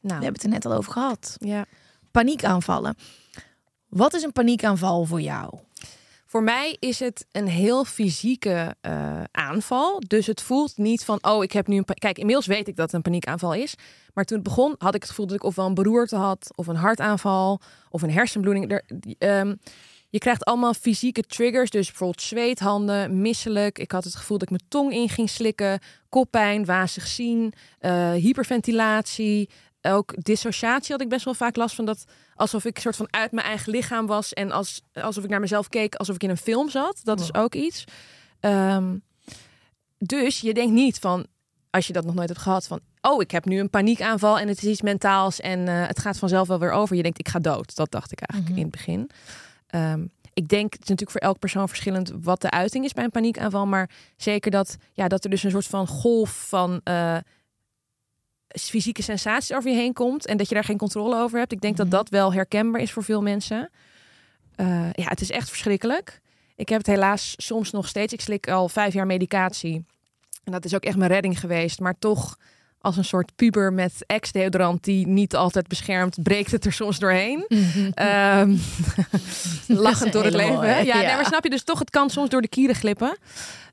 Nou, 0.00 0.18
We 0.18 0.24
hebben 0.24 0.32
het 0.32 0.42
er 0.42 0.48
net 0.48 0.64
al 0.66 0.72
over 0.72 0.92
gehad. 0.92 1.36
ja. 1.38 1.64
Paniekaanvallen. 2.10 2.96
Wat 3.88 4.14
is 4.14 4.22
een 4.22 4.32
paniekaanval 4.32 5.04
voor 5.04 5.20
jou? 5.20 5.58
Voor 6.34 6.42
mij 6.42 6.76
is 6.78 7.00
het 7.00 7.26
een 7.32 7.48
heel 7.48 7.84
fysieke 7.84 8.76
eh, 8.80 9.22
aanval. 9.30 10.02
Dus 10.06 10.26
het 10.26 10.42
voelt 10.42 10.76
niet 10.76 11.04
van, 11.04 11.18
oh, 11.22 11.42
ik 11.42 11.52
heb 11.52 11.66
nu 11.66 11.76
een... 11.76 11.84
Kijk, 11.84 12.18
inmiddels 12.18 12.46
weet 12.46 12.68
ik 12.68 12.76
dat 12.76 12.86
het 12.86 12.94
een 12.94 13.02
paniekaanval 13.02 13.54
is. 13.54 13.74
Maar 14.14 14.24
toen 14.24 14.38
het 14.38 14.46
begon, 14.46 14.74
had 14.78 14.94
ik 14.94 15.00
het 15.00 15.10
gevoel 15.10 15.26
dat 15.26 15.36
ik 15.36 15.44
ofwel 15.44 15.66
een 15.66 15.74
beroerte 15.74 16.16
had... 16.16 16.50
of 16.54 16.66
een 16.66 16.76
hartaanval, 16.76 17.60
of 17.90 18.02
een 18.02 18.10
hersenbloeding. 18.10 18.70
Er, 18.72 18.84
ehm, 19.18 19.54
je 20.08 20.18
krijgt 20.18 20.44
allemaal 20.44 20.74
fysieke 20.74 21.22
triggers. 21.22 21.70
Dus 21.70 21.86
bijvoorbeeld 21.86 22.22
zweethanden, 22.22 23.20
misselijk. 23.20 23.78
Ik 23.78 23.92
had 23.92 24.04
het 24.04 24.14
gevoel 24.14 24.38
dat 24.38 24.50
ik 24.50 24.56
mijn 24.56 24.68
tong 24.70 24.92
in 24.92 25.08
ging 25.08 25.30
slikken. 25.30 25.80
Koppijn, 26.08 26.64
wazig 26.64 27.06
zien, 27.06 27.52
eh, 27.78 28.12
hyperventilatie... 28.12 29.48
Ook 29.88 30.24
dissociatie 30.24 30.92
had 30.92 31.00
ik 31.00 31.08
best 31.08 31.24
wel 31.24 31.34
vaak 31.34 31.56
last 31.56 31.74
van 31.74 31.84
dat 31.84 32.04
alsof 32.34 32.64
ik 32.64 32.78
soort 32.78 32.96
van 32.96 33.08
uit 33.10 33.32
mijn 33.32 33.46
eigen 33.46 33.72
lichaam 33.72 34.06
was 34.06 34.32
en 34.32 34.50
als, 34.50 34.80
alsof 34.92 35.24
ik 35.24 35.30
naar 35.30 35.40
mezelf 35.40 35.68
keek 35.68 35.94
alsof 35.94 36.14
ik 36.14 36.22
in 36.22 36.30
een 36.30 36.36
film 36.36 36.70
zat. 36.70 37.00
Dat 37.02 37.20
is 37.20 37.34
ook 37.34 37.54
iets. 37.54 37.84
Ehm, 38.40 38.96
dus 39.98 40.40
je 40.40 40.54
denkt 40.54 40.72
niet 40.72 40.98
van, 40.98 41.26
als 41.70 41.86
je 41.86 41.92
dat 41.92 42.04
nog 42.04 42.14
nooit 42.14 42.28
hebt 42.28 42.40
gehad, 42.40 42.66
van 42.66 42.80
oh, 43.00 43.22
ik 43.22 43.30
heb 43.30 43.44
nu 43.44 43.58
een 43.58 43.70
paniekaanval 43.70 44.38
en 44.38 44.48
het 44.48 44.62
is 44.62 44.70
iets 44.70 44.82
mentaals 44.82 45.40
en 45.40 45.68
eh, 45.68 45.86
het 45.86 45.98
gaat 45.98 46.18
vanzelf 46.18 46.48
wel 46.48 46.58
weer 46.58 46.72
over. 46.72 46.96
Je 46.96 47.02
denkt, 47.02 47.18
ik 47.18 47.28
ga 47.28 47.38
dood. 47.38 47.76
Dat 47.76 47.90
dacht 47.90 48.12
ik 48.12 48.20
eigenlijk 48.20 48.60
in 48.60 48.66
het 48.66 48.76
begin. 48.76 49.10
Ehm, 49.66 50.04
ik 50.32 50.48
denk, 50.48 50.72
het 50.72 50.82
is 50.82 50.88
natuurlijk 50.88 51.18
voor 51.18 51.28
elk 51.28 51.38
persoon 51.38 51.68
verschillend 51.68 52.12
wat 52.22 52.40
de 52.40 52.50
uiting 52.50 52.84
is 52.84 52.92
bij 52.92 53.04
een 53.04 53.10
paniekaanval, 53.10 53.66
maar 53.66 53.90
zeker 54.16 54.50
dat, 54.50 54.76
ja, 54.92 55.08
dat 55.08 55.24
er 55.24 55.30
dus 55.30 55.42
een 55.42 55.50
soort 55.50 55.66
van 55.66 55.86
golf 55.86 56.48
van 56.48 56.80
eh, 56.84 57.16
fysieke 58.54 59.02
sensaties 59.02 59.52
over 59.52 59.70
je 59.70 59.76
heen 59.76 59.92
komt 59.92 60.26
en 60.26 60.36
dat 60.36 60.48
je 60.48 60.54
daar 60.54 60.64
geen 60.64 60.78
controle 60.78 61.16
over 61.16 61.38
hebt. 61.38 61.52
Ik 61.52 61.60
denk 61.60 61.76
dat 61.76 61.90
dat 61.90 62.08
wel 62.08 62.32
herkenbaar 62.32 62.80
is 62.80 62.92
voor 62.92 63.04
veel 63.04 63.22
mensen. 63.22 63.70
Eh, 64.54 64.92
ja, 64.92 65.08
het 65.08 65.20
is 65.20 65.30
echt 65.30 65.48
verschrikkelijk. 65.48 66.20
Ik 66.56 66.68
heb 66.68 66.78
het 66.78 66.86
helaas 66.86 67.34
soms 67.36 67.70
nog 67.70 67.88
steeds. 67.88 68.12
Ik 68.12 68.20
slik 68.20 68.48
al 68.48 68.68
vijf 68.68 68.94
jaar 68.94 69.06
medicatie. 69.06 69.84
En 70.44 70.52
dat 70.52 70.64
is 70.64 70.74
ook 70.74 70.84
echt 70.84 70.96
mijn 70.96 71.10
redding 71.10 71.40
geweest. 71.40 71.80
Maar 71.80 71.98
toch, 71.98 72.38
als 72.80 72.96
een 72.96 73.04
soort 73.04 73.32
puber 73.36 73.72
met 73.72 74.04
ex-deodorant 74.06 74.84
die 74.84 75.06
niet 75.06 75.36
altijd 75.36 75.68
beschermt, 75.68 76.22
breekt 76.22 76.50
het 76.50 76.64
er 76.64 76.72
soms 76.72 76.98
doorheen. 76.98 77.46
Ehm, 77.94 78.56
lachend 79.86 80.12
door 80.12 80.24
het 80.24 80.34
leven. 80.34 80.66
Ja, 80.66 80.78
ja. 80.78 81.00
Nee, 81.00 81.14
maar 81.14 81.26
snap 81.26 81.44
je? 81.44 81.50
Dus 81.50 81.64
toch, 81.64 81.78
het 81.78 81.90
kan 81.90 82.10
soms 82.10 82.28
door 82.28 82.42
de 82.42 82.48
kieren 82.48 82.76
glippen. 82.76 83.18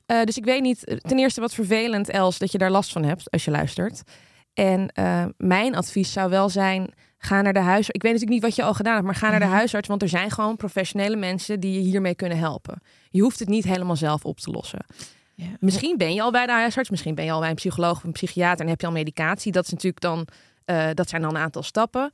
Eh, 0.06 0.22
dus 0.22 0.36
ik 0.36 0.44
weet 0.44 0.62
niet, 0.62 1.00
ten 1.02 1.18
eerste 1.18 1.40
wat 1.40 1.54
vervelend, 1.54 2.08
Els, 2.08 2.38
dat 2.38 2.52
je 2.52 2.58
daar 2.58 2.70
last 2.70 2.92
van 2.92 3.04
hebt 3.04 3.30
als 3.30 3.44
je 3.44 3.50
luistert. 3.50 4.02
En 4.54 4.88
eh, 4.88 5.24
mijn 5.36 5.74
advies 5.74 6.12
zou 6.12 6.30
wel 6.30 6.48
zijn, 6.48 6.94
ga 7.18 7.42
naar 7.42 7.52
de 7.52 7.58
huisarts. 7.58 7.90
Ik 7.90 8.02
weet 8.02 8.12
natuurlijk 8.12 8.42
niet 8.42 8.50
wat 8.50 8.56
je 8.56 8.62
al 8.62 8.74
gedaan 8.74 8.94
hebt, 8.94 9.06
maar 9.06 9.14
ga 9.14 9.30
naar 9.30 9.40
de 9.40 9.44
huisarts. 9.44 9.88
Want 9.88 10.02
er 10.02 10.08
zijn 10.08 10.30
gewoon 10.30 10.56
professionele 10.56 11.16
mensen 11.16 11.60
die 11.60 11.72
je 11.72 11.80
hiermee 11.80 12.14
kunnen 12.14 12.38
helpen. 12.38 12.82
Je 13.10 13.22
hoeft 13.22 13.38
het 13.38 13.48
niet 13.48 13.64
helemaal 13.64 13.96
zelf 13.96 14.24
op 14.24 14.38
te 14.38 14.50
lossen. 14.50 14.84
Ja. 15.34 15.46
Misschien 15.60 15.96
ben 15.96 16.14
je 16.14 16.22
al 16.22 16.30
bij 16.30 16.46
de 16.46 16.52
huisarts, 16.52 16.90
misschien 16.90 17.14
ben 17.14 17.24
je 17.24 17.30
al 17.32 17.40
bij 17.40 17.48
een 17.48 17.54
psycholoog 17.54 17.96
of 17.96 18.04
een 18.04 18.12
psychiater 18.12 18.64
en 18.64 18.70
heb 18.70 18.80
je 18.80 18.86
al 18.86 18.92
medicatie. 18.92 19.52
Dat 19.52 19.64
is 19.64 19.70
natuurlijk 19.70 20.02
dan, 20.02 20.26
eh, 20.64 20.88
dat 20.94 21.08
zijn 21.08 21.22
dan 21.22 21.34
een 21.34 21.42
aantal 21.42 21.62
stappen. 21.62 22.10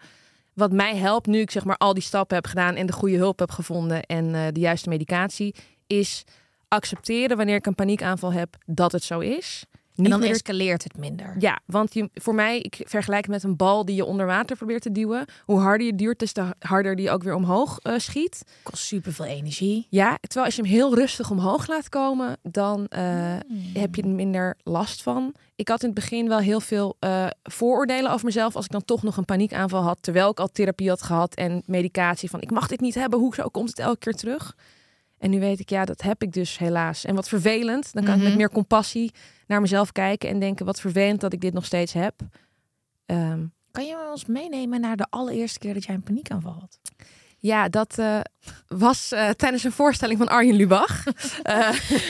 Wat 0.55 0.72
mij 0.72 0.96
helpt 0.96 1.27
nu 1.27 1.40
ik 1.40 1.51
zeg 1.51 1.64
maar 1.64 1.77
al 1.77 1.94
die 1.94 2.03
stappen 2.03 2.37
heb 2.37 2.46
gedaan 2.46 2.74
en 2.74 2.87
de 2.87 2.92
goede 2.92 3.16
hulp 3.16 3.38
heb 3.38 3.51
gevonden 3.51 4.03
en 4.03 4.35
eh, 4.35 4.42
de 4.53 4.61
juiste 4.61 4.88
medicatie, 4.88 5.55
is 5.87 6.24
accepteren 6.68 7.37
wanneer 7.37 7.57
ik 7.57 7.66
een 7.66 7.74
paniekaanval 7.74 8.33
heb 8.33 8.57
dat 8.66 8.92
het 8.92 9.03
zo 9.03 9.18
is. 9.18 9.64
En 10.04 10.11
dan 10.11 10.20
meer- 10.20 10.30
escaleert 10.30 10.84
het 10.84 10.96
minder. 10.96 11.34
ja, 11.38 11.58
want 11.66 11.94
je, 11.94 12.11
voor 12.14 12.34
mij, 12.34 12.61
ik 12.61 12.80
vergelijk 12.84 13.22
het 13.22 13.30
met 13.34 13.42
een 13.42 13.56
bal 13.56 13.84
die 13.84 13.96
je 13.96 14.04
onder 14.04 14.26
water 14.26 14.56
probeert 14.56 14.82
te 14.82 14.92
duwen. 14.92 15.24
Hoe 15.44 15.61
harder 15.61 15.87
je 15.87 15.94
duurt, 15.94 16.18
des 16.18 16.32
te 16.32 16.54
harder 16.58 16.96
die 16.96 17.11
ook 17.11 17.22
weer 17.22 17.34
omhoog 17.34 17.78
eh, 17.78 17.98
schiet. 17.98 18.42
Kost 18.62 18.84
super 18.84 19.12
veel 19.12 19.24
energie. 19.24 19.87
Ja, 19.90 20.18
terwijl 20.20 20.44
als 20.46 20.56
je 20.56 20.62
hem 20.62 20.70
heel 20.70 20.94
rustig 20.94 21.30
omhoog 21.30 21.66
laat 21.66 21.88
komen, 21.88 22.37
dan 22.42 22.87
eh, 22.87 23.02
heb 23.72 23.94
je 23.94 24.02
er 24.02 24.08
minder 24.08 24.56
last 24.62 25.02
van. 25.02 25.34
Ik 25.56 25.68
had 25.68 25.80
in 25.82 25.87
het 25.87 25.94
begin 25.94 26.28
wel 26.28 26.38
heel 26.38 26.61
veel 26.61 26.96
eh, 26.98 27.26
vooroordelen 27.42 28.12
over 28.12 28.24
mezelf 28.26 28.56
als 28.56 28.64
ik 28.64 28.70
dan 28.70 28.84
toch 28.84 29.02
nog 29.02 29.16
een 29.16 29.24
paniekaanval 29.24 29.82
had, 29.82 29.98
terwijl 30.00 30.30
ik 30.30 30.40
al 30.40 30.48
therapie 30.52 30.88
had 30.88 31.02
gehad 31.02 31.34
en 31.34 31.62
medicatie 31.66 32.30
van 32.30 32.40
ik 32.40 32.50
mag 32.50 32.68
dit 32.68 32.80
niet 32.80 32.94
hebben, 32.94 33.18
hoe 33.18 33.34
zo 33.34 33.48
komt 33.48 33.68
het 33.68 33.78
elke 33.78 33.98
keer 33.98 34.12
terug? 34.14 34.54
En 35.18 35.31
nu 35.31 35.40
weet 35.40 35.61
ik, 35.61 35.70
ja, 35.70 35.85
dat 35.85 36.02
heb 36.02 36.22
ik 36.22 36.33
dus 36.33 36.59
helaas. 36.59 37.04
En 37.04 37.14
wat 37.14 37.28
vervelend, 37.28 37.92
dan 37.92 38.04
kan 38.04 38.14
ik 38.14 38.22
met 38.22 38.37
meer 38.37 38.50
compassie 38.50 39.12
naar 39.46 39.61
mezelf 39.61 39.92
kijken 39.92 40.28
en 40.28 40.38
denken, 40.38 40.66
wat 40.66 40.81
vervelend 40.81 41.20
dat 41.20 41.33
ik 41.33 41.40
dit 41.40 41.52
nog 41.52 41.64
steeds 41.64 41.92
heb. 41.92 42.14
Ehm, 43.07 43.44
Kan 43.70 43.87
je 43.87 44.09
ons 44.11 44.26
meenemen 44.26 44.81
naar 44.81 44.96
de 44.96 45.07
allereerste 45.11 45.59
keer 45.59 45.74
dat 45.74 45.85
jij 45.85 45.94
een 45.94 46.02
paniekaanval 46.02 46.57
had? 46.61 46.78
Ja, 47.40 47.68
dat 47.68 47.98
eh, 47.98 48.20
was 48.66 49.12
eh, 49.12 49.28
tijdens 49.28 49.64
een 49.64 49.72
voorstelling 49.72 50.18
van 50.18 50.28
Arjen 50.28 50.54
Lubach. 50.54 51.04
Eh, 51.42 51.68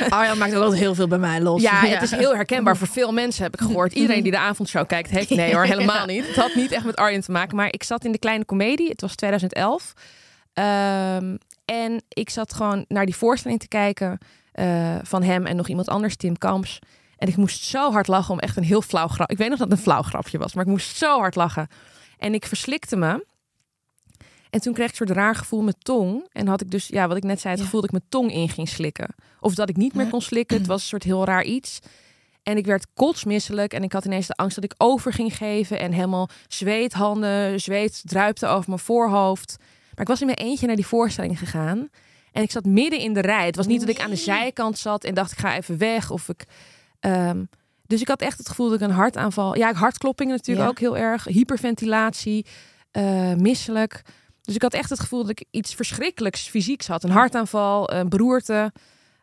Arjan 0.08 0.38
maakt 0.38 0.54
ook 0.54 0.62
altijd 0.62 0.80
heel 0.80 0.94
veel 0.94 1.08
bij 1.08 1.18
mij 1.18 1.40
los. 1.40 1.62
ja, 1.62 1.80
het 1.80 2.02
is 2.02 2.10
heel 2.10 2.34
herkenbaar 2.34 2.76
voor 2.76 2.86
veel 2.86 3.12
mensen, 3.12 3.42
heb 3.42 3.54
ik 3.54 3.60
gehoord. 3.60 3.92
Iedereen 3.92 4.22
die 4.22 4.32
de 4.32 4.38
avondshow 4.38 4.86
kijkt, 4.86 5.10
heeft... 5.10 5.30
Nee 5.30 5.54
hoor, 5.54 5.64
helemaal 5.64 6.06
niet. 6.06 6.26
Het 6.26 6.36
had 6.36 6.54
niet 6.54 6.72
echt 6.72 6.84
met 6.84 6.96
Arjen 6.96 7.20
te 7.20 7.32
maken. 7.32 7.56
Maar 7.56 7.72
ik 7.72 7.82
zat 7.82 8.04
in 8.04 8.12
de 8.12 8.18
kleine 8.18 8.44
komedie. 8.44 8.88
Het 8.88 9.00
was 9.00 9.14
2011. 9.14 9.92
Ehm, 10.52 11.36
en 11.70 12.02
ik 12.08 12.30
zat 12.30 12.54
gewoon 12.54 12.84
naar 12.88 13.04
die 13.06 13.16
voorstelling 13.16 13.60
te 13.60 13.68
kijken 13.68 14.18
eh, 14.52 14.96
van 15.02 15.22
hem 15.22 15.46
en 15.46 15.56
nog 15.56 15.68
iemand 15.68 15.88
anders, 15.88 16.16
Tim 16.16 16.38
Kamps. 16.38 16.78
En 17.16 17.28
ik 17.28 17.36
moest 17.36 17.62
zo 17.64 17.92
hard 17.92 18.06
lachen 18.06 18.32
om 18.32 18.38
echt 18.38 18.56
een 18.56 18.62
heel 18.62 18.82
flauw 18.82 19.08
grap. 19.08 19.30
Ik 19.30 19.38
weet 19.38 19.48
nog 19.48 19.58
dat 19.58 19.68
het 19.68 19.78
een 19.78 19.84
flauw 19.84 20.02
grapje 20.02 20.38
was, 20.38 20.54
maar 20.54 20.64
ik 20.64 20.70
moest 20.70 20.96
zo 20.96 21.18
hard 21.18 21.34
lachen. 21.34 21.68
En 22.18 22.34
ik 22.34 22.46
verslikte 22.46 22.96
me. 22.96 23.26
En 24.50 24.60
toen 24.60 24.72
kreeg 24.72 24.84
ik 24.86 24.90
een 25.00 25.06
soort 25.06 25.18
raar 25.18 25.34
gevoel 25.34 25.62
met 25.62 25.84
tong. 25.84 26.26
En 26.32 26.46
had 26.46 26.60
ik 26.60 26.70
dus, 26.70 26.86
ja, 26.88 27.08
wat 27.08 27.16
ik 27.16 27.22
net 27.22 27.40
zei, 27.40 27.50
het 27.52 27.58
Ja. 27.58 27.64
gevoel 27.66 27.80
dat 27.80 27.90
ik 27.92 27.96
mijn 27.98 28.10
tong 28.10 28.32
in 28.32 28.48
ging 28.48 28.68
slikken. 28.68 29.14
Of 29.40 29.54
dat 29.54 29.68
ik 29.68 29.76
niet 29.76 29.94
meer 29.94 30.08
kon 30.08 30.22
slikken. 30.22 30.56
Het 30.58 30.66
was 30.66 30.80
een 30.82 30.88
soort 30.88 31.02
heel 31.02 31.24
raar 31.24 31.44
iets. 31.44 31.78
En 32.42 32.56
ik 32.56 32.66
werd 32.66 32.86
kotsmisselijk. 32.94 33.72
En 33.72 33.82
ik 33.82 33.92
had 33.92 34.04
ineens 34.04 34.26
de 34.26 34.34
angst 34.34 34.54
dat 34.54 34.64
ik 34.64 34.74
over 34.76 35.12
ging 35.12 35.36
geven. 35.36 35.78
En 35.78 35.92
helemaal 35.92 36.28
zweethanden, 36.48 37.60
zweet 37.60 38.02
druipte 38.04 38.46
over 38.46 38.68
mijn 38.68 38.80
voorhoofd. 38.80 39.56
Maar 39.98 40.06
ik 40.06 40.12
was 40.12 40.20
in 40.20 40.26
mijn 40.26 40.38
eentje 40.48 40.66
naar 40.66 40.76
die 40.76 40.86
voorstelling 40.86 41.38
gegaan. 41.38 41.88
En 42.32 42.42
ik 42.42 42.50
zat 42.50 42.64
midden 42.64 42.98
in 43.00 43.12
de 43.14 43.20
rij. 43.20 43.46
Het 43.46 43.56
was 43.56 43.66
niet 43.66 43.80
dat 43.80 43.88
ik 43.88 44.00
aan 44.00 44.10
de 44.10 44.16
zijkant 44.16 44.78
zat 44.78 45.04
en 45.04 45.14
dacht 45.14 45.32
ik 45.32 45.38
ga 45.38 45.56
even 45.56 45.78
weg. 45.78 46.10
Of 46.10 46.28
ik, 46.28 46.44
ehm, 47.00 47.44
dus 47.86 48.00
ik 48.00 48.08
had 48.08 48.20
echt 48.20 48.38
het 48.38 48.48
gevoel 48.48 48.68
dat 48.70 48.80
ik 48.80 48.88
een 48.88 48.94
hartaanval... 48.94 49.56
Ja, 49.56 49.72
hartkloppingen 49.74 50.34
natuurlijk 50.34 50.64
Ja. 50.66 50.70
ook 50.70 50.78
heel 50.78 50.96
erg. 50.96 51.24
Hyperventilatie, 51.24 52.46
eh, 52.90 53.34
misselijk. 53.34 54.02
Dus 54.42 54.54
ik 54.54 54.62
had 54.62 54.72
echt 54.74 54.90
het 54.90 55.00
gevoel 55.00 55.20
dat 55.20 55.30
ik 55.30 55.44
iets 55.50 55.74
verschrikkelijks 55.74 56.48
fysieks 56.48 56.86
had. 56.86 57.04
Een 57.04 57.10
hartaanval, 57.10 57.92
een 57.92 58.08
beroerte. 58.08 58.72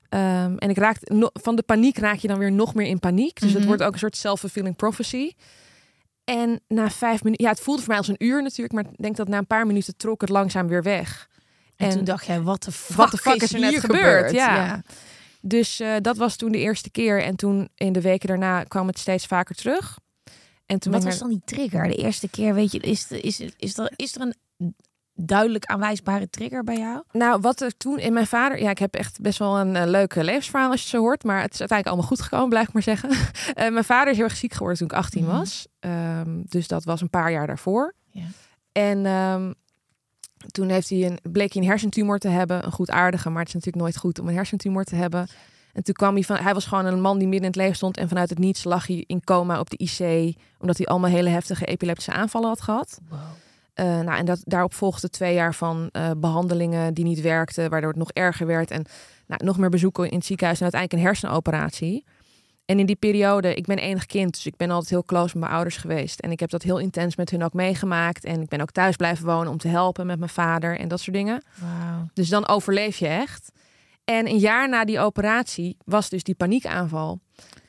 Ehm, 0.10 0.56
en 0.58 0.70
ik 0.70 0.78
raakte 0.78 1.14
no- 1.14 1.30
van 1.34 1.56
de 1.56 1.64
paniek 1.64 1.98
raak 1.98 2.18
je 2.18 2.28
dan 2.28 2.38
weer 2.40 2.52
nog 2.52 2.74
meer 2.74 2.88
in 2.88 3.00
paniek. 3.00 3.40
Dus 3.40 3.50
het 3.50 3.58
Mhm. 3.60 3.68
wordt 3.68 3.84
ook 3.84 3.94
een 3.94 4.00
soort 4.00 4.18
self-fulfilling 4.18 4.76
prophecy. 4.76 5.32
En 6.26 6.60
na 6.68 6.90
vijf 6.90 7.24
minuten, 7.24 7.46
ja, 7.46 7.52
het 7.52 7.60
voelde 7.60 7.80
voor 7.82 7.90
mij 7.90 7.98
als 7.98 8.08
een 8.08 8.24
uur 8.26 8.42
natuurlijk, 8.42 8.74
maar 8.74 8.86
ik 8.92 9.02
denk 9.02 9.16
dat 9.16 9.28
na 9.28 9.38
een 9.38 9.48
paar 9.48 9.66
minuten 9.68 9.98
trok 9.98 10.22
het 10.22 10.30
langzaam 10.30 10.68
weer 10.68 10.84
weg. 10.84 11.30
En, 11.76 11.88
En 11.88 11.96
toen 11.96 12.04
dacht 12.04 12.26
jij, 12.26 12.42
wat 12.42 12.64
de 12.64 12.72
fuck, 12.72 13.12
de 13.12 13.18
fuck 13.18 13.42
is 13.42 13.54
er 13.54 13.60
net 13.60 13.70
hier 13.70 13.80
gebeurd? 13.80 14.32
Ja. 14.32 14.56
Ja. 14.56 14.82
Dus 15.42 15.80
eh, 15.80 15.96
dat 16.02 16.18
was 16.18 16.36
toen 16.36 16.52
de 16.52 16.58
eerste 16.58 16.90
keer. 16.90 17.24
En 17.24 17.36
toen 17.36 17.70
in 17.76 17.94
de 17.94 18.02
weken 18.02 18.28
daarna 18.28 18.64
kwam 18.64 18.88
het 18.88 19.00
steeds 19.00 19.26
vaker 19.26 19.56
terug. 19.56 20.00
En 20.66 20.80
toen 20.80 20.92
Wat 20.92 21.04
was 21.04 21.18
dan 21.20 21.30
die 21.30 21.42
trigger? 21.46 21.88
De 21.88 21.96
eerste 21.96 22.30
keer, 22.30 22.54
weet 22.54 22.72
je, 22.72 22.80
is, 22.80 23.12
er- 23.12 23.24
is, 23.26 23.40
is, 23.58 23.78
er, 23.78 23.92
is 23.96 24.16
er 24.16 24.22
een 24.22 24.34
duidelijk 25.16 25.66
aanwijsbare 25.66 26.30
trigger 26.30 26.64
bij 26.64 26.78
jou? 26.78 27.04
Nou, 27.12 27.42
wat 27.42 27.62
er 27.62 27.78
toen 27.78 28.00
in 28.00 28.14
mijn 28.14 28.28
vader... 28.28 28.62
Ja, 28.62 28.70
ik 28.70 28.80
heb 28.80 28.94
echt 28.96 29.22
best 29.22 29.40
wel 29.40 29.60
een 29.60 29.76
eh, 29.76 29.86
leuke 29.88 30.24
levensverhaal 30.24 30.70
als 30.72 30.80
je 30.80 30.86
het 30.88 30.96
zo 30.96 31.02
hoort. 31.02 31.24
Maar 31.24 31.42
het 31.42 31.54
is 31.54 31.60
uiteindelijk 31.60 31.88
allemaal 31.88 32.08
goed 32.18 32.22
gekomen, 32.22 32.50
blijf 32.50 32.68
ik 32.68 32.74
maar 32.74 32.84
zeggen. 32.84 33.10
Eh, 33.54 33.72
mijn 33.72 33.84
vader 33.84 34.10
is 34.12 34.16
heel 34.18 34.26
erg 34.26 34.36
ziek 34.36 34.54
geworden 34.54 34.78
toen 34.78 34.88
ik 34.88 34.94
18 34.94 35.24
Mhm. 35.24 35.32
was. 35.38 35.68
Ehm, 35.80 36.42
dus 36.44 36.68
dat 36.68 36.84
was 36.84 37.02
een 37.02 37.10
paar 37.10 37.32
jaar 37.32 37.48
daarvoor. 37.48 37.94
Ja. 38.10 38.24
En 38.72 39.06
ehm, 39.06 39.52
toen 40.52 40.70
heeft 40.70 40.90
hij 40.90 41.06
een, 41.06 41.20
bleek 41.32 41.54
hij 41.54 41.62
een 41.62 41.68
hersentumor 41.68 42.20
te 42.20 42.28
hebben. 42.28 42.66
Een 42.66 42.72
goedaardige, 42.72 43.30
maar 43.30 43.40
het 43.40 43.48
is 43.48 43.54
natuurlijk 43.54 43.84
nooit 43.84 43.98
goed 43.98 44.20
om 44.20 44.28
een 44.28 44.34
hersentumor 44.36 44.84
te 44.84 44.96
hebben. 44.96 45.28
En 45.74 45.84
toen 45.84 45.94
kwam 45.94 46.14
hij 46.14 46.24
van... 46.24 46.36
Hij 46.38 46.54
was 46.54 46.66
gewoon 46.66 46.86
een 46.86 47.02
man 47.02 47.18
die 47.18 47.28
midden 47.28 47.42
in 47.42 47.48
het 47.54 47.56
leven 47.56 47.76
stond. 47.76 47.98
En 47.98 48.08
vanuit 48.08 48.30
het 48.30 48.40
niets 48.40 48.64
lag 48.64 48.88
hij 48.88 49.04
in 49.08 49.24
coma 49.24 49.60
op 49.60 49.70
de 49.70 49.78
IC. 49.78 50.36
Omdat 50.60 50.78
hij 50.78 50.86
allemaal 50.86 51.10
hele 51.10 51.30
heftige 51.30 51.66
epileptische 51.66 52.12
aanvallen 52.12 52.48
had 52.50 52.62
gehad. 52.62 53.00
Eh, 53.76 53.86
nou, 53.86 54.18
en 54.18 54.26
dat, 54.26 54.42
daarop 54.44 54.74
volgde 54.74 55.10
twee 55.10 55.34
jaar 55.34 55.54
van 55.54 55.90
eh, 55.92 56.12
behandelingen 56.18 56.94
die 56.94 57.04
niet 57.04 57.22
werkten, 57.22 57.70
waardoor 57.70 57.90
het 57.90 58.00
nog 58.00 58.12
erger 58.12 58.48
werd. 58.48 58.72
En 58.72 58.86
nou, 59.28 59.46
nog 59.46 59.58
meer 59.58 59.70
bezoeken 59.70 60.10
in 60.10 60.18
het 60.18 60.26
ziekenhuis 60.26 60.58
en 60.58 60.64
uiteindelijk 60.64 61.02
een 61.02 61.08
hersenoperatie. 61.08 62.06
En 62.66 62.80
in 62.80 62.86
die 62.86 62.96
periode, 62.96 63.54
ik 63.54 63.66
ben 63.66 63.78
enig 63.78 64.06
kind, 64.06 64.34
dus 64.34 64.46
ik 64.46 64.58
ben 64.58 64.70
altijd 64.70 64.90
heel 64.90 65.04
close 65.04 65.32
met 65.34 65.44
mijn 65.44 65.52
ouders 65.52 65.78
geweest. 65.78 66.20
En 66.20 66.32
ik 66.32 66.40
heb 66.40 66.50
dat 66.50 66.64
heel 66.64 66.78
intens 66.78 67.16
met 67.16 67.30
hun 67.30 67.44
ook 67.44 67.54
meegemaakt. 67.54 68.24
En 68.24 68.42
ik 68.42 68.48
ben 68.48 68.62
ook 68.62 68.72
thuis 68.72 68.96
blijven 68.96 69.26
wonen 69.26 69.52
om 69.52 69.58
te 69.58 69.68
helpen 69.68 70.06
met 70.06 70.20
mijn 70.20 70.32
vader 70.32 70.80
en 70.80 70.88
dat 70.88 71.00
soort 71.00 71.16
dingen. 71.16 71.44
Dus 72.14 72.30
dan 72.30 72.48
overleef 72.48 72.98
je 72.98 73.08
echt. 73.08 73.52
En 74.04 74.30
een 74.30 74.40
jaar 74.40 74.70
na 74.70 74.86
die 74.86 75.00
operatie 75.00 75.78
was 75.86 76.10
dus 76.10 76.24
die 76.24 76.36
paniekaanval 76.36 77.20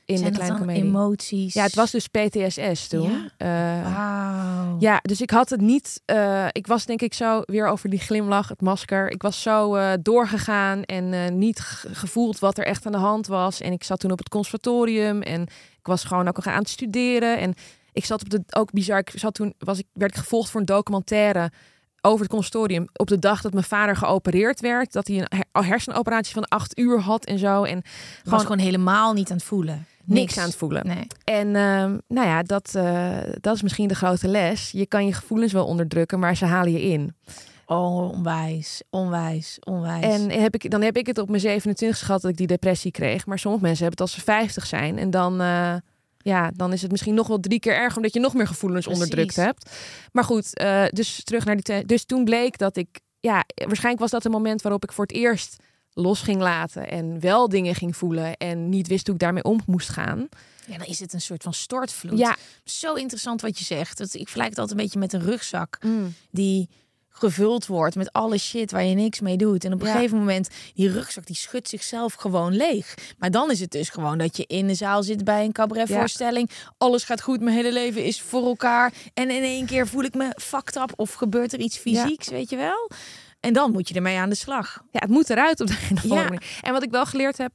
in 0.07 0.19
Zijn 0.19 0.33
de 0.33 0.37
kleine 0.38 0.59
comedie. 0.59 0.83
emoties? 0.83 1.55
Ja, 1.55 1.62
het 1.62 1.75
was 1.75 1.90
dus 1.90 2.07
PTSS 2.09 2.88
toen. 2.88 3.11
Ja? 3.11 3.29
Eh, 3.37 4.73
ja, 4.79 4.99
dus 5.03 5.21
ik 5.21 5.31
had 5.31 5.51
het 5.51 5.61
niet. 5.61 6.03
eh, 6.05 6.47
ik 6.53 6.66
was 6.66 6.85
denk 6.87 7.03
ik 7.03 7.14
zo 7.14 7.40
weer 7.45 7.66
over 7.66 7.90
die 7.90 7.99
glimlach, 7.99 8.49
het 8.49 8.61
masker. 8.61 9.11
Ik 9.11 9.23
was 9.23 9.42
zo 9.42 9.75
eh, 9.75 9.92
doorgegaan 10.03 10.83
en 10.83 11.38
niet 11.38 11.61
ge- 11.61 11.95
gevoeld 11.95 12.38
wat 12.38 12.59
er 12.59 12.66
echt 12.66 12.87
aan 12.87 12.92
de 12.92 12.99
hand 12.99 13.27
was. 13.27 13.61
En 13.61 13.73
ik 13.73 13.85
zat 13.85 14.01
toen 14.01 14.11
op 14.12 14.19
het 14.19 14.29
conservatorium 14.29 15.23
en 15.23 15.42
ik 15.79 15.87
was 15.87 16.05
gewoon 16.05 16.29
ook 16.29 16.37
nog 16.37 16.47
aan 16.47 16.59
het 16.59 16.69
studeren. 16.69 17.38
En 17.38 17.55
ik 17.92 18.05
zat 18.05 18.23
op 18.23 18.31
de 18.31 18.42
ook 18.51 18.73
bizar. 18.73 18.99
Ik 18.99 19.12
zat 19.14 19.35
toen 19.35 19.55
was 19.59 19.79
ik 19.79 19.87
werd 19.92 20.11
ik 20.12 20.19
gevolgd 20.19 20.51
voor 20.51 20.61
een 20.61 20.66
documentaire 20.66 21.51
over 22.01 22.21
het 22.21 22.31
conservatorium 22.31 22.87
op 22.92 23.07
de 23.07 23.19
dag 23.19 23.40
dat 23.40 23.53
mijn 23.53 23.64
vader 23.64 23.97
geopereerd 23.97 24.61
werd, 24.61 24.92
dat 24.92 25.07
hij 25.07 25.16
een 25.19 25.27
her- 25.53 25.64
hersenoperatie 25.66 26.35
van 26.35 26.45
acht 26.49 26.79
uur 26.79 27.01
had 27.01 27.25
en 27.25 27.38
zo 27.38 27.62
en 27.64 27.83
Je 28.25 28.31
was 28.31 28.42
gewoon 28.42 28.59
helemaal 28.59 29.12
niet 29.12 29.31
aan 29.31 29.37
het 29.37 29.47
voelen. 29.47 29.87
Niks 30.07 30.38
aan 30.38 30.47
het 30.47 30.57
voelen. 30.57 30.87
Nee. 30.87 31.07
En 31.25 31.57
ehm, 31.57 31.99
nou 32.09 32.27
ja, 32.27 32.42
dat, 32.42 32.75
eh, 32.75 33.19
dat 33.40 33.55
is 33.55 33.62
misschien 33.62 33.88
de 33.88 33.95
grote 33.95 34.29
les. 34.29 34.71
Je 34.71 34.87
kan 34.87 35.07
je 35.07 35.12
gevoelens 35.12 35.53
wel 35.53 35.66
onderdrukken, 35.66 36.19
maar 36.19 36.37
ze 36.37 36.45
halen 36.45 36.73
je 36.73 36.83
in. 36.83 37.14
Oh, 37.66 38.11
onwijs, 38.12 38.83
onwijs, 38.90 39.57
onwijs. 39.61 40.05
En 40.05 40.31
heb 40.31 40.55
ik, 40.55 40.71
dan 40.71 40.83
heb 40.83 40.97
ik 40.97 41.07
het 41.07 41.19
op 41.19 41.29
mijn 41.29 41.40
27 41.40 41.99
gehad 41.99 42.21
dat 42.21 42.31
ik 42.31 42.37
die 42.37 42.47
depressie 42.47 42.90
kreeg. 42.90 43.27
Maar 43.27 43.38
sommige 43.38 43.64
mensen 43.64 43.85
hebben 43.85 44.05
het 44.05 44.14
als 44.14 44.25
ze 44.25 44.31
50 44.31 44.66
zijn. 44.66 44.99
En 44.99 45.11
dan, 45.11 45.40
eh, 45.40 45.75
ja, 46.19 46.51
dan 46.55 46.73
is 46.73 46.83
het 46.83 46.90
misschien 46.90 47.14
nog 47.14 47.27
wel 47.27 47.40
drie 47.40 47.59
keer 47.59 47.75
erger 47.75 47.97
omdat 47.97 48.14
je 48.14 48.21
nog 48.21 48.35
meer 48.35 48.47
gevoelens 48.47 48.85
Precies. 48.85 49.03
onderdrukt 49.03 49.37
hebt. 49.37 49.71
Maar 50.12 50.25
goed, 50.25 50.57
eh, 50.57 50.85
dus 50.88 51.25
terug 51.25 51.45
naar 51.45 51.57
die. 51.57 51.85
Dus 51.85 52.05
toen 52.05 52.25
bleek 52.25 52.59
dat 52.59 52.77
ik, 52.77 53.01
ja, 53.21 53.45
waarschijnlijk 53.55 54.01
was 54.01 54.11
dat 54.11 54.25
een 54.25 54.31
moment 54.31 54.62
waarop 54.62 54.83
ik 54.83 54.92
voor 54.92 55.05
het 55.05 55.16
eerst 55.16 55.57
los 55.98 56.20
ging 56.20 56.40
laten 56.40 56.88
en 56.90 57.20
wel 57.20 57.48
dingen 57.48 57.74
ging 57.74 57.96
voelen 57.96 58.37
en 58.37 58.68
niet 58.68 58.87
wist 58.87 59.06
hoe 59.06 59.14
ik 59.14 59.20
daarmee 59.20 59.42
om 59.44 59.61
moest 59.66 59.88
gaan. 59.88 60.28
ja, 60.66 60.78
dan 60.78 60.87
is 60.87 61.00
het 61.00 61.12
een 61.12 61.20
soort 61.20 61.42
van 61.42 61.54
stortvloed. 61.54 62.18
Ja, 62.18 62.37
Zo 62.64 62.94
interessant 62.94 63.40
wat 63.40 63.59
je 63.59 63.64
zegt. 63.64 63.98
Dat, 63.98 64.14
ik 64.14 64.22
vergelijk 64.22 64.50
het 64.50 64.59
altijd 64.59 64.78
een 64.78 64.85
beetje 64.85 64.98
met 64.98 65.12
een 65.12 65.22
rugzak 65.22 65.78
die 66.30 66.68
gevuld 67.09 67.66
wordt 67.66 67.94
met 67.96 68.12
alle 68.12 68.38
shit 68.38 68.70
waar 68.70 68.85
je 68.85 68.94
niks 68.94 69.20
mee 69.20 69.37
doet. 69.37 69.64
En 69.64 69.72
op 69.72 69.80
een 69.80 69.87
Ja. 69.87 69.92
gegeven 69.94 70.18
moment, 70.18 70.48
die 70.74 70.90
rugzak 70.90 71.26
die 71.26 71.37
schudt 71.37 71.68
zichzelf 71.68 72.14
gewoon 72.14 72.56
leeg. 72.56 72.94
Maar 73.18 73.30
dan 73.30 73.50
is 73.50 73.61
het 73.61 73.70
dus 73.70 73.88
gewoon 73.88 74.18
dat 74.18 74.37
je 74.37 74.44
in 74.46 74.66
de 74.66 74.74
zaal 74.74 75.02
zit 75.02 75.24
bij 75.24 75.44
een 75.44 75.52
cabaretvoorstelling. 75.52 76.50
Alles 76.78 77.04
gaat 77.04 77.22
goed, 77.22 77.40
mijn 77.40 77.56
hele 77.56 77.72
leven 77.72 78.04
is 78.04 78.20
voor 78.20 78.44
elkaar. 78.46 78.92
En 79.14 79.30
in 79.30 79.42
één 79.42 79.66
keer 79.66 79.87
voel 79.88 80.02
ik 80.02 80.14
me 80.14 80.32
fucked 80.40 80.76
up 80.76 80.92
of 80.96 81.12
gebeurt 81.12 81.52
er 81.52 81.59
iets 81.61 81.80
Ja. 81.82 82.02
fysieks, 82.02 82.28
weet 82.28 82.50
je 82.50 82.56
wel? 82.56 82.90
En 83.46 83.52
dan 83.52 83.72
moet 83.72 83.88
je 83.88 83.94
ermee 83.94 84.18
aan 84.18 84.28
de 84.28 84.35
slag. 84.35 84.82
ja, 84.90 85.00
het 85.00 85.11
moet 85.11 85.30
eruit 85.30 85.61
op 85.61 85.66
de 85.66 85.78
een 85.90 85.96
of 85.96 86.04
Ja. 86.04 86.30
En 86.62 86.72
wat 86.72 86.82
ik 86.82 86.90
wel 86.90 87.06
geleerd 87.06 87.38
heb 87.38 87.52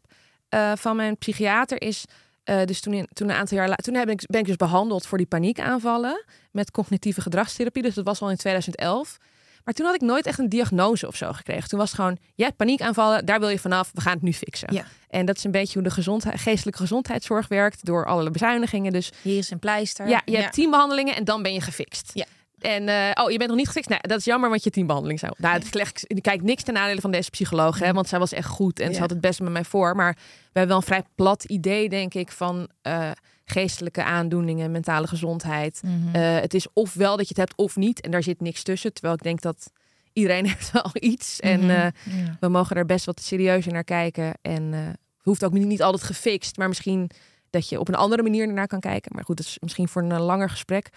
eh, 0.50 0.72
van 0.76 0.96
mijn 0.96 1.18
psychiater 1.18 1.82
is... 1.82 2.06
eh, 2.44 2.64
dus 2.66 2.80
toen, 2.82 2.94
in, 2.94 3.08
toen 3.14 3.30
een 3.30 3.36
aantal 3.36 3.58
jaar 3.58 3.68
later... 3.68 3.84
Toen 3.84 3.94
heb 3.94 4.10
ik, 4.10 4.24
ben 4.26 4.40
ik 4.40 4.46
dus 4.46 4.56
behandeld 4.56 5.06
voor 5.06 5.18
die 5.18 5.28
paniekaanvallen... 5.28 6.26
met 6.52 6.72
cognitieve 6.72 7.22
gedragstherapie. 7.22 7.82
Dus 7.84 7.94
dat 7.94 8.06
was 8.06 8.22
al 8.22 8.30
in 8.30 8.36
2011. 8.38 9.18
Maar 9.64 9.74
toen 9.74 9.86
had 9.86 9.96
ik 9.96 10.02
nooit 10.02 10.26
echt 10.26 10.40
een 10.40 10.50
diagnose 10.50 11.08
of 11.08 11.16
zo 11.16 11.32
gekregen. 11.34 11.70
Toen 11.70 11.80
was 11.80 11.92
het 11.92 12.00
gewoon... 12.00 12.18
Ja, 12.36 12.50
paniekaanvallen, 12.52 13.26
daar 13.26 13.40
wil 13.40 13.50
je 13.50 13.60
vanaf. 13.60 13.92
We 13.94 14.02
gaan 14.02 14.14
het 14.14 14.22
nu 14.22 14.34
fixen. 14.34 14.74
Ja. 14.74 14.86
En 15.10 15.26
dat 15.26 15.38
is 15.38 15.44
een 15.44 15.52
beetje 15.52 15.74
hoe 15.74 15.84
de 15.84 15.94
gezondheid, 15.94 16.40
geestelijke 16.40 16.80
gezondheidszorg 16.80 17.48
werkt... 17.48 17.86
door 17.86 18.06
allerlei 18.06 18.32
bezuinigingen. 18.32 18.92
Dus 18.92 19.12
Hier 19.22 19.38
is 19.38 19.50
een 19.52 19.60
pleister. 19.60 20.08
ja, 20.08 20.22
je 20.26 20.38
hebt 20.38 20.54
tien 20.54 20.70
behandelingen 20.70 21.16
en 21.16 21.24
dan 21.24 21.44
ben 21.44 21.54
je 21.54 21.62
gefixt. 21.62 22.12
Ja. 22.14 22.26
En 22.64 22.88
eh, 22.88 23.24
oh, 23.24 23.32
je 23.32 23.38
bent 23.38 23.50
nog 23.50 23.58
niet 23.60 23.68
gefixt. 23.68 23.90
Nou, 23.90 24.02
dat 24.08 24.18
is 24.20 24.26
jammer, 24.26 24.50
want 24.50 24.64
je 24.64 24.70
tien 24.70 24.86
behandelingen 24.86 25.20
zou. 25.22 25.34
Nou, 25.38 25.54
het 25.60 26.04
ik 26.08 26.22
kijk 26.22 26.42
niks 26.42 26.64
ten 26.64 26.74
nadele 26.74 27.02
van 27.02 27.12
deze 27.12 27.30
psycholoog, 27.30 27.80
hè, 27.80 27.94
want 27.94 28.08
zij 28.08 28.20
was 28.20 28.32
echt 28.32 28.48
goed 28.48 28.80
en 28.80 28.88
Ja. 28.88 28.94
ze 28.94 29.00
had 29.00 29.10
het 29.10 29.22
best 29.22 29.40
met 29.42 29.52
mij 29.52 29.64
voor. 29.64 29.96
Maar 29.96 30.14
we 30.14 30.20
hebben 30.60 30.68
wel 30.68 30.78
een 30.78 30.84
vrij 30.84 31.04
plat 31.16 31.44
idee, 31.44 31.90
denk 31.90 32.14
ik, 32.14 32.32
van 32.32 32.70
eh, 32.82 33.12
geestelijke 33.46 34.04
aandoeningen, 34.04 34.72
mentale 34.72 35.08
gezondheid. 35.08 35.82
Mhm. 35.86 36.16
Eh, 36.16 36.40
het 36.40 36.54
is 36.54 36.68
ofwel 36.74 37.18
dat 37.18 37.28
je 37.28 37.34
het 37.38 37.50
hebt 37.50 37.54
of 37.56 37.76
niet, 37.76 38.02
en 38.02 38.12
daar 38.12 38.24
zit 38.24 38.42
niks 38.42 38.64
tussen. 38.64 38.94
Terwijl 38.94 39.14
ik 39.16 39.24
denk 39.24 39.42
dat 39.42 39.72
iedereen 40.14 40.46
heeft 40.52 40.72
wel 40.72 40.90
iets. 40.94 41.40
En 41.40 41.60
Mhm. 41.60 41.70
Ja. 41.72 41.92
we 42.40 42.48
mogen 42.48 42.76
er 42.76 42.86
best 42.86 43.06
wat 43.06 43.22
serieuzer 43.22 43.74
naar 43.74 43.84
kijken. 43.84 44.34
En 44.42 44.96
hoeft 45.18 45.44
ook 45.46 45.54
niet, 45.54 45.66
niet 45.66 45.82
altijd 45.82 46.04
gefixt, 46.04 46.58
maar 46.58 46.68
misschien 46.68 47.10
dat 47.52 47.70
je 47.70 47.80
op 47.80 47.88
een 47.88 47.96
andere 47.96 48.22
manier 48.24 48.48
ernaar 48.48 48.68
kan 48.68 48.80
kijken. 48.80 49.12
Maar 49.16 49.24
goed, 49.24 49.38
dat 49.38 49.46
is 49.46 49.58
misschien 49.60 49.88
voor 49.88 50.02
een 50.02 50.12
eh, 50.12 50.26
langer 50.26 50.50
gesprek. 50.50 50.90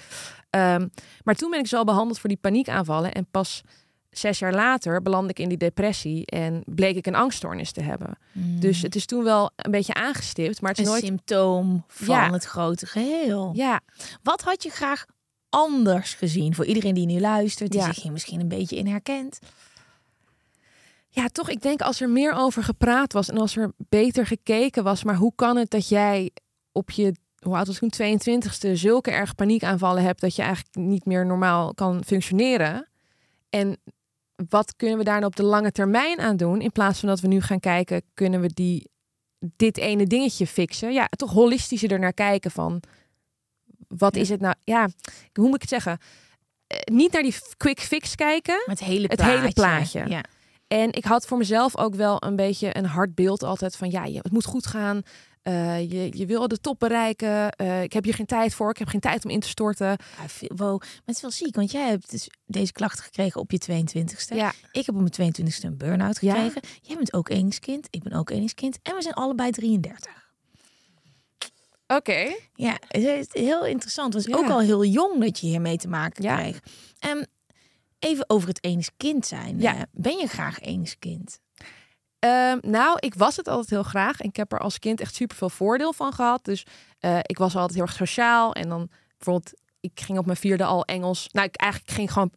Ehm, 0.51 0.89
maar 1.25 1.35
toen 1.35 1.51
ben 1.51 1.59
ik 1.61 1.67
zo 1.67 1.85
behandeld 1.85 2.19
voor 2.19 2.29
die 2.29 2.39
paniekaanvallen. 2.39 3.13
En 3.13 3.27
pas 3.31 3.63
zes 4.11 4.39
jaar 4.39 4.55
later 4.55 5.03
belandde 5.03 5.29
ik 5.31 5.39
in 5.39 5.49
die 5.49 5.59
depressie 5.59 6.27
en 6.27 6.63
bleek 6.67 6.97
ik 6.97 7.07
een 7.07 7.15
angststoornis 7.15 7.73
te 7.73 7.83
hebben. 7.83 8.19
Dus 8.33 8.83
het 8.83 8.95
is 8.95 9.07
toen 9.07 9.25
wel 9.25 9.51
een 9.57 9.71
beetje 9.71 9.95
aangestipt, 9.95 10.61
maar 10.61 10.71
het 10.71 10.79
is 10.81 10.85
een 10.87 10.91
nooit. 10.93 11.05
symptoom 11.05 11.85
van 11.89 12.15
Ja. 12.17 12.31
het 12.33 12.45
grote 12.45 12.87
geheel. 12.87 13.51
Ja, 13.55 13.81
Wat 14.23 14.43
had 14.43 14.63
je 14.63 14.71
graag 14.71 15.05
anders 15.49 16.15
gezien 16.15 16.55
voor 16.55 16.65
iedereen 16.65 16.95
die 16.95 17.07
nu 17.07 17.21
luistert, 17.21 17.71
die 17.71 17.81
Ja. 17.81 17.87
zich 17.93 18.03
hier 18.03 18.13
misschien 18.13 18.41
een 18.41 18.49
beetje 18.49 18.77
in 18.77 18.87
herkent? 18.87 19.39
ja, 21.09 21.29
toch, 21.29 21.51
ik 21.51 21.63
denk 21.63 21.81
als 21.81 22.01
er 22.01 22.09
meer 22.09 22.33
over 22.33 22.63
gepraat 22.63 23.13
was 23.13 23.29
en 23.29 23.39
als 23.39 23.57
er 23.57 23.73
beter 23.77 24.27
gekeken 24.27 24.85
was, 24.85 25.05
maar 25.05 25.17
hoe 25.17 25.33
kan 25.35 25.57
het 25.57 25.71
dat 25.71 25.89
jij 25.89 26.31
op 26.75 26.91
je, 26.91 27.15
hoe 27.39 27.57
oud 27.57 27.67
was 27.67 27.81
ik 27.81 27.91
toen, 27.91 28.21
22ste, 28.21 28.73
zulke 28.73 29.11
erg 29.11 29.35
paniekaanvallen 29.35 30.03
hebt 30.03 30.21
dat 30.21 30.37
je 30.37 30.43
eigenlijk 30.43 30.77
niet 30.77 31.05
meer 31.05 31.27
normaal 31.27 31.75
kan 31.75 32.05
functioneren? 32.05 32.89
En 33.51 33.79
wat 34.49 34.77
kunnen 34.77 34.99
we 34.99 35.05
daar 35.05 35.15
nou 35.15 35.27
op 35.27 35.37
de 35.37 35.43
lange 35.43 35.73
termijn 35.73 36.21
aan 36.21 36.37
doen? 36.37 36.61
In 36.61 36.73
plaats 36.73 37.01
van 37.01 37.09
dat 37.09 37.21
we 37.21 37.29
nu 37.29 37.41
gaan 37.41 37.61
kijken, 37.61 38.03
kunnen 38.15 38.41
we 38.41 38.49
die, 38.55 38.91
dit 39.39 39.79
ene 39.79 40.07
dingetje 40.07 40.47
fixen? 40.47 40.93
Ja, 40.93 41.07
toch 41.17 41.33
holistischer 41.33 41.93
er 41.93 41.99
naar 41.99 42.13
kijken 42.13 42.51
van, 42.51 42.83
wat 43.89 44.17
is 44.17 44.29
het 44.29 44.41
nou? 44.41 44.55
Ja, 44.65 44.89
hoe 45.33 45.47
moet 45.47 45.55
ik 45.55 45.61
het 45.61 45.71
zeggen? 45.71 45.99
Eh, 46.67 46.79
niet 46.85 47.13
naar 47.13 47.23
die 47.23 47.37
quick 47.57 47.81
fix 47.81 48.15
kijken. 48.15 48.63
Het 48.67 48.81
hele 48.81 49.07
Het 49.07 49.17
plaatje. 49.17 49.39
hele 49.39 49.53
plaatje. 49.53 50.09
Ja. 50.09 50.25
En 50.67 50.93
ik 50.93 51.05
had 51.05 51.27
voor 51.27 51.39
mezelf 51.39 51.77
ook 51.77 51.95
wel 51.95 52.25
een 52.25 52.37
beetje 52.37 52.77
een 52.77 52.87
hard 52.87 53.15
beeld 53.15 53.43
altijd 53.43 53.77
van 53.77 53.91
ja, 53.91 54.05
je, 54.05 54.19
het 54.19 54.33
moet 54.33 54.45
goed 54.45 54.67
gaan. 54.67 55.03
Eh, 55.45 55.91
je, 55.91 56.17
je 56.19 56.27
wil 56.27 56.49
de 56.49 56.61
top 56.61 56.79
bereiken. 56.79 57.51
Eh, 57.51 57.83
ik 57.83 57.93
heb 57.93 58.05
hier 58.05 58.15
geen 58.15 58.27
tijd 58.27 58.55
voor. 58.55 58.71
Ik 58.71 58.79
heb 58.79 58.89
geen 58.89 59.01
tijd 59.01 59.25
om 59.25 59.31
in 59.31 59.41
te 59.41 59.49
storten. 59.49 59.87
Ja, 59.87 60.29
veel- 60.29 60.51
wow. 60.57 60.81
Maar 60.81 61.01
het 61.05 61.15
is 61.17 61.23
wel 61.23 61.31
ziek, 61.31 61.55
want 61.55 61.71
jij 61.71 61.89
hebt 61.89 62.11
dus 62.11 62.29
deze 62.47 62.73
klachten 62.73 63.05
gekregen 63.05 63.41
op 63.41 63.51
je 63.51 63.59
22ste. 63.59 64.35
Ja. 64.35 64.53
Ik 64.73 64.87
heb 64.87 64.95
op 64.95 65.01
mijn 65.01 65.33
22ste 65.33 65.67
een 65.67 65.77
burn-out 65.77 66.19
Ja. 66.21 66.35
gekregen. 66.35 66.63
Jij 66.83 66.97
bent 66.97 67.13
ook 67.13 67.29
enigskind, 67.29 67.87
ik 67.91 68.03
ben 68.03 68.13
ook 68.13 68.31
enigskind. 68.31 68.79
En 68.83 68.95
we 68.95 69.03
zijn 69.03 69.15
allebei 69.15 69.51
33. 69.51 70.23
Oké. 71.87 72.35
Ja, 72.55 72.77
het 72.89 73.03
is 73.35 73.43
heel 73.43 73.65
interessant. 73.67 74.15
Het 74.15 74.27
was 74.27 74.37
Ja. 74.37 74.45
ook 74.45 74.51
al 74.51 74.61
heel 74.61 74.85
jong 74.85 75.21
dat 75.21 75.39
je 75.39 75.47
hiermee 75.47 75.77
te 75.77 75.89
maken 75.89 76.23
Ja. 76.23 76.37
kreeg. 76.37 76.61
Ehm, 76.99 77.23
even 77.99 78.31
over 78.31 78.49
het 78.49 78.65
enigskind 78.65 79.27
zijn. 79.27 79.61
Ja. 79.61 79.75
Eh, 79.77 79.83
ben 79.93 80.17
je 80.19 80.27
graag 80.27 80.61
enigskind? 80.61 81.41
Ehm, 82.25 82.59
nou, 82.61 82.97
ik 83.01 83.15
was 83.15 83.37
het 83.37 83.49
altijd 83.49 83.71
heel 83.71 83.83
graag. 83.83 84.21
En 84.21 84.29
ik 84.29 84.37
heb 84.37 84.53
er 84.53 84.59
als 84.59 84.79
kind 84.79 85.01
echt 85.01 85.15
super 85.15 85.37
veel 85.37 85.51
voordeel 85.51 85.93
van 85.93 86.13
gehad. 86.13 86.45
Dus 86.45 86.67
eh, 86.99 87.19
ik 87.23 87.39
was 87.39 87.57
altijd 87.57 87.75
heel 87.75 87.83
erg 87.83 87.93
sociaal. 87.93 88.53
En 88.53 88.69
dan 88.69 88.89
bijvoorbeeld, 89.17 89.61
ik 89.81 90.01
ging 90.01 90.19
op 90.19 90.27
mijn 90.27 90.39
vierde 90.39 90.65
al 90.65 90.85
Engels. 90.85 91.29
Nou, 91.33 91.47
ik 91.47 91.57
eigenlijk 91.57 91.93
ging 91.93 92.13
gewoon 92.13 92.33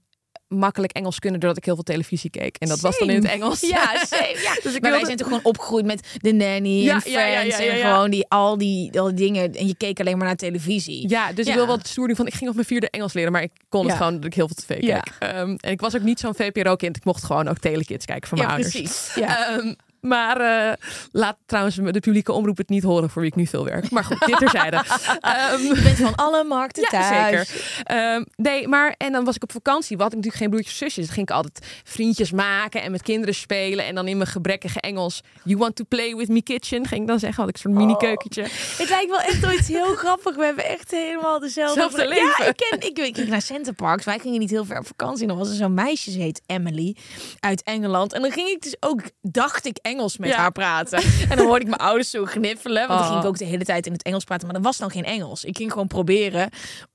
makkelijk 0.48 0.92
Engels 0.92 1.20
kunnen 1.20 1.40
doordat 1.40 1.58
ik 1.58 1.66
heel 1.66 1.76
veel 1.76 1.84
televisie 1.84 2.30
keek. 2.30 2.56
En 2.58 2.68
dat 2.68 2.80
was 2.80 2.98
dan 2.98 3.10
in 3.10 3.16
het. 3.16 3.26
Engels. 3.32 3.60
Ja, 3.60 3.84
same. 4.10 4.40
Ja. 4.42 4.54
dus 4.64 4.76
ik 4.76 4.82
maar 4.82 4.92
wij 4.92 5.06
zijn 5.06 5.18
toch 5.18 5.28
gewoon 5.28 5.44
opgegroeid 5.44 5.86
met 5.86 6.08
de 6.18 6.34
nanny 6.34 6.84
Ja, 6.84 7.02
en 7.06 7.12
ja, 7.12 7.20
ja, 7.20 7.28
ja, 7.28 7.52
Friends 7.52 7.58
ja, 7.58 7.72
en 7.86 7.92
gewoon 7.94 8.10
die, 8.10 8.26
al, 8.28 8.58
die, 8.58 9.00
al 9.00 9.06
die 9.06 9.16
dingen. 9.16 9.54
En 9.54 9.68
je 9.68 9.76
keek 9.76 10.00
alleen 10.00 10.18
maar 10.18 10.28
naar 10.28 10.36
televisie. 10.36 11.10
Ja, 11.10 11.34
dus 11.34 11.48
ik 11.48 11.54
wil 11.54 11.66
wel 11.66 11.78
het 11.78 11.88
stoer 11.88 12.08
doen 12.08 12.16
van 12.16 12.28
ik 12.28 12.34
ging 12.34 12.50
op 12.50 12.56
mijn 12.56 12.68
vierde 12.68 12.90
Engels 12.90 13.14
leren, 13.14 13.32
maar 13.32 13.42
ik 13.42 13.52
kon 13.70 13.88
het 13.88 13.98
gewoon 13.98 14.16
dat 14.16 14.26
ik 14.26 14.34
heel 14.34 14.48
veel 14.48 14.56
tv 14.56 14.80
keek. 14.80 15.12
Ehm, 15.20 15.56
en 15.60 15.72
ik 15.72 15.82
was 15.82 15.96
ook 15.96 16.02
niet 16.02 16.20
zo'n 16.20 16.36
VPRO-kind. 16.36 16.98
Ik 16.98 17.06
mocht 17.06 17.24
gewoon 17.24 17.48
ook 17.48 17.58
Telekids 17.58 18.06
kijken 18.06 18.30
van 18.30 18.38
mijn 18.38 18.50
Ja, 18.50 18.56
ouders. 18.56 18.76
precies. 18.76 19.12
Ja. 19.16 19.62
Maar 20.02 20.42
eh, 20.42 20.74
laat 21.12 21.38
trouwens 21.46 21.76
de 21.76 22.00
publieke 22.00 22.32
omroep 22.32 22.58
het 22.58 22.70
niet 22.70 22.84
horen 22.84 23.10
voor 23.10 23.22
wie 23.22 23.32
ik 23.32 23.38
nu 23.38 23.46
veel 23.48 23.66
werk. 23.66 23.90
Maar 23.90 24.04
goed, 24.04 24.26
dit 24.26 24.38
terzijde. 24.38 24.76
Ehm 25.22 25.62
Je 25.62 25.82
bent 25.84 25.98
van 25.98 26.16
alle 26.16 26.44
markten 26.44 26.88
ja, 26.92 27.10
thuis. 27.10 27.48
zeker. 27.48 27.62
Ehm, 27.84 28.24
nee, 28.36 28.68
maar 28.68 28.96
en 28.98 29.12
dan 29.12 29.24
was 29.26 29.36
ik 29.36 29.44
op 29.44 29.52
vakantie. 29.52 29.98
Wat 29.98 30.08
ik 30.08 30.16
natuurlijk 30.16 30.42
geen 30.42 30.50
broertjes 30.50 30.74
of 30.74 30.78
zusjes. 30.80 31.06
Dan 31.06 31.14
ging 31.14 31.30
ik 31.30 31.36
altijd 31.36 31.66
vriendjes 31.84 32.32
maken 32.32 32.82
en 32.82 32.92
met 32.92 33.02
kinderen 33.02 33.36
spelen. 33.36 33.86
En 33.86 33.96
dan 33.96 34.08
in 34.08 34.18
mijn 34.18 34.30
gebrekkige 34.30 34.82
Engels. 34.82 35.22
You 35.44 35.58
want 35.58 35.76
to 35.76 35.84
play 35.88 36.16
with 36.16 36.28
me 36.28 36.42
kitchen? 36.42 36.88
Ging 36.88 37.02
ik 37.02 37.08
dan 37.08 37.20
zeggen. 37.20 37.40
Had 37.40 37.50
ik 37.50 37.56
een 37.56 37.62
soort 37.62 37.74
mini 37.74 37.98
keukentje. 37.98 38.42
Het 38.78 38.90
lijkt 38.90 39.10
wel 39.10 39.20
echt 39.20 39.60
iets 39.60 39.68
heel 39.68 39.96
grappig. 39.96 40.36
We 40.36 40.46
hebben 40.46 40.66
echt 40.66 40.92
helemaal 40.92 41.40
dezelfde 41.40 41.80
Zelfde 41.80 42.02
Ja, 42.02 42.08
leven. 42.10 42.48
ik, 42.48 42.56
ken, 42.70 42.90
ik, 42.90 42.98
ik 43.00 43.16
ging 43.16 43.28
naar 43.30 43.42
Center 43.42 43.74
Parks. 43.74 44.06
Wij 44.06 44.20
gingen 44.20 44.40
niet 44.40 44.50
heel 44.50 44.66
ver 44.66 44.80
op 44.80 44.88
vakantie. 44.88 45.22
En 45.22 45.28
dan 45.28 45.38
was 45.38 45.50
er 45.50 45.56
zo'n 45.56 45.74
meisje, 45.74 46.12
ze 46.12 46.20
heet 46.20 46.42
Emily, 46.46 46.96
uit 47.40 47.64
Engeland. 47.64 48.14
En 48.14 48.22
dan 48.22 48.32
ging 48.32 48.48
ik 48.50 48.62
dus 48.62 48.76
ook, 48.80 49.02
dacht 49.22 49.66
ik, 49.66 49.78
Engels 49.88 50.18
met 50.18 50.30
Ja. 50.30 50.36
haar 50.36 50.52
praten. 50.52 51.02
En 51.30 51.38
dan 51.38 51.46
hoorde 51.46 51.62
ik 51.62 51.68
mijn 51.70 51.82
ouders 51.82 52.10
zo 52.10 52.26
gniffelen. 52.26 52.88
Want 52.88 53.00
dan 53.00 53.08
Oh. 53.08 53.08
ging 53.08 53.20
ik 53.22 53.28
ook 53.28 53.38
de 53.38 53.46
hele 53.46 53.64
tijd 53.66 53.86
in 53.86 53.92
het 53.92 54.04
Engels 54.04 54.24
praten. 54.24 54.46
Maar 54.46 54.56
dat 54.56 54.64
was 54.66 54.78
dan 54.78 54.92
geen 54.92 55.06
Engels. 55.06 55.44
Ik 55.44 55.58
ging 55.58 55.72
gewoon 55.72 55.88
proberen 55.88 56.50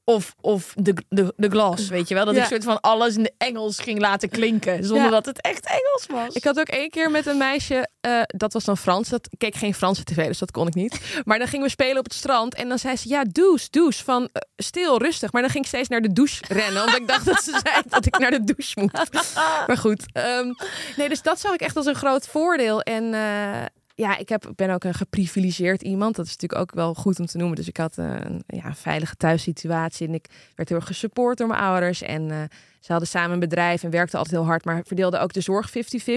of, 0.05 0.35
of 0.41 0.73
de, 0.77 0.95
de, 1.09 1.33
de 1.37 1.49
glas, 1.51 1.89
weet 1.89 2.09
je 2.09 2.15
wel. 2.15 2.25
Dat 2.25 2.35
Ja. 2.35 2.43
ik 2.43 2.49
soort 2.49 2.65
van 2.65 2.81
alles 2.81 3.17
in 3.17 3.23
de 3.23 3.33
Engels 3.39 3.79
ging 3.79 3.99
laten 4.01 4.29
klinken. 4.29 4.85
Zonder 4.85 5.05
Ja. 5.05 5.11
dat 5.11 5.27
het 5.27 5.41
echt 5.41 5.67
Engels 5.67 6.07
was. 6.27 6.35
Ik 6.35 6.45
had 6.45 6.59
ook 6.61 6.69
één 6.69 6.91
keer 6.91 7.11
met 7.11 7.27
een 7.27 7.37
meisje, 7.39 7.89
eh, 8.01 8.21
dat 8.27 8.53
was 8.53 8.65
dan 8.65 8.77
Frans. 8.77 9.09
Dat 9.09 9.27
ik 9.31 9.39
keek 9.39 9.55
geen 9.55 9.75
Franse 9.75 10.05
tv, 10.05 10.27
dus 10.27 10.39
dat 10.39 10.51
kon 10.51 10.67
ik 10.67 10.75
niet. 10.75 11.01
Maar 11.25 11.39
dan 11.39 11.49
gingen 11.49 11.65
we 11.67 11.71
spelen 11.71 11.99
op 11.99 12.05
het 12.05 12.15
strand 12.15 12.55
en 12.55 12.69
dan 12.69 12.79
zei 12.79 12.97
ze: 12.97 13.09
Ja, 13.09 13.25
douche, 13.29 13.67
douche. 13.71 14.05
Van 14.05 14.29
eh, 14.33 14.43
stil, 14.57 14.99
rustig. 14.99 15.33
Maar 15.33 15.43
dan 15.43 15.51
ging 15.51 15.63
ik 15.65 15.71
steeds 15.71 15.89
naar 15.89 16.01
de 16.01 16.13
douche 16.13 16.43
rennen, 16.49 16.83
omdat 16.83 16.97
ik 17.01 17.09
dacht 17.09 17.25
dat 17.25 17.43
ze 17.43 17.61
zei 17.65 17.83
dat 17.89 18.07
ik 18.07 18.19
naar 18.19 18.31
de 18.31 18.45
douche 18.45 18.81
moet. 18.81 18.93
Maar 19.67 19.79
goed, 19.79 20.05
ehm, 20.13 20.53
nee, 20.97 21.09
dus 21.09 21.23
dat 21.23 21.41
zag 21.41 21.53
ik 21.55 21.61
echt 21.61 21.77
als 21.77 21.87
een 21.87 21.95
groot 21.95 22.27
voordeel. 22.27 22.81
En 22.81 23.15
eh, 23.15 23.65
ja, 23.95 24.17
ik, 24.19 24.29
heb, 24.29 24.53
ben 24.57 24.71
ook 24.71 24.85
een 24.85 24.95
geprivilegeerd 24.95 25.83
iemand. 25.83 26.17
Dat 26.17 26.27
is 26.27 26.33
natuurlijk 26.33 26.61
ook 26.61 26.75
wel 26.75 26.95
goed 26.95 27.21
om 27.21 27.27
te 27.27 27.37
noemen. 27.37 27.57
Dus 27.57 27.69
ik 27.69 27.77
had 27.77 27.99
eh, 27.99 28.07
een, 28.07 28.43
ja, 28.47 28.75
veilige 28.75 29.17
thuissituatie. 29.17 30.09
En 30.09 30.15
ik 30.15 30.27
werd 30.55 30.69
heel 30.69 30.79
erg 30.79 30.87
gesupport 30.87 31.39
door 31.39 31.47
mijn 31.47 31.61
ouders. 31.61 32.03
En 32.03 32.31
eh, 32.31 32.39
ze 32.81 32.91
hadden 32.93 33.09
samen 33.09 33.31
een 33.31 33.39
bedrijf 33.39 33.83
en 33.83 33.91
werkten 33.91 34.19
altijd 34.19 34.37
heel 34.37 34.47
hard. 34.47 34.65
Maar 34.65 34.83
verdeelden 34.87 35.21
ook 35.21 35.33
de 35.33 35.41
zorg 35.41 35.71
50-50. 35.71 35.73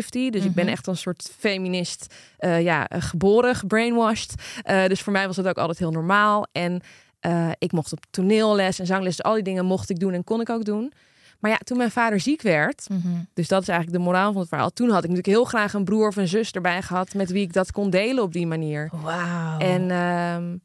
Dus 0.09 0.45
ik 0.45 0.53
ben 0.53 0.67
echt 0.67 0.88
een 0.88 0.97
soort 0.97 1.32
feminist. 1.38 2.13
eh, 2.38 2.61
ja, 2.61 2.88
geboren, 2.89 3.55
gebrainwashed. 3.55 4.34
Dus 4.88 5.01
voor 5.01 5.13
mij 5.13 5.28
was 5.28 5.36
dat 5.36 5.47
ook 5.47 5.57
altijd 5.57 5.80
heel 5.80 5.91
normaal. 5.91 6.47
En 6.51 6.82
ik 7.57 7.71
mocht 7.71 7.91
op 7.91 7.99
toneelles 8.09 8.80
en 8.80 8.86
zangles. 8.86 9.15
Dus 9.15 9.26
al 9.26 9.34
die 9.34 9.43
dingen 9.43 9.65
mocht 9.65 9.89
ik 9.89 9.99
doen 9.99 10.13
en 10.13 10.23
kon 10.23 10.41
ik 10.41 10.49
ook 10.49 10.65
doen. 10.65 10.93
Maar 11.45 11.53
ja, 11.53 11.59
toen 11.63 11.77
mijn 11.77 11.91
vader 11.91 12.19
ziek 12.19 12.41
werd, 12.41 12.89
Mhm. 12.89 13.07
dus 13.33 13.47
dat 13.47 13.61
is 13.61 13.67
eigenlijk 13.67 13.97
de 13.99 14.03
moraal 14.03 14.31
van 14.31 14.39
het 14.41 14.49
verhaal. 14.49 14.69
Toen 14.69 14.87
had 14.89 15.03
ik 15.03 15.09
natuurlijk 15.09 15.35
heel 15.37 15.45
graag 15.45 15.73
een 15.73 15.83
broer 15.83 16.07
of 16.07 16.15
een 16.15 16.27
zus 16.27 16.51
erbij 16.51 16.81
gehad 16.81 17.13
met 17.13 17.31
wie 17.31 17.41
ik 17.41 17.53
dat 17.53 17.71
kon 17.71 17.89
delen 17.89 18.23
op 18.23 18.33
die 18.33 18.47
manier. 18.47 18.89
Wauw. 19.03 19.57
En 19.59 19.91
ehm, 19.91 20.57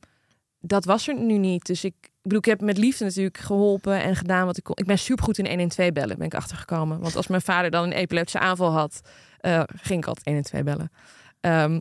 dat 0.61 0.85
was 0.85 1.09
er 1.09 1.14
nu 1.20 1.39
niet. 1.39 1.66
Dus 1.66 1.85
ik, 1.85 1.95
ik 2.03 2.11
bedoel, 2.22 2.39
ik 2.39 2.45
heb 2.45 2.61
met 2.61 2.78
liefde 2.78 3.05
natuurlijk 3.05 3.39
geholpen 3.39 4.03
en 4.03 4.16
gedaan 4.16 4.47
wat 4.47 4.57
ik 4.57 4.64
kon. 4.64 4.76
Ik 4.76 4.87
ben 4.87 4.99
supergoed 4.99 5.39
in 5.39 5.47
112 5.47 5.93
bellen, 5.93 6.16
ben 6.18 6.26
ik 6.26 6.35
achtergekomen. 6.35 7.01
Want 7.01 7.16
als 7.16 7.26
mijn 7.26 7.43
vader 7.43 7.70
dan 7.70 7.85
een 7.85 7.93
epileptische 7.93 8.39
aanval 8.39 8.70
had, 8.72 9.01
eh, 9.39 9.62
ging 9.66 9.99
ik 10.03 10.07
altijd 10.07 10.26
112 10.26 10.64
bellen. 10.64 10.91
Ehm, 11.41 11.81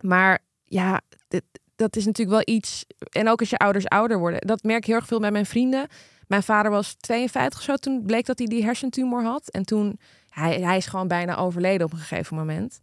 maar 0.00 0.38
ja, 0.64 1.00
dit- 1.28 1.44
dat 1.76 1.96
is 1.96 2.04
natuurlijk 2.06 2.44
wel 2.46 2.54
iets. 2.54 2.84
En 3.10 3.28
ook 3.28 3.40
als 3.40 3.50
je 3.50 3.58
ouders 3.58 3.86
ouder 3.86 4.18
worden. 4.18 4.40
Dat 4.46 4.62
merk 4.62 4.78
ik 4.78 4.84
heel 4.86 4.94
erg 4.96 5.06
veel 5.06 5.20
bij 5.20 5.30
mijn 5.32 5.46
vrienden. 5.46 5.86
Mijn 6.30 6.42
vader 6.42 6.70
was 6.70 6.94
52 6.94 7.58
of 7.58 7.64
zo. 7.64 7.76
Toen 7.76 8.02
bleek 8.06 8.26
dat 8.26 8.38
hij 8.38 8.46
die 8.46 8.64
hersentumor 8.64 9.22
had. 9.22 9.48
En 9.48 9.64
toen, 9.64 9.98
hij, 10.28 10.60
hij 10.60 10.76
is 10.76 10.86
gewoon 10.86 11.08
bijna 11.08 11.36
overleden 11.36 11.86
op 11.86 11.92
een 11.92 11.98
gegeven 11.98 12.36
moment. 12.36 12.80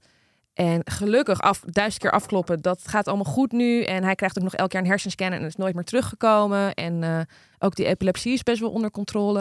En 0.54 0.82
gelukkig 0.84 1.42
af, 1.42 1.60
duizend 1.60 2.02
keer 2.02 2.12
afkloppen, 2.12 2.62
dat 2.62 2.88
gaat 2.88 3.08
allemaal 3.08 3.34
goed 3.34 3.52
nu. 3.52 3.84
En 3.84 4.04
hij 4.04 4.16
krijgt 4.16 4.38
ook 4.38 4.44
nog 4.44 4.56
elk 4.56 4.72
jaar 4.72 4.82
een 4.82 4.88
hersenscan 4.88 5.32
en 5.32 5.42
is 5.42 5.56
nooit 5.56 5.76
meer 5.76 5.84
teruggekomen. 5.84 6.74
En 6.74 7.04
eh, 7.04 7.20
ook 7.60 7.76
die 7.76 7.86
epilepsie 7.86 8.34
is 8.34 8.44
best 8.44 8.60
wel 8.60 8.72
onder 8.72 8.92
controle. 8.92 9.40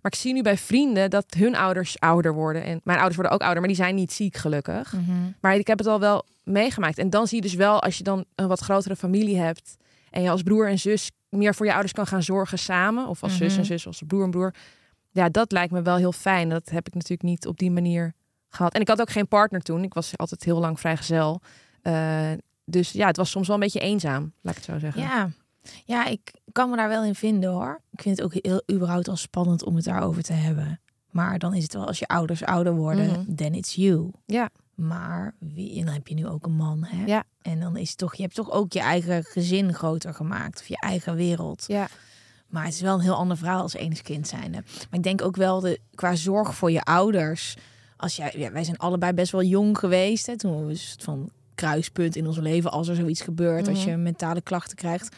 Maar 0.00 0.12
ik 0.12 0.14
zie 0.14 0.32
nu 0.32 0.42
bij 0.42 0.58
vrienden 0.58 1.10
dat 1.10 1.34
hun 1.36 1.56
ouders 1.56 2.00
ouder 2.00 2.34
worden. 2.34 2.64
En 2.64 2.80
mijn 2.84 2.98
ouders 2.98 3.16
worden 3.16 3.34
ook 3.34 3.42
ouder, 3.42 3.58
maar 3.58 3.68
die 3.68 3.82
zijn 3.82 3.94
niet 3.94 4.12
ziek 4.12 4.36
gelukkig. 4.36 4.92
Mhm. 4.92 5.12
Maar 5.40 5.56
ik 5.56 5.66
heb 5.66 5.78
het 5.78 5.86
al 5.86 6.00
wel 6.00 6.24
meegemaakt. 6.44 6.98
En 6.98 7.10
dan 7.10 7.26
zie 7.26 7.36
je 7.36 7.42
dus 7.42 7.54
wel, 7.54 7.82
als 7.82 7.98
je 7.98 8.04
dan 8.04 8.24
een 8.34 8.48
wat 8.48 8.60
grotere 8.60 8.96
familie 8.96 9.38
hebt... 9.38 9.76
en 10.10 10.22
je 10.22 10.30
als 10.30 10.42
broer 10.42 10.68
en 10.68 10.78
zus 10.78 11.10
meer 11.34 11.54
voor 11.54 11.66
je 11.66 11.72
ouders 11.72 11.92
kan 11.92 12.06
gaan 12.06 12.22
zorgen 12.22 12.58
samen... 12.58 13.06
of 13.08 13.22
als 13.22 13.36
zus 13.36 13.50
Mhm. 13.50 13.58
en 13.60 13.66
zus, 13.66 13.86
als 13.86 14.02
broer 14.06 14.24
en 14.24 14.30
broer... 14.30 14.54
ja, 15.10 15.28
dat 15.28 15.52
lijkt 15.52 15.72
me 15.72 15.82
wel 15.82 15.96
heel 15.96 16.12
fijn. 16.12 16.48
Dat 16.48 16.70
heb 16.70 16.86
ik 16.86 16.94
natuurlijk 16.94 17.22
niet 17.22 17.46
op 17.46 17.58
die 17.58 17.70
manier 17.70 18.12
gehad. 18.48 18.74
En 18.74 18.80
ik 18.80 18.88
had 18.88 19.00
ook 19.00 19.10
geen 19.10 19.28
partner 19.28 19.60
toen. 19.60 19.82
Ik 19.84 19.94
was 19.94 20.16
altijd 20.16 20.44
heel 20.44 20.58
lang 20.60 20.80
vrijgezel. 20.80 21.40
Eh 21.82 22.30
dus 22.66 22.92
ja, 22.92 23.06
het 23.06 23.16
was 23.16 23.30
soms 23.30 23.46
wel 23.46 23.56
een 23.56 23.62
beetje 23.62 23.80
eenzaam, 23.80 24.32
laat 24.40 24.56
ik 24.56 24.62
het 24.64 24.70
zo 24.72 24.78
zeggen. 24.78 25.02
Ja. 25.02 25.30
ja, 25.84 26.06
ik 26.06 26.32
kan 26.52 26.70
me 26.70 26.76
daar 26.76 26.88
wel 26.88 27.04
in 27.04 27.14
vinden 27.14 27.50
hoor. 27.50 27.80
Ik 27.90 28.02
vind 28.02 28.16
het 28.16 28.26
ook 28.26 28.34
heel 28.44 28.62
überhaupt 28.72 29.08
al 29.08 29.16
spannend 29.16 29.64
om 29.64 29.76
het 29.76 29.84
daarover 29.84 30.22
te 30.22 30.32
hebben. 30.32 30.80
Maar 31.10 31.38
dan 31.38 31.54
is 31.54 31.62
het 31.62 31.74
wel 31.74 31.86
als 31.86 31.98
je 31.98 32.06
ouders 32.06 32.44
ouder 32.44 32.74
worden, 32.74 33.06
Mhm. 33.06 33.34
then 33.34 33.54
it's 33.54 33.74
you. 33.74 34.10
Ja. 34.26 34.48
Maar 34.74 35.34
wie, 35.38 35.78
en 35.78 35.84
dan 35.84 35.94
heb 35.94 36.08
je 36.08 36.14
nu 36.14 36.26
ook 36.26 36.46
een 36.46 36.56
man, 36.56 36.84
hè? 36.84 37.04
Ja. 37.04 37.24
En 37.42 37.60
dan 37.60 37.76
is 37.76 37.88
het 37.88 37.98
toch, 37.98 38.14
je 38.14 38.22
hebt 38.22 38.34
toch 38.34 38.50
ook 38.50 38.72
je 38.72 38.80
eigen 38.80 39.24
gezin 39.24 39.74
groter 39.74 40.14
gemaakt 40.14 40.60
of 40.60 40.66
je 40.66 40.76
eigen 40.80 41.14
wereld. 41.14 41.64
Ja. 41.66 41.88
Maar 42.48 42.64
het 42.64 42.74
is 42.74 42.80
wel 42.80 42.94
een 42.94 43.00
heel 43.00 43.14
ander 43.14 43.36
verhaal 43.36 43.62
als 43.62 43.74
enigskind 43.74 44.28
zijnde. 44.28 44.62
Maar 44.66 44.98
ik 44.98 45.02
denk 45.02 45.22
ook 45.22 45.36
wel 45.36 45.60
de, 45.60 45.80
qua 45.94 46.14
zorg 46.14 46.54
voor 46.54 46.70
je 46.70 46.82
ouders. 46.82 47.56
Als 47.96 48.16
jij, 48.16 48.32
ja, 48.36 48.52
wij 48.52 48.64
zijn 48.64 48.76
allebei 48.76 49.12
best 49.12 49.32
wel 49.32 49.42
jong 49.42 49.78
geweest. 49.78 50.26
Hè, 50.26 50.36
toen 50.38 50.64
we 50.64 50.70
een 50.70 50.78
soort 50.78 51.02
van 51.02 51.30
kruispunt 51.54 52.16
in 52.16 52.26
ons 52.26 52.36
leven. 52.38 52.70
Als 52.70 52.88
er 52.88 52.94
zoiets 52.96 53.20
gebeurt, 53.20 53.68
als 53.68 53.78
Mhm. 53.78 53.88
je 53.90 53.96
mentale 53.96 54.40
klachten 54.40 54.76
krijgt. 54.76 55.16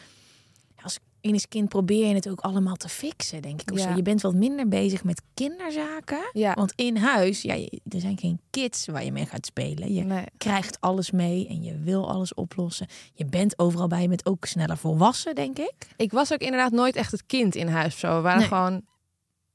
Als 1.27 1.35
enigskind 1.35 1.69
probeer 1.69 2.07
je 2.07 2.13
het 2.13 2.29
ook 2.29 2.39
allemaal 2.39 2.75
te 2.75 2.89
fixen, 2.89 3.41
denk 3.41 3.61
ik. 3.61 3.71
Of 3.71 3.79
zo. 3.79 3.95
Je 3.95 4.01
bent 4.01 4.21
wat 4.21 4.33
minder 4.33 4.67
bezig 4.67 5.03
met 5.03 5.21
kinderzaken. 5.33 6.29
Ja. 6.33 6.53
Want 6.53 6.73
in 6.75 6.97
huis, 6.97 7.41
ja, 7.41 7.53
er 7.89 7.99
zijn 7.99 8.17
geen 8.17 8.39
kids 8.49 8.85
waar 8.87 9.03
je 9.05 9.11
mee 9.11 9.25
gaat 9.25 9.45
spelen. 9.45 9.93
Je 9.93 10.03
Nee. 10.03 10.23
krijgt 10.37 10.81
alles 10.81 11.11
mee 11.11 11.47
en 11.47 11.63
je 11.63 11.77
wil 11.79 12.09
alles 12.09 12.33
oplossen. 12.33 12.87
Je 13.13 13.25
bent 13.25 13.59
overal 13.59 13.87
bij, 13.87 14.01
je 14.01 14.07
bent 14.07 14.25
ook 14.25 14.45
sneller 14.45 14.77
volwassen, 14.77 15.35
denk 15.35 15.57
ik. 15.59 15.73
Ik 15.97 16.11
was 16.11 16.33
ook 16.33 16.39
inderdaad 16.41 16.71
nooit 16.71 16.95
echt 16.95 17.11
het 17.11 17.25
kind 17.25 17.55
in 17.55 17.67
huis. 17.67 17.99
Zo. 17.99 18.15
We 18.15 18.21
waren 18.21 18.39
Nee. 18.39 18.47
gewoon 18.47 18.81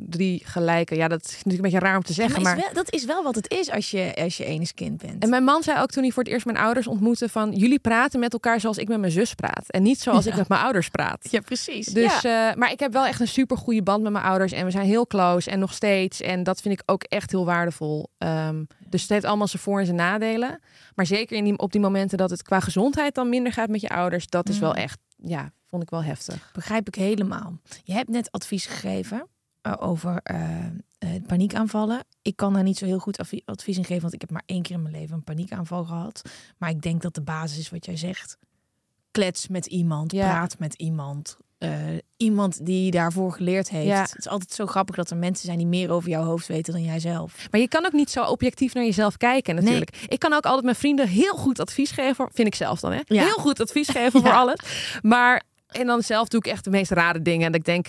drie 0.09 0.43
gelijke. 0.45 0.95
Ja, 0.95 1.09
dat 1.09 1.25
is 1.25 1.31
natuurlijk 1.31 1.57
een 1.57 1.71
beetje 1.71 1.87
raar 1.87 1.97
om 1.97 2.03
te 2.03 2.13
zeggen. 2.13 2.43
maar, 2.43 2.57
maar... 2.57 2.59
is 2.59 2.73
wel, 2.73 2.85
dat 2.85 2.93
is 2.95 3.05
wel 3.05 3.23
wat 3.23 3.35
het 3.35 3.51
is 3.51 3.71
als 3.71 3.91
je, 3.91 4.13
als 4.17 4.37
je 4.37 4.45
enig 4.45 4.75
kind 4.75 5.03
bent. 5.03 5.23
En 5.23 5.31
mijn 5.31 5.45
man 5.45 5.63
zei 5.63 5.81
ook 5.81 5.91
toen 5.91 6.03
hij 6.03 6.13
voor 6.13 6.23
het 6.23 6.33
eerst 6.33 6.47
mijn 6.47 6.59
ouders 6.59 6.87
ontmoette 6.87 7.29
van 7.29 7.53
jullie 7.53 7.79
praten 7.79 8.21
met 8.21 8.33
elkaar 8.33 8.61
zoals 8.61 8.79
ik 8.79 8.89
met 8.89 9.01
mijn 9.01 9.13
zus 9.13 9.35
praat 9.35 9.65
en 9.69 9.83
niet 9.83 10.01
zoals 10.01 10.27
ik 10.27 10.37
met 10.37 10.49
mijn 10.49 10.61
ouders 10.61 10.89
praat. 10.89 11.29
Ja, 11.31 11.41
precies. 11.41 11.87
Dus, 11.87 12.21
ja. 12.21 12.55
maar 12.57 12.71
ik 12.73 12.81
heb 12.81 12.93
wel 12.93 13.07
echt 13.07 13.21
een 13.21 13.29
super 13.29 13.57
goede 13.57 13.83
band 13.83 14.03
met 14.03 14.13
mijn 14.13 14.25
ouders 14.25 14.53
en 14.53 14.65
we 14.65 14.71
zijn 14.71 14.87
heel 14.87 15.07
close 15.07 15.51
en 15.51 15.59
nog 15.59 15.75
steeds. 15.75 16.21
En 16.21 16.43
dat 16.43 16.61
vind 16.61 16.75
ik 16.75 16.83
ook 16.87 17.03
echt 17.03 17.31
heel 17.31 17.45
waardevol. 17.45 18.11
Um, 18.19 18.67
dus 18.89 19.01
het 19.01 19.11
heeft 19.11 19.25
allemaal 19.25 19.49
zijn 19.49 19.63
voor- 19.63 19.79
en 19.79 19.85
zijn 19.85 19.97
nadelen. 19.97 20.61
Maar 20.95 21.07
zeker 21.07 21.37
in 21.37 21.45
die, 21.45 21.59
op 21.59 21.73
die 21.73 21.81
momenten 21.81 22.19
dat 22.19 22.31
het 22.31 22.43
qua 22.43 22.61
gezondheid 22.61 23.15
dan 23.15 23.29
minder 23.29 23.53
gaat 23.53 23.69
met 23.69 23.81
je 23.81 23.89
ouders, 23.89 24.27
dat 24.27 24.49
is 24.49 24.59
wel 24.59 24.75
echt, 24.75 24.99
ja, 25.17 25.53
vond 25.67 25.83
ik 25.83 25.91
wel 25.91 26.03
heftig. 26.03 26.51
Begrijp 26.53 26.89
ik 26.89 26.95
helemaal. 26.95 27.59
Je 27.85 27.93
hebt 27.93 28.09
net 28.09 28.31
advies 28.31 28.67
gegeven 28.67 29.27
over 29.79 30.21
uh, 30.33 30.67
paniekaanvallen. 31.27 32.05
Ik 32.23 32.37
kan 32.37 32.53
daar 32.53 32.63
niet 32.63 32.79
zo 32.79 32.85
heel 32.85 32.99
goed 32.99 33.19
advies 33.45 33.77
in 33.77 33.85
geven, 33.85 34.03
want 34.03 34.15
ik 34.15 34.21
heb 34.21 34.31
maar 34.31 34.43
één 34.47 34.63
keer 34.63 34.75
in 34.75 34.83
mijn 34.83 34.95
leven 34.95 35.15
een 35.15 35.25
paniekaanval 35.25 35.85
gehad. 35.85 36.23
Maar 36.59 36.71
ik 36.71 36.83
denk 36.83 37.03
dat 37.03 37.15
de 37.15 37.23
basis 37.23 37.59
is 37.59 37.71
wat 37.71 37.85
jij 37.85 37.97
zegt. 37.97 38.39
Klets 39.11 39.49
met 39.49 39.67
iemand, 39.67 40.13
ja. 40.13 40.29
praat 40.29 40.59
met 40.59 40.75
iemand. 40.75 41.37
Uh, 41.59 41.71
iemand 42.17 42.67
die 42.67 42.91
daarvoor 42.91 43.33
geleerd 43.33 43.71
heeft. 43.71 43.87
Ja. 43.87 44.01
Het 44.03 44.15
is 44.19 44.29
altijd 44.29 44.53
zo 44.53 44.67
grappig 44.67 44.97
dat 44.97 45.11
er 45.11 45.17
mensen 45.17 45.45
zijn 45.47 45.59
die 45.59 45.67
meer 45.67 45.91
over 45.91 46.09
jouw 46.09 46.25
hoofd 46.25 46.47
weten 46.47 46.73
dan 46.73 46.83
jij 46.83 47.01
zelf. 47.01 47.47
Maar 47.51 47.61
je 47.61 47.69
kan 47.69 47.87
ook 47.87 47.93
niet 47.93 48.11
zo 48.11 48.25
objectief 48.25 48.75
naar 48.75 48.85
jezelf 48.85 49.17
kijken 49.17 49.55
natuurlijk. 49.55 49.91
Nee. 49.91 50.09
Ik 50.09 50.19
kan 50.19 50.33
ook 50.33 50.45
altijd 50.45 50.65
mijn 50.65 50.77
vrienden 50.77 51.09
heel 51.09 51.35
goed 51.35 51.61
advies 51.61 51.91
geven. 51.91 52.29
Vind 52.33 52.49
ik 52.49 52.55
zelf 52.55 52.81
dan 52.81 52.93
hè? 52.93 53.01
Ja. 53.05 53.23
Heel 53.23 53.39
goed 53.39 53.61
advies 53.61 53.89
geven 53.89 54.21
voor 54.23 54.33
alles. 54.33 54.59
Maar 55.03 55.43
en 55.67 55.87
dan 55.87 56.03
zelf 56.03 56.29
doe 56.29 56.41
ik 56.41 56.47
echt 56.47 56.65
de 56.65 56.71
meest 56.71 56.91
rare 56.91 57.23
dingen. 57.23 57.47
En 57.47 57.55
ik 57.55 57.65
denk, 57.65 57.89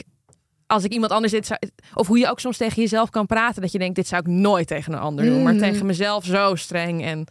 als 0.68 0.84
ik 0.84 0.91
iemand 0.91 1.11
anders 1.11 1.32
dit 1.32 1.45
zou, 1.45 1.59
of 1.93 2.07
hoe 2.07 2.20
je 2.20 2.30
ook 2.30 2.39
soms 2.39 2.57
tegen 2.57 2.82
jezelf 2.82 3.09
kan 3.09 3.26
praten, 3.26 3.61
dat 3.61 3.72
je 3.72 3.80
denkt, 3.80 3.95
dit 3.95 4.07
zou 4.07 4.22
ik 4.22 4.28
nooit 4.28 4.68
tegen 4.68 4.93
een 4.93 4.99
ander 4.99 5.26
doen, 5.26 5.38
mm. 5.38 5.43
maar 5.43 5.57
tegen 5.57 5.86
mezelf 5.86 6.26
zo 6.26 6.55
streng 6.55 7.03
en 7.03 7.28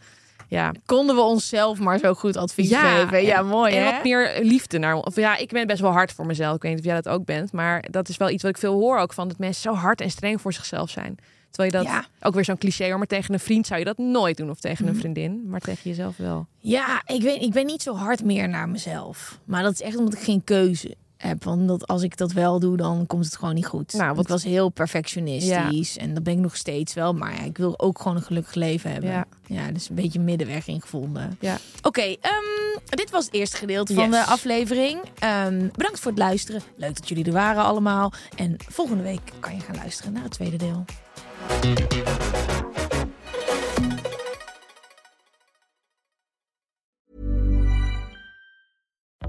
ja. 0.53 0.71
Konden 0.85 1.15
we 1.15 1.21
onszelf 1.21 1.79
maar 1.79 1.99
zo 1.99 2.13
goed 2.13 2.37
advies 2.37 2.69
ja, 2.69 2.97
geven. 2.97 3.25
Ja, 3.25 3.37
en, 3.37 3.45
mooi 3.45 3.75
en 3.75 3.85
hè? 3.85 3.91
wat 3.91 4.03
meer 4.03 4.39
liefde 4.41 4.77
naar 4.77 4.95
of 4.95 5.15
ja, 5.15 5.37
ik 5.37 5.49
ben 5.49 5.67
best 5.67 5.81
wel 5.81 5.91
hard 5.91 6.11
voor 6.11 6.25
mezelf. 6.25 6.55
Ik 6.55 6.61
weet 6.61 6.71
niet 6.71 6.79
of 6.79 6.85
jij 6.85 6.95
dat 7.01 7.09
ook 7.09 7.25
bent, 7.25 7.51
maar 7.51 7.85
dat 7.91 8.09
is 8.09 8.17
wel 8.17 8.29
iets 8.29 8.43
wat 8.43 8.51
ik 8.51 8.57
veel 8.57 8.73
hoor 8.73 8.97
ook 8.97 9.13
van 9.13 9.27
dat 9.27 9.37
mensen 9.37 9.61
zo 9.61 9.73
hard 9.73 10.01
en 10.01 10.09
streng 10.09 10.41
voor 10.41 10.53
zichzelf 10.53 10.89
zijn. 10.89 11.17
Terwijl 11.51 11.71
je 11.71 11.77
dat 11.77 11.95
ja. 11.95 12.05
ook 12.27 12.33
weer 12.33 12.45
zo'n 12.45 12.57
cliché, 12.57 12.87
hoor, 12.87 12.97
maar 12.97 13.07
tegen 13.07 13.33
een 13.33 13.39
vriend 13.39 13.67
zou 13.67 13.79
je 13.79 13.85
dat 13.85 13.97
nooit 13.97 14.37
doen 14.37 14.49
of 14.49 14.59
tegen 14.59 14.87
een 14.87 14.95
vriendin, 14.95 15.43
maar 15.45 15.59
tegen 15.59 15.89
jezelf 15.89 16.17
wel. 16.17 16.47
Ja, 16.59 17.01
ik 17.05 17.21
weet, 17.21 17.41
ik 17.41 17.51
ben 17.51 17.65
niet 17.65 17.81
zo 17.81 17.95
hard 17.95 18.23
meer 18.23 18.49
naar 18.49 18.69
mezelf, 18.69 19.39
maar 19.45 19.63
dat 19.63 19.73
is 19.73 19.81
echt 19.81 19.97
omdat 19.97 20.13
ik 20.13 20.19
geen 20.19 20.43
keuze 20.43 20.95
heb. 21.23 21.43
Want 21.43 21.67
dat, 21.67 21.87
als 21.87 22.01
ik 22.01 22.17
dat 22.17 22.31
wel 22.31 22.59
doe, 22.59 22.77
dan 22.77 23.05
komt 23.07 23.25
het 23.25 23.35
gewoon 23.35 23.53
niet 23.53 23.65
goed. 23.65 23.93
Nou, 23.93 24.07
want 24.07 24.19
ik 24.19 24.27
was 24.27 24.43
heel 24.43 24.69
perfectionistisch. 24.69 25.93
Ja. 25.93 26.01
En 26.01 26.13
dat 26.13 26.23
ben 26.23 26.33
ik 26.33 26.39
nog 26.39 26.55
steeds 26.55 26.93
wel. 26.93 27.13
Maar 27.13 27.33
ja, 27.33 27.41
ik 27.41 27.57
wil 27.57 27.79
ook 27.79 28.01
gewoon 28.01 28.17
een 28.17 28.23
gelukkig 28.23 28.53
leven 28.53 28.91
hebben. 28.91 29.09
Ja, 29.09 29.25
ja 29.47 29.71
dus 29.71 29.89
een 29.89 29.95
beetje 29.95 30.19
middenweg 30.19 30.67
ingevonden. 30.67 31.37
Ja. 31.39 31.57
Oké, 31.77 31.87
okay, 31.87 32.09
um, 32.11 32.81
dit 32.89 33.09
was 33.09 33.25
het 33.25 33.33
eerste 33.33 33.57
gedeelte 33.57 33.93
yes. 33.93 34.01
van 34.01 34.11
de 34.11 34.23
aflevering. 34.23 34.99
Um, 35.47 35.71
bedankt 35.75 35.99
voor 35.99 36.11
het 36.11 36.19
luisteren. 36.19 36.61
Leuk 36.75 36.95
dat 36.95 37.09
jullie 37.09 37.25
er 37.25 37.31
waren 37.31 37.63
allemaal. 37.63 38.11
En 38.35 38.55
volgende 38.67 39.03
week 39.03 39.31
kan 39.39 39.55
je 39.55 39.61
gaan 39.61 39.75
luisteren 39.75 40.13
naar 40.13 40.23
het 40.23 40.31
tweede 40.31 40.57
deel. 40.57 40.85